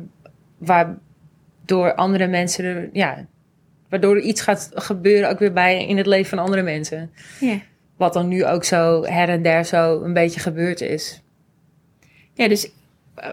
waardoor 0.58 1.94
andere 1.94 2.26
mensen, 2.26 2.64
er, 2.64 2.88
ja, 2.92 3.26
waardoor 3.88 4.16
er 4.16 4.22
iets 4.22 4.40
gaat 4.40 4.70
gebeuren 4.74 5.30
ook 5.30 5.38
weer 5.38 5.52
bij 5.52 5.86
in 5.86 5.96
het 5.96 6.06
leven 6.06 6.28
van 6.28 6.38
andere 6.38 6.62
mensen. 6.62 7.10
ja. 7.40 7.60
Wat 8.00 8.12
dan 8.12 8.28
nu 8.28 8.46
ook 8.46 8.64
zo 8.64 9.04
her 9.04 9.28
en 9.28 9.42
der 9.42 9.64
zo 9.64 10.02
een 10.02 10.12
beetje 10.12 10.40
gebeurd 10.40 10.80
is. 10.80 11.22
ja, 12.34 12.48
dus 12.48 12.70
eh, 13.14 13.28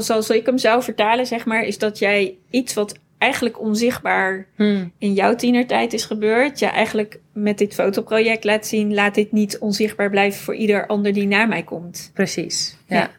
zoals, 0.00 0.30
ik 0.30 0.46
hem 0.46 0.58
zou 0.58 0.82
vertalen, 0.82 1.26
zeg 1.26 1.44
maar, 1.44 1.62
is 1.62 1.78
dat 1.78 1.98
jij 1.98 2.34
iets 2.50 2.74
wat 2.74 2.98
eigenlijk 3.18 3.60
onzichtbaar 3.60 4.46
Hmm. 4.56 4.92
in 4.98 5.12
jouw 5.12 5.34
tienertijd 5.34 5.92
is 5.92 6.04
gebeurd, 6.04 6.58
je 6.58 6.66
eigenlijk 6.66 7.20
met 7.32 7.58
dit 7.58 7.74
fotoproject 7.74 8.44
laat 8.44 8.66
zien, 8.66 8.94
laat 8.94 9.14
dit 9.14 9.32
niet 9.32 9.58
onzichtbaar 9.58 10.10
blijven 10.10 10.40
voor 10.40 10.54
ieder 10.54 10.86
ander 10.86 11.12
die 11.12 11.26
naar 11.26 11.48
mij 11.48 11.62
komt. 11.62 12.10
Precies, 12.14 12.76
ja. 12.86 12.96
Ja. 12.96 13.10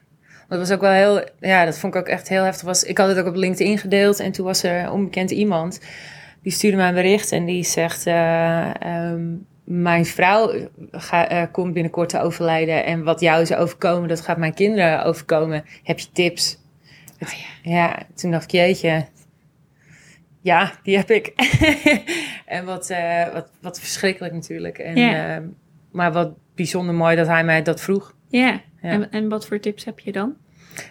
Dat 0.49 0.59
was 0.59 0.71
ook 0.71 0.82
wel 0.82 0.91
heel, 0.91 1.23
ja, 1.39 1.65
dat 1.65 1.78
vond 1.78 1.95
ik 1.95 1.99
ook 1.99 2.07
echt 2.07 2.30
heel 2.30 2.43
heftig. 2.43 2.65
Was, 2.65 2.84
ik 2.84 2.97
had 2.97 3.07
het 3.07 3.17
ook 3.17 3.28
op 3.28 3.36
LinkedIn 3.36 3.78
gedeeld 3.78 4.19
en 4.19 4.32
toen 4.32 4.45
was 4.45 4.63
er 4.63 4.91
onbekend 4.91 5.32
iemand 5.32 5.80
die 6.41 6.53
stuurde 6.53 6.78
mij 6.78 6.88
een 6.88 6.93
bericht 6.93 7.32
en 7.32 7.45
die 7.45 7.63
zegt: 7.63 8.05
eh, 8.05 8.82
ehm, 8.82 9.23
Mijn 9.66 10.05
vrouw 10.05 10.70
ga, 10.91 11.28
eh, 11.30 11.43
komt 11.51 11.74
binnenkort 11.74 12.09
te 12.09 12.20
overlijden 12.20 12.86
en 12.86 13.03
wat 13.03 13.20
jou 13.20 13.41
is 13.41 13.53
overkomen, 13.53 14.09
dat 14.09 14.22
gaat 14.22 14.38
mijn 14.38 14.53
kinderen 14.53 15.03
overkomen. 15.03 15.63
Heb 15.84 15.99
je 15.99 16.11
tips? 16.11 16.57
Oh 17.20 17.30
ja. 17.63 18.05
toen 18.16 18.32
dacht 18.32 18.43
ik: 18.43 18.51
Jeetje, 18.51 19.05
ja, 20.41 20.72
die 20.84 20.97
heb 20.97 21.09
ik. 21.11 21.34
en 22.45 22.66
wat, 22.66 22.89
eh, 22.89 23.34
wat, 23.34 23.49
wat 23.61 23.80
verschrikkelijk 23.80 24.34
natuurlijk. 24.34 24.78
En, 24.78 24.95
Ja. 24.95 25.41
maar 25.91 26.11
wat 26.11 26.34
bijzonder 26.55 26.95
mooi 26.95 27.16
dat 27.16 27.28
hij 27.28 27.43
mij 27.43 27.61
dat 27.61 27.82
vroeg. 27.82 28.16
Ja, 28.30 28.61
Ja. 28.82 28.89
En, 28.91 29.11
en 29.11 29.30
wat 29.30 29.47
voor 29.47 29.59
tips 29.59 29.86
heb 29.86 29.99
je 29.99 30.11
dan? 30.11 30.36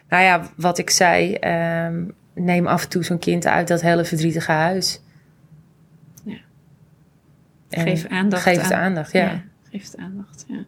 Nou 0.08 0.22
ja, 0.22 0.50
wat 0.56 0.78
ik 0.78 0.90
zei, 0.90 1.34
ehm, 1.34 2.04
neem 2.34 2.66
af 2.66 2.82
en 2.82 2.88
toe 2.88 3.04
zo'n 3.04 3.18
kind 3.18 3.46
uit 3.46 3.68
dat 3.68 3.80
hele 3.80 4.04
verdrietige 4.04 4.52
huis. 4.52 5.00
Ja. 7.76 7.82
Geef 7.82 8.06
aandacht 8.08 8.42
Geef 8.42 8.62
het 8.62 8.72
aan. 8.72 8.80
aandacht, 8.80 9.12
ja. 9.12 9.42
geef 9.70 9.82
het 9.84 9.96
aandacht, 9.96 10.44
ja. 10.48 10.64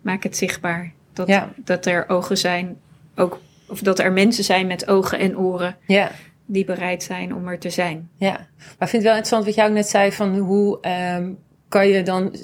Maak 0.00 0.22
het 0.22 0.36
zichtbaar. 0.36 0.92
Dat, 1.12 1.26
Ja. 1.28 1.52
dat 1.56 1.86
er 1.86 2.08
ogen 2.08 2.38
zijn, 2.38 2.76
ook, 3.14 3.40
of 3.68 3.80
dat 3.80 3.98
er 3.98 4.12
mensen 4.12 4.44
zijn 4.44 4.66
met 4.66 4.88
ogen 4.88 5.18
en 5.18 5.38
oren 5.38 5.76
Ja, 5.86 6.10
die 6.46 6.64
bereid 6.64 7.02
zijn 7.02 7.34
om 7.34 7.48
er 7.48 7.58
te 7.58 7.70
zijn. 7.70 8.08
ja. 8.16 8.30
Maar 8.32 8.48
ik 8.78 8.88
vind 8.88 8.92
het 8.92 9.02
wel 9.02 9.10
interessant 9.16 9.44
wat 9.44 9.54
jij 9.54 9.66
ook 9.66 9.72
net 9.72 9.88
zei 9.88 10.12
van 10.12 10.36
hoe 10.36 10.80
ehm, 10.80 11.30
kan 11.68 11.88
je 11.88 12.02
dan 12.02 12.34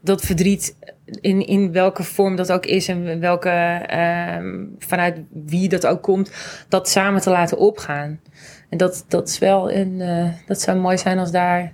dat 0.00 0.20
verdriet 0.22 0.76
in, 1.20 1.46
in 1.46 1.72
welke 1.72 2.02
vorm 2.02 2.36
dat 2.36 2.52
ook 2.52 2.66
is 2.66 2.88
en 2.88 3.20
welke 3.20 3.48
ehm, 3.86 4.64
vanuit 4.78 5.20
wie 5.32 5.68
dat 5.68 5.86
ook 5.86 6.02
komt, 6.02 6.30
dat 6.68 6.88
samen 6.88 7.20
te 7.20 7.30
laten 7.30 7.58
opgaan. 7.58 8.20
En 8.68 8.78
dat, 8.78 9.04
dat 9.08 9.28
is 9.28 9.38
wel 9.38 9.72
een, 9.72 10.00
eh, 10.00 10.28
dat 10.46 10.60
zou 10.60 10.78
mooi 10.78 10.98
zijn 10.98 11.18
als 11.18 11.30
daar 11.30 11.72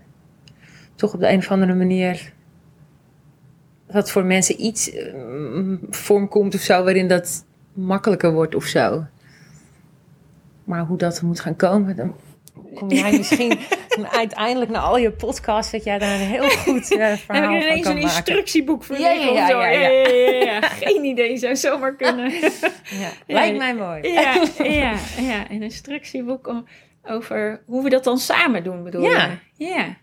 toch 0.97 1.14
op 1.14 1.20
de 1.20 1.28
een 1.28 1.38
of 1.38 1.51
andere 1.51 1.74
manier 1.74 2.32
dat 3.86 4.11
voor 4.11 4.24
mensen 4.24 4.64
iets 4.64 4.92
eh, 4.92 5.14
vorm 5.90 6.28
komt 6.28 6.55
of 6.55 6.61
zo 6.61 6.84
waarin 6.84 7.09
dat 7.09 7.44
makkelijker 7.72 8.32
wordt 8.32 8.55
of 8.55 8.64
zo. 8.64 9.05
Maar 10.64 10.80
hoe 10.80 10.99
dat 10.99 11.22
moet 11.22 11.40
gaan 11.40 11.57
komen, 11.57 11.97
dan 11.97 12.14
kom 12.74 12.90
jij 12.90 13.16
misschien 13.18 13.59
uiteindelijk 14.11 14.70
na 14.70 14.78
al 14.78 14.99
je 14.99 15.11
podcasts 15.11 15.72
dat 15.72 15.84
jij 15.84 15.99
daar 15.99 16.20
een 16.20 16.26
heel 16.26 16.51
goed 16.51 16.97
eh, 16.97 17.12
verhaal 17.26 17.53
Heb 17.53 17.62
van 17.62 17.70
ineens 17.70 17.86
een 17.86 17.99
instructieboek 17.99 18.84
voor 18.84 18.99
Ja, 18.99 19.11
ja, 19.11 19.30
of 19.30 19.51
zo? 19.51 19.61
ja, 19.61 19.68
ja, 19.68 20.09
ja. 20.44 20.61
Geen 20.82 21.05
idee, 21.05 21.36
zou 21.36 21.57
zomaar 21.57 21.97
kunnen. 21.97 22.30
Ja, 22.30 23.11
lijkt 23.26 23.59
mij 23.59 23.74
mooi. 23.74 24.12
Ja, 24.12 24.42
ja, 24.59 24.94
ja, 25.20 25.51
een 25.51 25.62
instructieboek 25.62 26.47
om, 26.47 26.66
Over 27.05 27.62
hoe 27.66 27.82
we 27.82 27.90
dat 27.90 28.05
dan 28.05 28.18
samen 28.18 28.64
doen, 28.64 28.82
bedoel 28.82 29.03
je? 29.03 29.11
Ja. 29.11 29.38
Ja. 29.57 29.97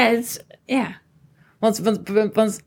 Ja, 0.00 0.20
ja. 0.64 1.00
Want, 1.60 1.78
want, 1.78 2.08
want, 2.32 2.60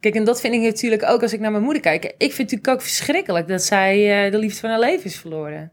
kijk, 0.00 0.14
en 0.14 0.24
dat 0.24 0.40
vind 0.40 0.54
ik 0.54 0.60
natuurlijk 0.60 1.02
ook 1.02 1.22
als 1.22 1.32
ik 1.32 1.40
naar 1.40 1.50
mijn 1.50 1.62
moeder 1.62 1.82
kijk. 1.82 2.04
Ik 2.04 2.12
vind 2.18 2.36
het 2.36 2.38
natuurlijk 2.38 2.68
ook 2.68 2.82
verschrikkelijk 2.82 3.48
dat 3.48 3.62
zij 3.62 4.24
eh, 4.24 4.32
de 4.32 4.38
liefde 4.38 4.60
van 4.60 4.70
haar 4.70 4.80
leven 4.80 5.04
is 5.04 5.16
verloren. 5.16 5.72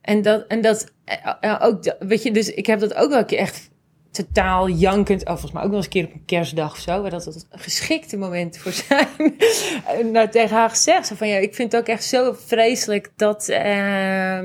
En 0.00 0.22
dat, 0.22 0.46
en 0.46 0.60
dat 0.60 0.92
eh, 1.04 1.16
eh, 1.40 1.60
ook, 1.62 1.96
weet 1.98 2.22
je, 2.22 2.30
dus 2.30 2.50
ik 2.50 2.66
heb 2.66 2.80
dat 2.80 2.94
ook 2.94 3.10
wel 3.10 3.18
een 3.18 3.26
keer 3.26 3.38
echt 3.38 3.70
totaal 4.10 4.68
jankend, 4.68 5.20
oh, 5.20 5.28
volgens 5.28 5.52
mij 5.52 5.62
ook 5.62 5.68
wel 5.68 5.76
eens 5.76 5.86
een 5.86 5.92
keer 5.92 6.04
op 6.04 6.14
een 6.14 6.24
kerstdag 6.24 6.72
of 6.72 6.78
zo, 6.78 7.00
waar 7.00 7.10
dat 7.10 7.24
het 7.24 7.46
een 7.50 7.58
geschikte 7.58 8.16
moment 8.16 8.58
voor 8.58 8.72
zijn, 8.72 9.36
nou, 10.12 10.28
tegen 10.28 10.56
haar 10.56 10.70
gezegd. 10.70 11.06
Zo 11.06 11.14
van, 11.14 11.28
ja, 11.28 11.36
ik 11.36 11.54
vind 11.54 11.72
het 11.72 11.80
ook 11.80 11.88
echt 11.88 12.04
zo 12.04 12.32
vreselijk 12.32 13.12
dat, 13.16 13.46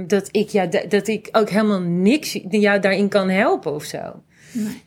dat, 0.07 0.29
ik, 0.31 0.49
ja, 0.49 0.65
dat 0.65 1.07
ik 1.07 1.29
ook 1.31 1.49
helemaal 1.49 1.81
niks 1.81 2.39
jou 2.49 2.79
daarin 2.79 3.09
kan 3.09 3.29
helpen 3.29 3.73
of 3.73 3.83
zo. 3.83 4.21
Nee. 4.51 4.83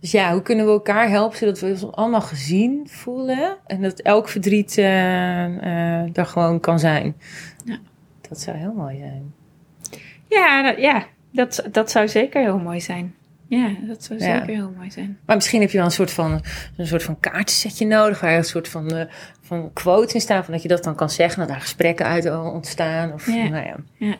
Dus 0.00 0.10
ja, 0.10 0.32
hoe 0.32 0.42
kunnen 0.42 0.64
we 0.66 0.70
elkaar 0.72 1.08
helpen 1.08 1.38
zodat 1.38 1.60
we 1.60 1.66
ons 1.66 1.92
allemaal 1.92 2.20
gezien 2.20 2.88
voelen 2.90 3.56
en 3.66 3.82
dat 3.82 4.00
elk 4.00 4.28
verdriet 4.28 4.78
eh, 4.78 6.16
er 6.18 6.26
gewoon 6.26 6.60
kan 6.60 6.78
zijn? 6.78 7.16
Ja. 7.64 7.78
Dat 8.28 8.40
zou 8.40 8.56
heel 8.56 8.72
mooi 8.72 8.98
zijn. 8.98 9.34
Ja, 10.28 10.62
dat, 10.62 10.78
ja 10.80 11.06
dat, 11.32 11.64
dat 11.72 11.90
zou 11.90 12.08
zeker 12.08 12.42
heel 12.42 12.58
mooi 12.58 12.80
zijn. 12.80 13.14
Ja, 13.46 13.70
dat 13.80 14.04
zou 14.04 14.18
Ja. 14.20 14.38
zeker 14.38 14.54
heel 14.54 14.72
mooi 14.76 14.90
zijn. 14.90 15.18
Maar 15.26 15.36
misschien 15.36 15.60
heb 15.60 15.70
je 15.70 15.76
wel 15.76 15.86
een 15.86 15.92
soort 15.92 16.10
van, 16.10 16.40
een 16.76 16.86
soort 16.86 17.02
van 17.02 17.20
kaartensetje 17.20 17.86
nodig 17.86 18.20
waar 18.20 18.36
een 18.36 18.44
soort 18.44 18.68
van, 18.68 18.90
eh, 18.90 19.12
van 19.40 19.72
quotes 19.72 20.14
in 20.14 20.20
staan, 20.20 20.44
van 20.44 20.52
dat 20.52 20.62
je 20.62 20.68
dat 20.68 20.84
dan 20.84 20.94
kan 20.94 21.10
zeggen, 21.10 21.38
dat 21.38 21.48
daar 21.48 21.60
gesprekken 21.60 22.06
uit 22.06 22.30
ontstaan. 22.30 23.12
Of, 23.12 23.26
Ja. 23.26 23.48
nou 23.48 23.64
ja. 23.66 23.76
Ja, 23.94 24.16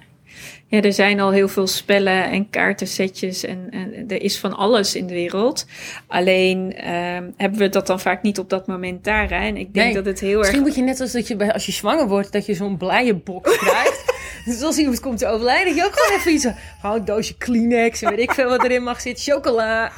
er 0.69 0.93
zijn 0.93 1.21
al 1.21 1.31
heel 1.31 1.49
veel 1.49 1.67
spellen 1.67 2.31
en 2.31 2.51
kaartensetjes 2.51 3.45
en, 3.45 3.67
en 3.71 4.05
er 4.09 4.23
is 4.23 4.39
van 4.39 4.57
alles 4.57 4.95
in 4.95 5.07
de 5.07 5.15
wereld. 5.15 5.67
Alleen 6.07 6.73
ehm, 6.77 7.31
hebben 7.37 7.59
we 7.59 7.69
dat 7.69 7.87
dan 7.87 8.01
vaak 8.01 8.23
niet 8.23 8.39
op 8.39 8.51
dat 8.51 8.67
moment 8.67 9.05
daar. 9.05 9.29
Hè? 9.29 9.47
En 9.47 9.57
ik 9.57 9.75
denk 9.75 9.87
Nee. 9.87 9.95
dat 9.95 10.05
het 10.05 10.21
heel 10.21 10.31
erg... 10.31 10.39
Misschien 10.39 10.63
moet 10.63 10.75
je 10.75 10.83
net 10.83 11.01
als 11.01 11.13
dat 11.13 11.29
je 11.29 11.37
bij, 11.37 11.53
als 11.53 11.67
je 11.67 11.73
zwanger 11.73 12.09
wordt, 12.09 12.33
dat 12.33 12.47
je 12.47 12.55
zo'n 12.55 12.77
blije 12.77 13.15
box 13.15 13.57
krijgt. 13.67 14.05
dus 14.45 14.63
als 14.63 14.79
iemand 14.79 15.01
komt 15.01 15.19
te 15.19 15.27
overlijden, 15.27 15.67
dat 15.67 15.77
je 15.77 15.85
ook 15.85 15.99
gewoon 15.99 16.19
even 16.19 16.33
iets, 16.33 16.47
hou 16.81 16.99
een 16.99 17.05
doosje 17.05 17.37
Kleenex 17.37 18.03
en 18.03 18.11
weet 18.11 18.19
ik 18.21 18.33
veel 18.33 18.49
wat 18.49 18.65
erin 18.65 18.83
mag 18.83 19.01
zitten, 19.01 19.33
chocola, 19.33 19.93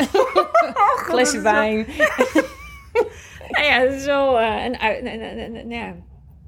flesje 1.09 1.41
wijn. 1.41 1.87
Nou 3.51 3.65
ja, 3.65 4.05
wel 4.05 4.41
eh, 4.41 4.65
een, 4.65 4.79
uit- 4.81 4.99
een, 5.01 5.07
een- 5.07 5.39
een- 5.39 5.55
een- 5.57 5.71
ja, 5.71 5.95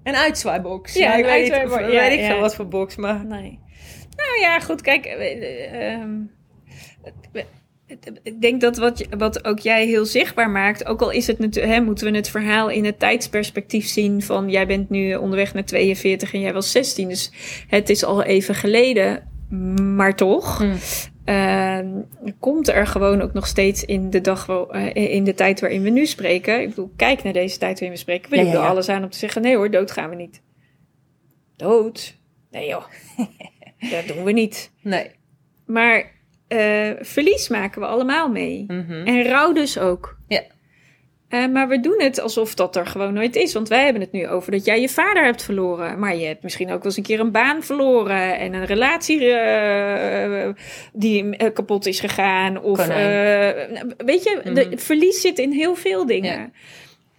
Een 0.03 0.16
uitzwaaibox. 0.16 0.95
Ja, 0.95 1.01
Ja, 1.01 1.14
ik 1.14 1.24
weet, 1.24 1.47
ja, 1.47 1.68
weet 1.68 2.12
ik 2.12 2.20
ja. 2.20 2.26
veel 2.26 2.40
wat 2.40 2.55
voor 2.55 2.68
box, 2.68 2.97
maar... 2.97 3.24
Nee. 3.24 3.59
Nou 4.16 4.40
ja, 4.40 4.60
goed, 4.60 4.80
kijk. 4.80 5.04
eh, 5.04 5.92
ehm, 5.92 6.20
ik 8.22 8.40
denk 8.40 8.60
dat 8.60 8.76
wat, 8.76 9.06
wat 9.18 9.44
ook 9.44 9.58
jij 9.58 9.86
heel 9.86 10.04
zichtbaar 10.04 10.50
maakt, 10.50 10.86
ook 10.86 11.02
al 11.02 11.10
is 11.10 11.26
het 11.26 11.38
natuurlijk, 11.38 11.84
moeten 11.84 12.10
we 12.10 12.16
het 12.16 12.28
verhaal 12.28 12.70
in 12.70 12.84
het 12.84 12.98
tijdsperspectief 12.98 13.86
zien 13.86 14.22
van 14.22 14.50
jij 14.50 14.66
bent 14.66 14.90
nu 14.90 15.14
onderweg 15.14 15.54
naar 15.54 15.64
42 15.64 16.34
en 16.34 16.40
jij 16.40 16.52
was 16.52 16.70
16, 16.72 17.08
dus 17.08 17.32
het 17.68 17.88
is 17.90 18.04
al 18.04 18.22
even 18.22 18.54
geleden, 18.54 19.28
maar 19.96 20.16
toch. 20.16 20.58
Hm. 20.58 20.72
Ehm, 21.24 21.88
komt 22.38 22.68
er 22.68 22.86
gewoon 22.86 23.20
ook 23.20 23.32
nog 23.32 23.46
steeds 23.46 23.84
in 23.84 24.10
de 24.10 24.20
dag, 24.20 24.48
eh, 24.70 24.94
in 25.14 25.24
de 25.24 25.34
tijd 25.34 25.60
waarin 25.60 25.82
we 25.82 25.90
nu 25.90 26.06
spreken. 26.06 26.60
Ik 26.60 26.68
bedoel, 26.68 26.92
kijk 26.96 27.22
naar 27.22 27.32
deze 27.32 27.58
tijd 27.58 27.72
waarin 27.72 27.90
we 27.96 28.02
spreken. 28.02 28.30
We 28.30 28.36
Ja, 28.36 28.42
doen 28.42 28.50
ja, 28.52 28.58
er 28.58 28.64
ja. 28.64 28.70
alles 28.70 28.88
aan 28.88 29.02
om 29.02 29.10
te 29.10 29.18
zeggen: 29.18 29.42
nee 29.42 29.56
hoor, 29.56 29.70
dood 29.70 29.90
gaan 29.90 30.10
we 30.10 30.16
niet. 30.16 30.42
Dood? 31.56 32.18
Nee 32.50 32.68
joh, 32.68 32.84
dat 33.91 34.07
doen 34.07 34.24
we 34.24 34.33
niet. 34.33 34.70
Nee. 34.83 35.11
Maar 35.66 36.11
eh, 36.49 36.91
verlies 37.01 37.49
maken 37.49 37.80
we 37.80 37.87
allemaal 37.87 38.28
mee. 38.28 38.64
Mhm. 38.68 38.93
En 39.07 39.22
rouw 39.24 39.53
dus 39.53 39.78
ook. 39.78 40.16
Ja. 40.28 40.43
Eh, 41.28 41.47
maar 41.49 41.68
we 41.68 41.80
doen 41.80 42.01
het 42.03 42.20
alsof 42.20 42.55
dat 42.55 42.76
er 42.76 42.87
gewoon 42.87 43.12
nooit 43.12 43.37
is. 43.37 43.53
Want 43.53 43.68
wij 43.68 43.85
hebben 43.85 44.03
het 44.03 44.12
nu 44.12 44.28
over 44.28 44.53
dat 44.53 44.64
jij 44.64 44.80
je 44.80 44.89
vader 44.89 45.24
hebt 45.24 45.43
verloren. 45.43 45.99
Maar 45.99 46.16
je 46.16 46.26
hebt 46.26 46.43
misschien 46.43 46.66
ook 46.70 46.76
wel 46.76 46.85
eens 46.87 46.97
een 46.97 47.03
keer 47.03 47.20
een 47.20 47.30
baan 47.30 47.62
verloren. 47.62 48.39
En 48.39 48.53
een 48.55 48.64
relatie 48.66 49.28
eh, 49.33 50.49
die 50.93 51.51
kapot 51.53 51.87
is 51.87 52.01
gegaan. 52.01 52.62
Of 52.62 52.89
nou, 52.89 53.01
weet 53.97 54.22
je, 54.22 54.41
de, 54.45 54.51
Mhm. 54.51 54.70
het 54.70 54.83
verlies 54.83 55.20
zit 55.20 55.39
in 55.39 55.53
heel 55.53 55.74
veel 55.74 56.07
dingen. 56.07 56.39
Ja. 56.39 56.51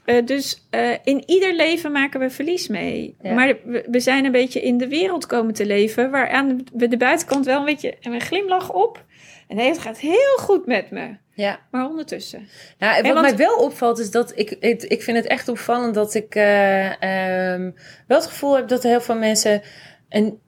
Eh, 0.05 0.25
dus 0.25 0.67
eh, 0.69 0.91
in 1.03 1.23
ieder 1.25 1.55
leven 1.55 1.91
maken 1.91 2.19
we 2.19 2.29
verlies 2.29 2.67
mee. 2.67 3.15
Ja. 3.21 3.33
Maar 3.33 3.55
we, 3.63 3.85
we 3.89 3.99
zijn 3.99 4.25
een 4.25 4.31
beetje 4.31 4.61
in 4.61 4.77
de 4.77 4.87
wereld 4.87 5.25
komen 5.25 5.53
te 5.53 5.65
leven. 5.65 6.11
Waaraan 6.11 6.63
we 6.73 6.87
de 6.87 6.97
buitenkant 6.97 7.45
wel 7.45 7.59
een 7.59 7.65
beetje 7.65 7.95
een 8.01 8.21
glimlach 8.21 8.71
op. 8.71 9.05
En 9.47 9.55
nee, 9.55 9.67
het 9.67 9.79
gaat 9.79 9.99
heel 9.99 10.37
goed 10.37 10.65
met 10.65 10.91
me. 10.91 11.15
Ja. 11.33 11.59
Maar 11.71 11.85
ondertussen. 11.85 12.47
Nou, 12.79 13.01
wat 13.01 13.13
want- 13.13 13.21
mij 13.21 13.37
wel 13.37 13.55
opvalt 13.57 13.99
is 13.99 14.11
dat 14.11 14.31
ik, 14.35 14.51
ik, 14.51 14.83
ik 14.83 15.01
vind 15.01 15.17
het 15.17 15.27
echt 15.27 15.47
opvallend 15.47 15.93
dat 15.93 16.13
ik 16.13 16.35
eh, 16.35 17.53
ehm, 17.53 17.71
wel 18.07 18.17
het 18.17 18.27
gevoel 18.27 18.55
heb 18.55 18.67
dat 18.67 18.83
heel 18.83 19.01
veel 19.01 19.17
mensen. 19.17 19.61
En 20.09 20.23
mm, 20.23 20.39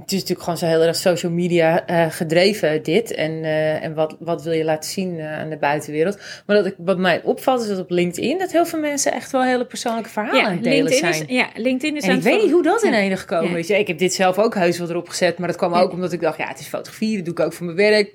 het 0.00 0.12
is 0.12 0.18
natuurlijk 0.18 0.40
gewoon 0.40 0.58
zo 0.58 0.66
heel 0.66 0.82
erg 0.82 0.96
social 0.96 1.32
media 1.32 1.86
eh, 1.86 2.06
gedreven, 2.10 2.82
dit. 2.82 3.14
En, 3.14 3.44
eh, 3.44 3.84
en 3.84 3.94
wat, 3.94 4.16
wat 4.20 4.42
wil 4.42 4.52
je 4.52 4.64
laten 4.64 4.90
zien 4.90 5.18
eh, 5.18 5.38
aan 5.38 5.50
de 5.50 5.56
buitenwereld. 5.56 6.18
Maar 6.46 6.56
dat 6.56 6.66
ik, 6.66 6.74
wat 6.78 6.98
mij 6.98 7.20
opvalt 7.24 7.60
is 7.60 7.68
dat 7.68 7.78
op 7.78 7.90
LinkedIn 7.90 8.38
dat 8.38 8.52
heel 8.52 8.66
veel 8.66 8.78
mensen 8.78 9.12
echt 9.12 9.30
wel 9.32 9.42
hele 9.42 9.66
persoonlijke 9.66 10.10
verhalen 10.10 10.44
aan 10.44 10.52
het 10.52 10.62
delen 10.62 10.84
LinkedIn 10.84 11.14
zijn. 11.14 11.28
is, 11.28 11.34
ja, 11.36 11.48
LinkedIn 11.54 11.96
is 11.96 12.02
En 12.02 12.10
aan 12.10 12.16
ik 12.16 12.22
het 12.24 12.32
weet 12.32 12.42
niet 12.42 12.52
hoe 12.52 12.62
dat 12.62 12.82
Ja. 12.82 12.88
in 12.88 12.94
ene 12.94 13.16
gekomen 13.16 13.50
Ja. 13.50 13.56
is. 13.56 13.70
Ik 13.70 13.86
heb 13.86 13.98
dit 13.98 14.14
zelf 14.14 14.38
ook 14.38 14.54
heus 14.54 14.78
wel 14.78 14.90
erop 14.90 15.08
gezet. 15.08 15.38
Maar 15.38 15.48
dat 15.48 15.56
kwam 15.56 15.74
ook 15.74 15.92
omdat 15.92 16.12
ik 16.12 16.20
dacht, 16.20 16.38
ja, 16.38 16.48
het 16.48 16.60
is 16.60 16.66
fotografie. 16.66 17.16
Dat 17.16 17.24
doe 17.24 17.34
ik 17.34 17.40
ook 17.40 17.52
voor 17.52 17.66
mijn 17.66 17.76
werk. 17.76 18.12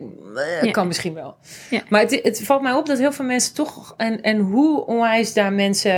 Kan 0.72 0.88
misschien 0.88 1.14
wel. 1.14 1.36
Ja. 1.70 1.82
Maar 1.90 2.02
het, 2.02 2.20
het 2.24 2.42
valt 2.44 2.62
mij 2.62 2.74
op 2.74 2.86
dat 2.86 2.98
heel 2.98 3.12
veel 3.12 3.26
mensen 3.26 3.54
toch... 3.54 3.94
En, 3.98 4.22
en 4.22 4.38
hoe 4.40 4.86
onwijs 4.86 5.34
daar 5.34 5.54
mensen... 5.54 5.94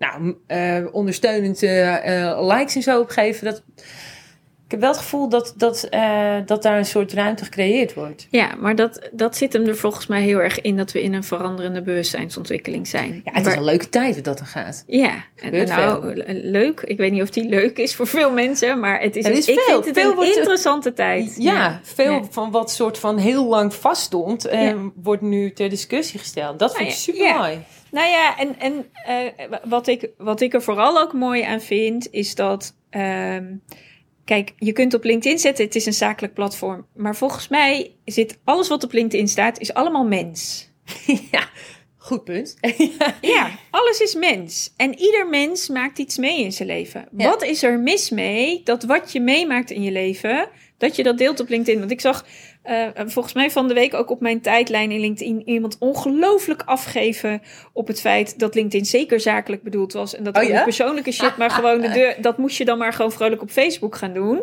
nou, 0.00 0.36
eh, 0.46 0.86
ondersteunend 0.92 1.62
eh, 1.62 2.24
eh, 2.30 2.46
likes 2.46 2.74
en 2.74 2.82
zo 2.82 3.00
op 3.00 3.08
geven. 3.10 3.44
Dat, 3.44 3.62
ik 4.64 4.76
heb 4.76 4.80
wel 4.80 4.90
het 4.90 4.98
gevoel 5.00 5.28
dat, 5.28 5.54
dat, 5.56 5.88
dat 6.46 6.62
daar 6.62 6.78
een 6.78 6.84
soort 6.84 7.12
ruimte 7.12 7.44
gecreëerd 7.44 7.94
wordt. 7.94 8.26
Ja, 8.30 8.54
maar 8.58 8.74
dat, 8.76 9.08
dat 9.12 9.36
zit 9.36 9.52
hem 9.52 9.66
er 9.66 9.76
volgens 9.76 10.06
mij 10.06 10.22
heel 10.22 10.38
erg 10.38 10.60
in 10.60 10.76
dat 10.76 10.92
we 10.92 11.02
in 11.02 11.14
een 11.14 11.24
veranderende 11.24 11.82
bewustzijnsontwikkeling 11.82 12.86
zijn. 12.88 13.20
Ja, 13.24 13.32
het 13.32 13.46
is 13.46 13.54
een 13.54 13.64
leuke 13.64 13.88
tijd 13.88 14.14
dat 14.14 14.24
dat 14.24 14.38
dan 14.38 14.46
gaat. 14.46 14.84
Ja, 14.86 15.24
en, 15.36 15.66
nou, 15.66 16.14
le- 16.14 16.24
leuk. 16.26 16.80
Ik 16.80 16.96
weet 16.96 17.12
niet 17.12 17.22
of 17.22 17.30
die 17.30 17.48
leuk 17.48 17.78
is 17.78 17.94
voor 17.94 18.06
veel 18.06 18.30
mensen, 18.32 18.80
maar 18.80 19.00
het 19.00 19.16
is, 19.16 19.26
Het 19.26 19.36
is 19.36 19.48
ik 19.48 19.58
veel. 19.58 19.82
vind 19.82 19.96
het 19.96 20.04
Veel 20.04 20.22
een 20.22 20.26
interessante 20.36 20.92
tijd. 20.92 21.34
Ja, 21.38 21.80
veel 21.82 22.12
Ja. 22.12 22.22
van 22.30 22.50
wat 22.50 22.70
soort 22.70 22.98
van 22.98 23.18
heel 23.18 23.46
lang 23.46 23.74
vaststond, 23.74 24.48
Ja. 24.52 24.74
wordt 24.94 25.22
nu 25.22 25.52
ter 25.52 25.68
discussie 25.68 26.18
gesteld. 26.18 26.58
Dat 26.58 26.70
vind 26.76 26.80
ik 26.88 26.94
Nou 26.94 27.00
super 27.00 27.22
ja, 27.26 27.38
mooi. 27.38 27.58
Nou 27.90 28.08
ja, 28.08 28.38
en, 28.38 28.58
en 28.58 28.86
eh, 29.06 29.58
wat, 29.64 29.86
ik, 29.86 30.10
wat 30.18 30.40
ik 30.40 30.54
er 30.54 30.62
vooral 30.62 31.00
ook 31.00 31.12
mooi 31.12 31.42
aan 31.42 31.60
vind, 31.60 32.08
is 32.10 32.34
dat. 32.34 32.74
ehm, 32.90 33.54
kijk, 34.24 34.52
je 34.56 34.72
kunt 34.72 34.94
op 34.94 35.04
LinkedIn 35.04 35.38
zetten, 35.38 35.64
het 35.64 35.74
is 35.74 35.86
een 35.86 35.92
zakelijk 35.92 36.34
platform. 36.34 36.86
Maar 36.94 37.16
volgens 37.16 37.48
mij 37.48 37.94
zit 38.04 38.38
alles 38.44 38.68
wat 38.68 38.84
op 38.84 38.92
LinkedIn 38.92 39.28
staat, 39.28 39.58
is 39.58 39.74
allemaal 39.74 40.04
mens. 40.04 40.70
ja, 41.32 41.48
goed 41.96 42.24
punt. 42.24 42.56
Ja, 43.20 43.50
alles 43.70 44.00
is 44.00 44.14
mens. 44.14 44.72
En 44.76 44.98
ieder 44.98 45.28
mens 45.28 45.68
maakt 45.68 45.98
iets 45.98 46.18
mee 46.18 46.42
in 46.44 46.52
zijn 46.52 46.68
leven. 46.68 47.08
Ja. 47.16 47.28
Wat 47.28 47.42
is 47.42 47.62
er 47.62 47.78
mis 47.78 48.10
mee 48.10 48.60
dat 48.64 48.82
wat 48.82 49.12
je 49.12 49.20
meemaakt 49.20 49.70
in 49.70 49.82
je 49.82 49.92
leven, 49.92 50.48
dat 50.78 50.96
je 50.96 51.02
dat 51.02 51.18
deelt 51.18 51.40
op 51.40 51.48
LinkedIn? 51.48 51.78
Want 51.78 51.90
ik 51.90 52.00
zag 52.00 52.26
eh, 52.62 52.86
volgens 53.06 53.34
mij 53.34 53.50
van 53.50 53.68
de 53.68 53.74
week 53.74 53.94
ook 53.94 54.10
op 54.10 54.20
mijn 54.20 54.40
tijdlijn 54.40 54.90
in 54.90 55.00
LinkedIn 55.00 55.48
iemand 55.48 55.76
ongelooflijk 55.78 56.62
afgeven 56.64 57.42
op 57.72 57.86
het 57.86 58.00
feit 58.00 58.38
dat 58.38 58.54
LinkedIn 58.54 58.86
zeker 58.86 59.20
zakelijk 59.20 59.62
bedoeld 59.62 59.92
was. 59.92 60.14
En 60.14 60.24
dat 60.24 60.36
Oh 60.36 60.42
ja? 60.42 60.62
persoonlijke 60.62 61.12
shit, 61.12 61.36
maar 61.36 61.50
gewoon 61.50 61.80
de 61.80 61.90
deur, 61.98 62.16
dat 62.20 62.38
moest 62.38 62.56
je 62.56 62.64
dan 62.64 62.78
maar 62.78 62.92
gewoon 62.92 63.12
vrolijk 63.12 63.42
op 63.42 63.50
Facebook 63.50 63.96
gaan 63.96 64.12
doen. 64.12 64.42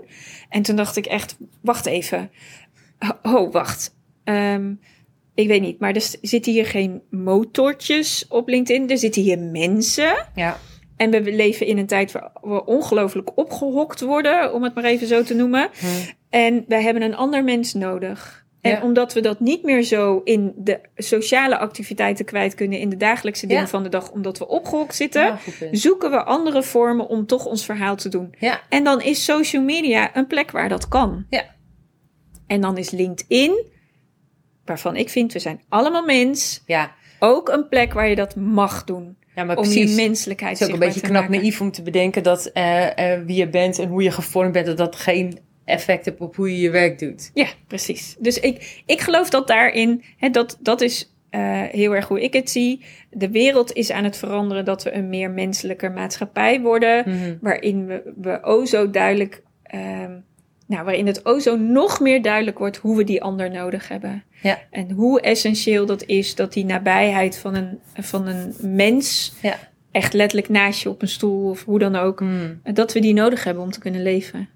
En 0.50 0.62
toen 0.62 0.76
dacht 0.76 0.96
ik 0.96 1.06
echt, 1.06 1.38
wacht 1.62 1.86
even. 1.86 2.32
Oh, 3.22 3.52
wacht. 3.52 3.96
Ehm, 4.24 4.74
ik 5.36 5.48
weet 5.48 5.62
niet, 5.62 5.80
maar 5.80 5.94
er 5.94 6.16
zitten 6.22 6.52
hier 6.52 6.66
geen 6.66 7.02
motortjes 7.10 8.26
op 8.30 8.48
LinkedIn. 8.48 8.90
Er 8.90 8.98
zitten 8.98 9.22
hier 9.22 9.40
mensen. 9.40 10.28
Ja, 10.36 10.58
En 10.98 11.12
we 11.12 11.34
leven 11.34 11.66
in 11.66 11.78
een 11.78 11.86
tijd 11.88 12.12
waar 12.12 12.32
we 12.42 12.66
ongelooflijk 12.66 13.30
opgehokt 13.38 14.02
worden, 14.02 14.54
om 14.54 14.64
het 14.64 14.76
maar 14.76 14.84
even 14.84 15.08
zo 15.08 15.24
te 15.24 15.34
noemen. 15.36 15.70
En 16.30 16.66
wij 16.68 16.82
hebben 16.82 17.04
een 17.04 17.16
ander 17.16 17.44
mens 17.44 17.74
nodig. 17.74 18.46
En 18.62 18.72
Ja. 18.72 18.82
omdat 18.82 19.14
we 19.14 19.22
dat 19.22 19.40
niet 19.40 19.64
meer 19.64 19.84
zo 19.84 20.22
in 20.24 20.54
de 20.56 20.80
sociale 20.96 21.58
activiteiten 21.58 22.26
kwijt 22.26 22.56
kunnen, 22.56 22.80
in 22.80 22.90
de 22.90 22.98
dagelijkse 22.98 23.48
dingen 23.48 23.62
Ja. 23.64 23.68
van 23.70 23.84
de 23.84 23.90
dag, 23.90 24.12
omdat 24.12 24.38
we 24.38 24.48
opgehokt 24.48 24.96
zitten, 24.96 25.22
Ja, 25.24 25.38
punt. 25.60 25.80
zoeken 25.80 26.12
we 26.12 26.24
andere 26.24 26.64
vormen 26.64 27.08
om 27.08 27.26
toch 27.26 27.46
ons 27.46 27.66
verhaal 27.66 27.96
te 27.96 28.10
doen. 28.10 28.36
Ja, 28.40 28.62
En 28.70 28.84
dan 28.84 29.02
is 29.02 29.24
social 29.26 29.64
media 29.64 30.16
een 30.16 30.28
plek 30.28 30.52
waar 30.52 30.70
dat 30.70 30.88
kan. 30.88 31.26
Ja. 31.30 31.46
En 32.48 32.62
dan 32.62 32.78
is 32.78 32.92
LinkedIn, 32.92 33.64
waarvan 34.66 34.96
ik 34.96 35.10
vind, 35.10 35.34
we 35.34 35.40
zijn 35.40 35.62
allemaal 35.70 36.06
mens, 36.06 36.64
ja. 36.66 36.92
ook 37.20 37.50
een 37.50 37.68
plek 37.68 37.94
waar 37.94 38.10
je 38.10 38.16
dat 38.16 38.36
mag 38.36 38.84
doen. 38.84 39.18
Ja, 39.38 39.44
maar 39.44 39.58
om 39.58 39.64
precies. 39.64 39.96
je 39.96 40.02
menselijkheid 40.08 40.60
Het 40.60 40.68
is 40.68 40.74
ook 40.74 40.82
een 40.82 40.88
beetje 40.88 41.08
knap 41.08 41.30
naïef 41.30 41.62
om 41.62 41.72
te 41.72 41.82
bedenken 41.82 42.24
dat 42.24 42.46
eh, 42.46 43.14
eh, 43.14 43.26
wie 43.26 43.36
je 43.36 43.50
bent 43.50 43.80
en 43.80 43.88
hoe 43.88 44.04
je 44.04 44.12
gevormd 44.12 44.52
bent, 44.52 44.66
dat 44.66 44.78
dat 44.78 44.96
geen 44.96 45.40
effect 45.66 46.06
heeft 46.06 46.20
op 46.20 46.36
hoe 46.36 46.52
je 46.52 46.62
je 46.62 46.70
werk 46.70 47.00
doet. 47.00 47.32
Ja, 47.34 47.48
precies. 47.68 48.16
Dus 48.20 48.40
ik, 48.40 48.82
ik 48.86 49.02
geloof 49.02 49.30
dat 49.30 49.48
daarin, 49.48 50.04
hè, 50.18 50.30
dat, 50.30 50.58
dat 50.62 50.82
is 50.82 51.14
eh, 51.30 51.62
heel 51.62 51.96
erg 51.96 52.08
hoe 52.08 52.22
ik 52.22 52.34
het 52.34 52.50
zie. 52.50 52.82
De 53.10 53.30
wereld 53.30 53.74
is 53.74 53.92
aan 53.92 54.04
het 54.04 54.18
veranderen 54.18 54.66
dat 54.66 54.84
we 54.84 54.94
een 54.94 55.10
meer 55.10 55.32
menselijker 55.32 55.92
maatschappij 55.92 56.62
worden. 56.62 57.06
Waarin 57.42 57.86
we, 57.86 58.14
we 58.16 58.44
o 58.44 58.66
zo 58.66 58.90
duidelijk, 58.90 59.44
ehm, 59.64 60.12
nou, 60.68 60.84
waarin 60.86 61.08
het 61.08 61.26
o 61.26 61.40
zo 61.40 61.58
nog 61.58 62.00
meer 62.00 62.22
duidelijk 62.22 62.58
wordt 62.58 62.78
hoe 62.78 62.98
we 62.98 63.04
die 63.04 63.22
ander 63.24 63.52
nodig 63.52 63.88
hebben. 63.88 64.24
Ja. 64.42 64.60
En 64.72 64.92
hoe 64.92 65.22
essentieel 65.22 65.86
dat 65.86 66.04
is 66.06 66.36
dat 66.36 66.54
die 66.54 66.66
nabijheid 66.66 67.38
van 67.38 67.56
een, 67.56 67.80
van 67.94 68.28
een 68.28 68.54
mens, 68.62 69.34
Ja. 69.42 69.58
echt 69.92 70.14
letterlijk 70.14 70.50
naast 70.50 70.82
je 70.82 70.90
op 70.90 71.02
een 71.02 71.08
stoel 71.08 71.50
of 71.50 71.64
hoe 71.66 71.80
dan 71.80 71.96
ook, 71.96 72.20
Mm. 72.20 72.60
dat 72.74 72.94
we 72.94 73.00
die 73.00 73.14
nodig 73.14 73.44
hebben 73.44 73.64
om 73.64 73.72
te 73.72 73.80
kunnen 73.80 74.02
leven. 74.04 74.50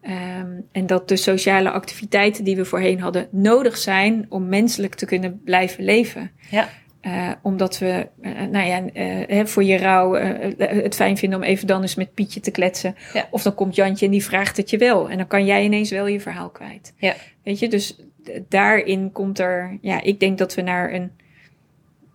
Ehm, 0.00 0.50
en 0.72 0.86
dat 0.86 1.08
de 1.08 1.16
sociale 1.16 1.70
activiteiten 1.70 2.44
die 2.44 2.56
we 2.56 2.64
voorheen 2.64 3.00
hadden 3.00 3.28
nodig 3.30 3.76
zijn 3.76 4.26
om 4.28 4.48
menselijk 4.48 4.94
te 4.94 5.06
kunnen 5.06 5.40
blijven 5.44 5.84
leven. 5.84 6.30
Ja. 6.50 6.68
Eh, 7.06 7.30
omdat 7.42 7.78
we, 7.78 8.08
eh, 8.20 8.32
nou 8.50 8.66
ja, 8.66 8.86
eh, 9.26 9.44
voor 9.46 9.64
je 9.64 9.76
rouw 9.76 10.14
eh, 10.14 10.52
het 10.82 10.94
fijn 10.94 11.16
vinden 11.16 11.38
om 11.38 11.44
even 11.44 11.66
dan 11.66 11.82
eens 11.82 11.94
met 11.94 12.14
Pietje 12.14 12.40
te 12.40 12.50
kletsen. 12.50 12.96
Ja. 13.12 13.28
Of 13.30 13.42
dan 13.42 13.54
komt 13.54 13.74
Jantje 13.74 14.04
en 14.06 14.12
die 14.12 14.24
vraagt 14.24 14.56
het 14.56 14.70
je 14.70 14.78
wel. 14.78 15.10
En 15.10 15.16
dan 15.16 15.26
kan 15.26 15.44
jij 15.44 15.64
ineens 15.64 15.90
wel 15.90 16.06
je 16.06 16.20
verhaal 16.20 16.48
kwijt. 16.50 16.92
Ja. 16.96 17.14
Weet 17.42 17.58
je, 17.58 17.68
dus 17.68 17.96
daarin 18.48 19.12
komt 19.12 19.38
er, 19.38 19.78
ja, 19.80 20.02
ik 20.02 20.20
denk 20.20 20.38
dat 20.38 20.54
we 20.54 20.62
naar 20.62 20.92
een, 20.92 21.10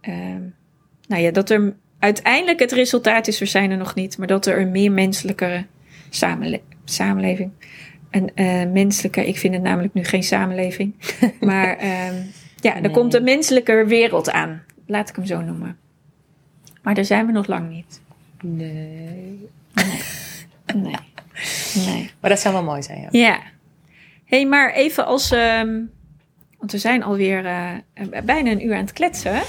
ehm, 0.02 0.42
nou 1.08 1.22
ja, 1.22 1.32
dat 1.32 1.50
er 1.50 1.74
uiteindelijk 2.00 2.60
het 2.60 2.72
resultaat 2.72 3.28
is, 3.28 3.40
we 3.40 3.46
zijn 3.46 3.72
er 3.72 3.78
nog 3.78 3.96
niet, 3.96 4.18
maar 4.18 4.28
dat 4.28 4.46
er 4.46 4.60
een 4.62 4.72
meer 4.72 4.92
menselijkere 4.92 5.66
samenle- 6.10 6.62
samenleving, 6.86 7.52
een 8.12 8.32
eh, 8.36 8.66
menselijke, 8.72 9.28
ik 9.28 9.38
vind 9.38 9.54
het 9.54 9.64
namelijk 9.64 9.94
nu 9.94 10.04
geen 10.04 10.24
samenleving, 10.24 10.94
maar 11.40 11.78
ehm, 11.78 12.16
ja, 12.56 12.76
er 12.76 12.82
Nee. 12.82 12.92
komt 12.92 13.14
een 13.14 13.24
menselijker 13.24 13.88
wereld 13.88 14.32
aan, 14.32 14.64
laat 14.92 15.10
ik 15.10 15.16
hem 15.16 15.26
zo 15.26 15.42
noemen. 15.42 15.78
Maar 16.82 16.94
daar 16.96 17.06
zijn 17.06 17.26
we 17.26 17.32
nog 17.32 17.48
lang 17.48 17.70
niet. 17.70 18.02
Nee. 18.42 19.50
Nee. 20.76 20.96
Nee. 21.86 22.12
Maar 22.20 22.30
dat 22.30 22.40
zou 22.40 22.54
wel 22.54 22.64
mooi 22.64 22.82
zijn, 22.84 23.02
ja. 23.02 23.08
Ja. 23.12 23.40
hey, 24.26 24.46
maar 24.46 24.74
even 24.74 25.06
als. 25.06 25.32
ehm, 25.32 25.80
want 26.58 26.72
we 26.72 26.78
zijn 26.78 27.04
alweer 27.04 27.46
eh, 27.46 27.70
bijna 28.26 28.52
een 28.52 28.66
uur 28.66 28.74
aan 28.74 28.82
het 28.82 28.94
kletsen. 28.94 29.42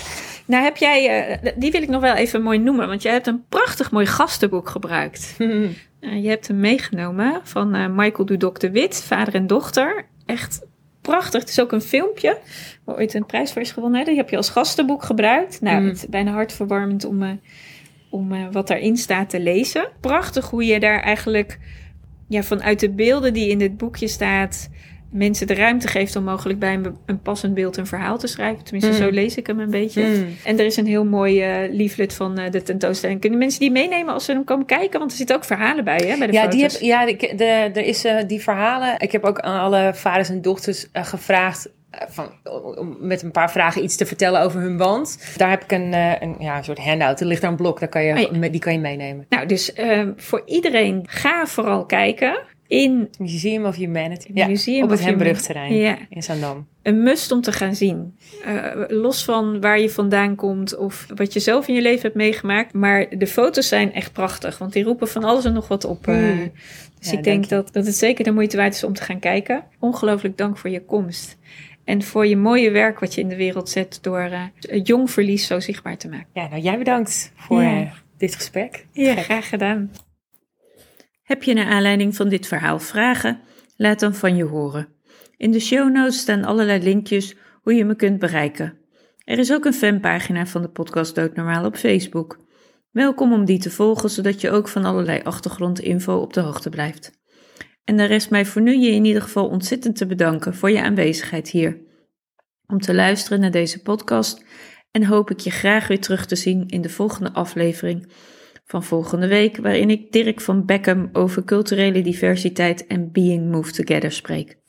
Nou, 0.46 0.64
heb 0.64 0.76
jij. 0.76 1.28
eh, 1.40 1.52
die 1.56 1.70
wil 1.70 1.82
ik 1.82 1.88
nog 1.88 2.00
wel 2.00 2.14
even 2.14 2.42
mooi 2.42 2.58
noemen. 2.58 2.88
Want 2.88 3.02
jij 3.02 3.12
hebt 3.12 3.26
een 3.26 3.44
prachtig 3.48 3.90
mooi 3.90 4.06
gastenboek 4.06 4.68
gebruikt. 4.68 5.34
Je 6.00 6.28
hebt 6.28 6.48
hem 6.48 6.60
meegenomen 6.60 7.40
van 7.42 7.94
Michael 7.94 8.26
Dudok 8.26 8.60
de 8.60 8.70
Wit, 8.70 9.02
vader 9.02 9.34
en 9.34 9.46
dochter. 9.46 10.04
Echt 10.26 10.66
prachtig. 11.02 11.40
Het 11.40 11.50
is 11.50 11.60
ook 11.60 11.72
een 11.72 11.80
filmpje 11.82 12.38
waar 12.84 12.96
ooit 12.96 13.14
een 13.14 13.26
prijs 13.26 13.52
voor 13.52 13.62
is 13.62 13.70
gewonnen. 13.70 14.04
Die 14.04 14.16
heb 14.16 14.28
je 14.30 14.36
als 14.36 14.48
gastenboek 14.50 15.02
gebruikt. 15.02 15.60
Nou, 15.60 15.80
Mm. 15.80 15.86
het 15.88 15.96
is 15.96 16.06
bijna 16.06 16.32
hartverwarmend 16.32 17.04
om, 17.04 17.22
eh, 17.22 17.30
om 18.10 18.32
eh, 18.32 18.40
wat 18.52 18.68
daarin 18.68 18.96
staat 18.96 19.30
te 19.30 19.40
lezen. 19.40 19.88
Prachtig 20.00 20.50
hoe 20.50 20.64
je 20.64 20.80
daar 20.80 21.00
eigenlijk 21.00 21.58
ja, 22.28 22.42
vanuit 22.42 22.80
de 22.80 22.90
beelden 22.90 23.32
die 23.32 23.48
in 23.48 23.58
dit 23.58 23.76
boekje 23.76 24.08
staat... 24.08 24.68
mensen 25.12 25.46
de 25.46 25.54
ruimte 25.54 25.88
geeft 25.88 26.16
om 26.16 26.24
mogelijk 26.24 26.58
bij 26.58 26.80
een, 27.06 27.20
passend 27.22 27.54
beeld 27.54 27.76
een 27.76 27.86
verhaal 27.86 28.18
te 28.18 28.26
schrijven. 28.26 28.64
Tenminste, 28.64 28.90
Mm. 28.90 28.96
zo 28.96 29.10
lees 29.10 29.36
ik 29.36 29.46
hem 29.46 29.60
een 29.60 29.70
beetje. 29.70 30.02
Mm. 30.04 30.26
En 30.44 30.58
er 30.58 30.64
is 30.64 30.76
een 30.76 30.86
heel 30.86 31.04
mooi 31.04 31.44
leaflet 31.70 32.14
van 32.14 32.38
eh, 32.38 32.50
de 32.50 32.62
tentoonstelling. 32.62 33.20
Kunnen 33.20 33.38
mensen 33.38 33.60
die 33.60 33.70
meenemen 33.70 34.14
als 34.14 34.24
ze 34.24 34.32
hem 34.32 34.44
komen 34.44 34.66
kijken? 34.66 34.98
Want 34.98 35.10
er 35.10 35.16
zitten 35.16 35.36
ook 35.36 35.44
verhalen 35.44 35.84
bij, 35.84 35.96
hè? 36.06 36.18
Bij 36.18 36.26
de 36.26 36.32
Ja, 36.32 36.46
die 36.46 36.62
heb, 36.62 36.70
ja 36.80 37.06
de, 37.06 37.32
de, 37.36 37.44
er 37.44 37.84
is 37.84 38.04
eh, 38.04 38.16
die 38.26 38.40
verhalen. 38.42 38.94
Ik 38.98 39.12
heb 39.12 39.24
ook 39.24 39.40
aan 39.40 39.60
alle 39.60 39.90
vaders 39.94 40.28
en 40.28 40.42
dochters 40.42 40.86
gevraagd. 40.92 41.68
van, 42.08 42.26
om 42.78 42.96
met 43.00 43.22
een 43.22 43.30
paar 43.30 43.50
vragen 43.50 43.82
iets 43.84 43.96
te 43.96 44.06
vertellen 44.06 44.40
over 44.40 44.60
hun 44.60 44.76
wand. 44.76 45.34
Daar 45.36 45.50
heb 45.50 45.62
ik 45.62 45.72
een, 45.72 45.92
een, 45.92 46.36
ja, 46.38 46.56
een 46.56 46.64
soort 46.64 46.78
handout. 46.78 47.20
Er 47.20 47.26
ligt 47.26 47.40
daar 47.40 47.50
een 47.50 47.56
blok, 47.56 47.80
daar 47.80 47.88
kan 47.88 48.02
je, 48.04 48.12
Oh 48.26 48.34
ja. 48.42 48.48
die 48.48 48.60
kan 48.60 48.72
je 48.72 48.78
meenemen. 48.78 49.26
Nou, 49.28 49.46
dus 49.46 49.72
voor 50.16 50.42
iedereen, 50.46 51.02
ga 51.08 51.46
vooral 51.46 51.86
kijken 51.86 52.38
in 52.72 53.08
Museum 53.18 53.64
of 53.64 53.76
Humanity. 53.76 54.30
Museum 54.32 54.82
op 54.82 54.90
het 54.90 55.04
Hembrugterrein 55.04 55.74
Ja, 55.74 55.98
in 56.08 56.22
Zandam. 56.22 56.66
een 56.82 57.02
must 57.02 57.30
om 57.32 57.40
te 57.40 57.52
gaan 57.52 57.74
zien. 57.74 58.16
Eh, 58.44 58.64
los 58.88 59.24
van 59.24 59.60
waar 59.60 59.80
je 59.80 59.90
vandaan 59.90 60.34
komt 60.36 60.76
of 60.76 61.06
wat 61.16 61.32
je 61.32 61.40
zelf 61.40 61.68
in 61.68 61.74
je 61.74 61.82
leven 61.82 62.02
hebt 62.02 62.14
meegemaakt. 62.14 62.72
Maar 62.72 63.06
de 63.18 63.26
foto's 63.26 63.68
zijn 63.68 63.92
echt 63.92 64.12
prachtig, 64.12 64.58
want 64.58 64.72
die 64.72 64.84
roepen 64.84 65.08
van 65.08 65.24
alles 65.24 65.44
en 65.44 65.52
nog 65.52 65.68
wat 65.68 65.84
op. 65.84 66.06
eh. 66.08 66.14
Mm. 66.16 66.50
dus 66.98 67.10
Ja, 67.10 67.18
ik 67.18 67.24
denk 67.24 67.48
dat, 67.48 67.72
dat 67.72 67.86
het 67.86 67.94
zeker 67.96 68.24
de 68.24 68.32
moeite 68.32 68.56
waard 68.56 68.74
is 68.74 68.84
om 68.84 68.92
te 68.94 69.02
gaan 69.02 69.18
kijken. 69.18 69.64
Ongelooflijk 69.78 70.36
dank 70.38 70.58
voor 70.58 70.70
je 70.70 70.84
komst. 70.84 71.36
En 71.84 72.02
voor 72.02 72.26
je 72.26 72.36
mooie 72.36 72.70
werk 72.70 73.00
wat 73.00 73.14
je 73.14 73.20
in 73.20 73.28
de 73.28 73.36
wereld 73.36 73.68
zet 73.68 73.98
door 74.02 74.30
het 74.60 74.86
jong 74.86 75.10
verlies 75.10 75.46
zo 75.46 75.60
zichtbaar 75.60 75.96
te 75.96 76.08
maken. 76.08 76.26
Ja, 76.32 76.48
nou 76.48 76.62
jij 76.62 76.78
bedankt 76.78 77.32
voor 77.36 77.62
Ja. 77.62 77.92
dit 78.18 78.34
gesprek. 78.34 78.86
Ja, 78.92 79.14
graag 79.14 79.48
gedaan. 79.48 79.90
Heb 81.32 81.42
je 81.42 81.54
naar 81.54 81.66
aanleiding 81.66 82.16
van 82.16 82.28
dit 82.28 82.46
verhaal 82.46 82.78
vragen? 82.78 83.40
Laat 83.76 84.00
dan 84.00 84.14
van 84.14 84.36
je 84.36 84.44
horen. 84.44 84.88
In 85.36 85.50
de 85.50 85.60
show 85.60 85.92
notes 85.92 86.18
staan 86.18 86.44
allerlei 86.44 86.82
linkjes 86.82 87.36
hoe 87.62 87.74
je 87.74 87.84
me 87.84 87.96
kunt 87.96 88.18
bereiken. 88.18 88.78
Er 89.24 89.38
is 89.38 89.52
ook 89.52 89.64
een 89.64 89.74
fanpagina 89.74 90.46
van 90.46 90.62
de 90.62 90.68
podcast 90.68 91.14
Doodnormaal 91.14 91.64
op 91.64 91.76
Facebook. 91.76 92.38
Welkom 92.90 93.32
om 93.32 93.44
die 93.44 93.58
te 93.58 93.70
volgen, 93.70 94.10
zodat 94.10 94.40
je 94.40 94.50
ook 94.50 94.68
van 94.68 94.84
allerlei 94.84 95.20
achtergrondinfo 95.22 96.16
op 96.16 96.32
de 96.32 96.40
hoogte 96.40 96.70
blijft. 96.70 97.12
En 97.84 97.96
de 97.96 98.04
rest 98.04 98.30
mij 98.30 98.46
voor 98.46 98.62
nu 98.62 98.76
je 98.76 98.90
in 98.90 99.04
ieder 99.04 99.22
geval 99.22 99.48
ontzettend 99.48 99.96
te 99.96 100.06
bedanken 100.06 100.54
voor 100.54 100.70
je 100.70 100.82
aanwezigheid 100.82 101.48
hier. 101.48 101.80
Om 102.66 102.78
te 102.78 102.94
luisteren 102.94 103.40
naar 103.40 103.50
deze 103.50 103.82
podcast 103.82 104.44
en 104.90 105.04
hoop 105.04 105.30
ik 105.30 105.40
je 105.40 105.50
graag 105.50 105.86
weer 105.86 106.00
terug 106.00 106.26
te 106.26 106.36
zien 106.36 106.68
in 106.68 106.82
de 106.82 106.90
volgende 106.90 107.32
aflevering 107.32 108.12
van 108.72 108.82
volgende 108.84 109.28
week, 109.28 109.56
waarin 109.56 109.90
ik 109.90 110.12
Dirk 110.12 110.40
van 110.40 110.64
Beckham 110.64 111.08
over 111.12 111.44
culturele 111.44 112.02
diversiteit 112.02 112.86
en 112.86 113.12
being 113.12 113.50
moved 113.50 113.74
together 113.74 114.12
spreek. 114.12 114.61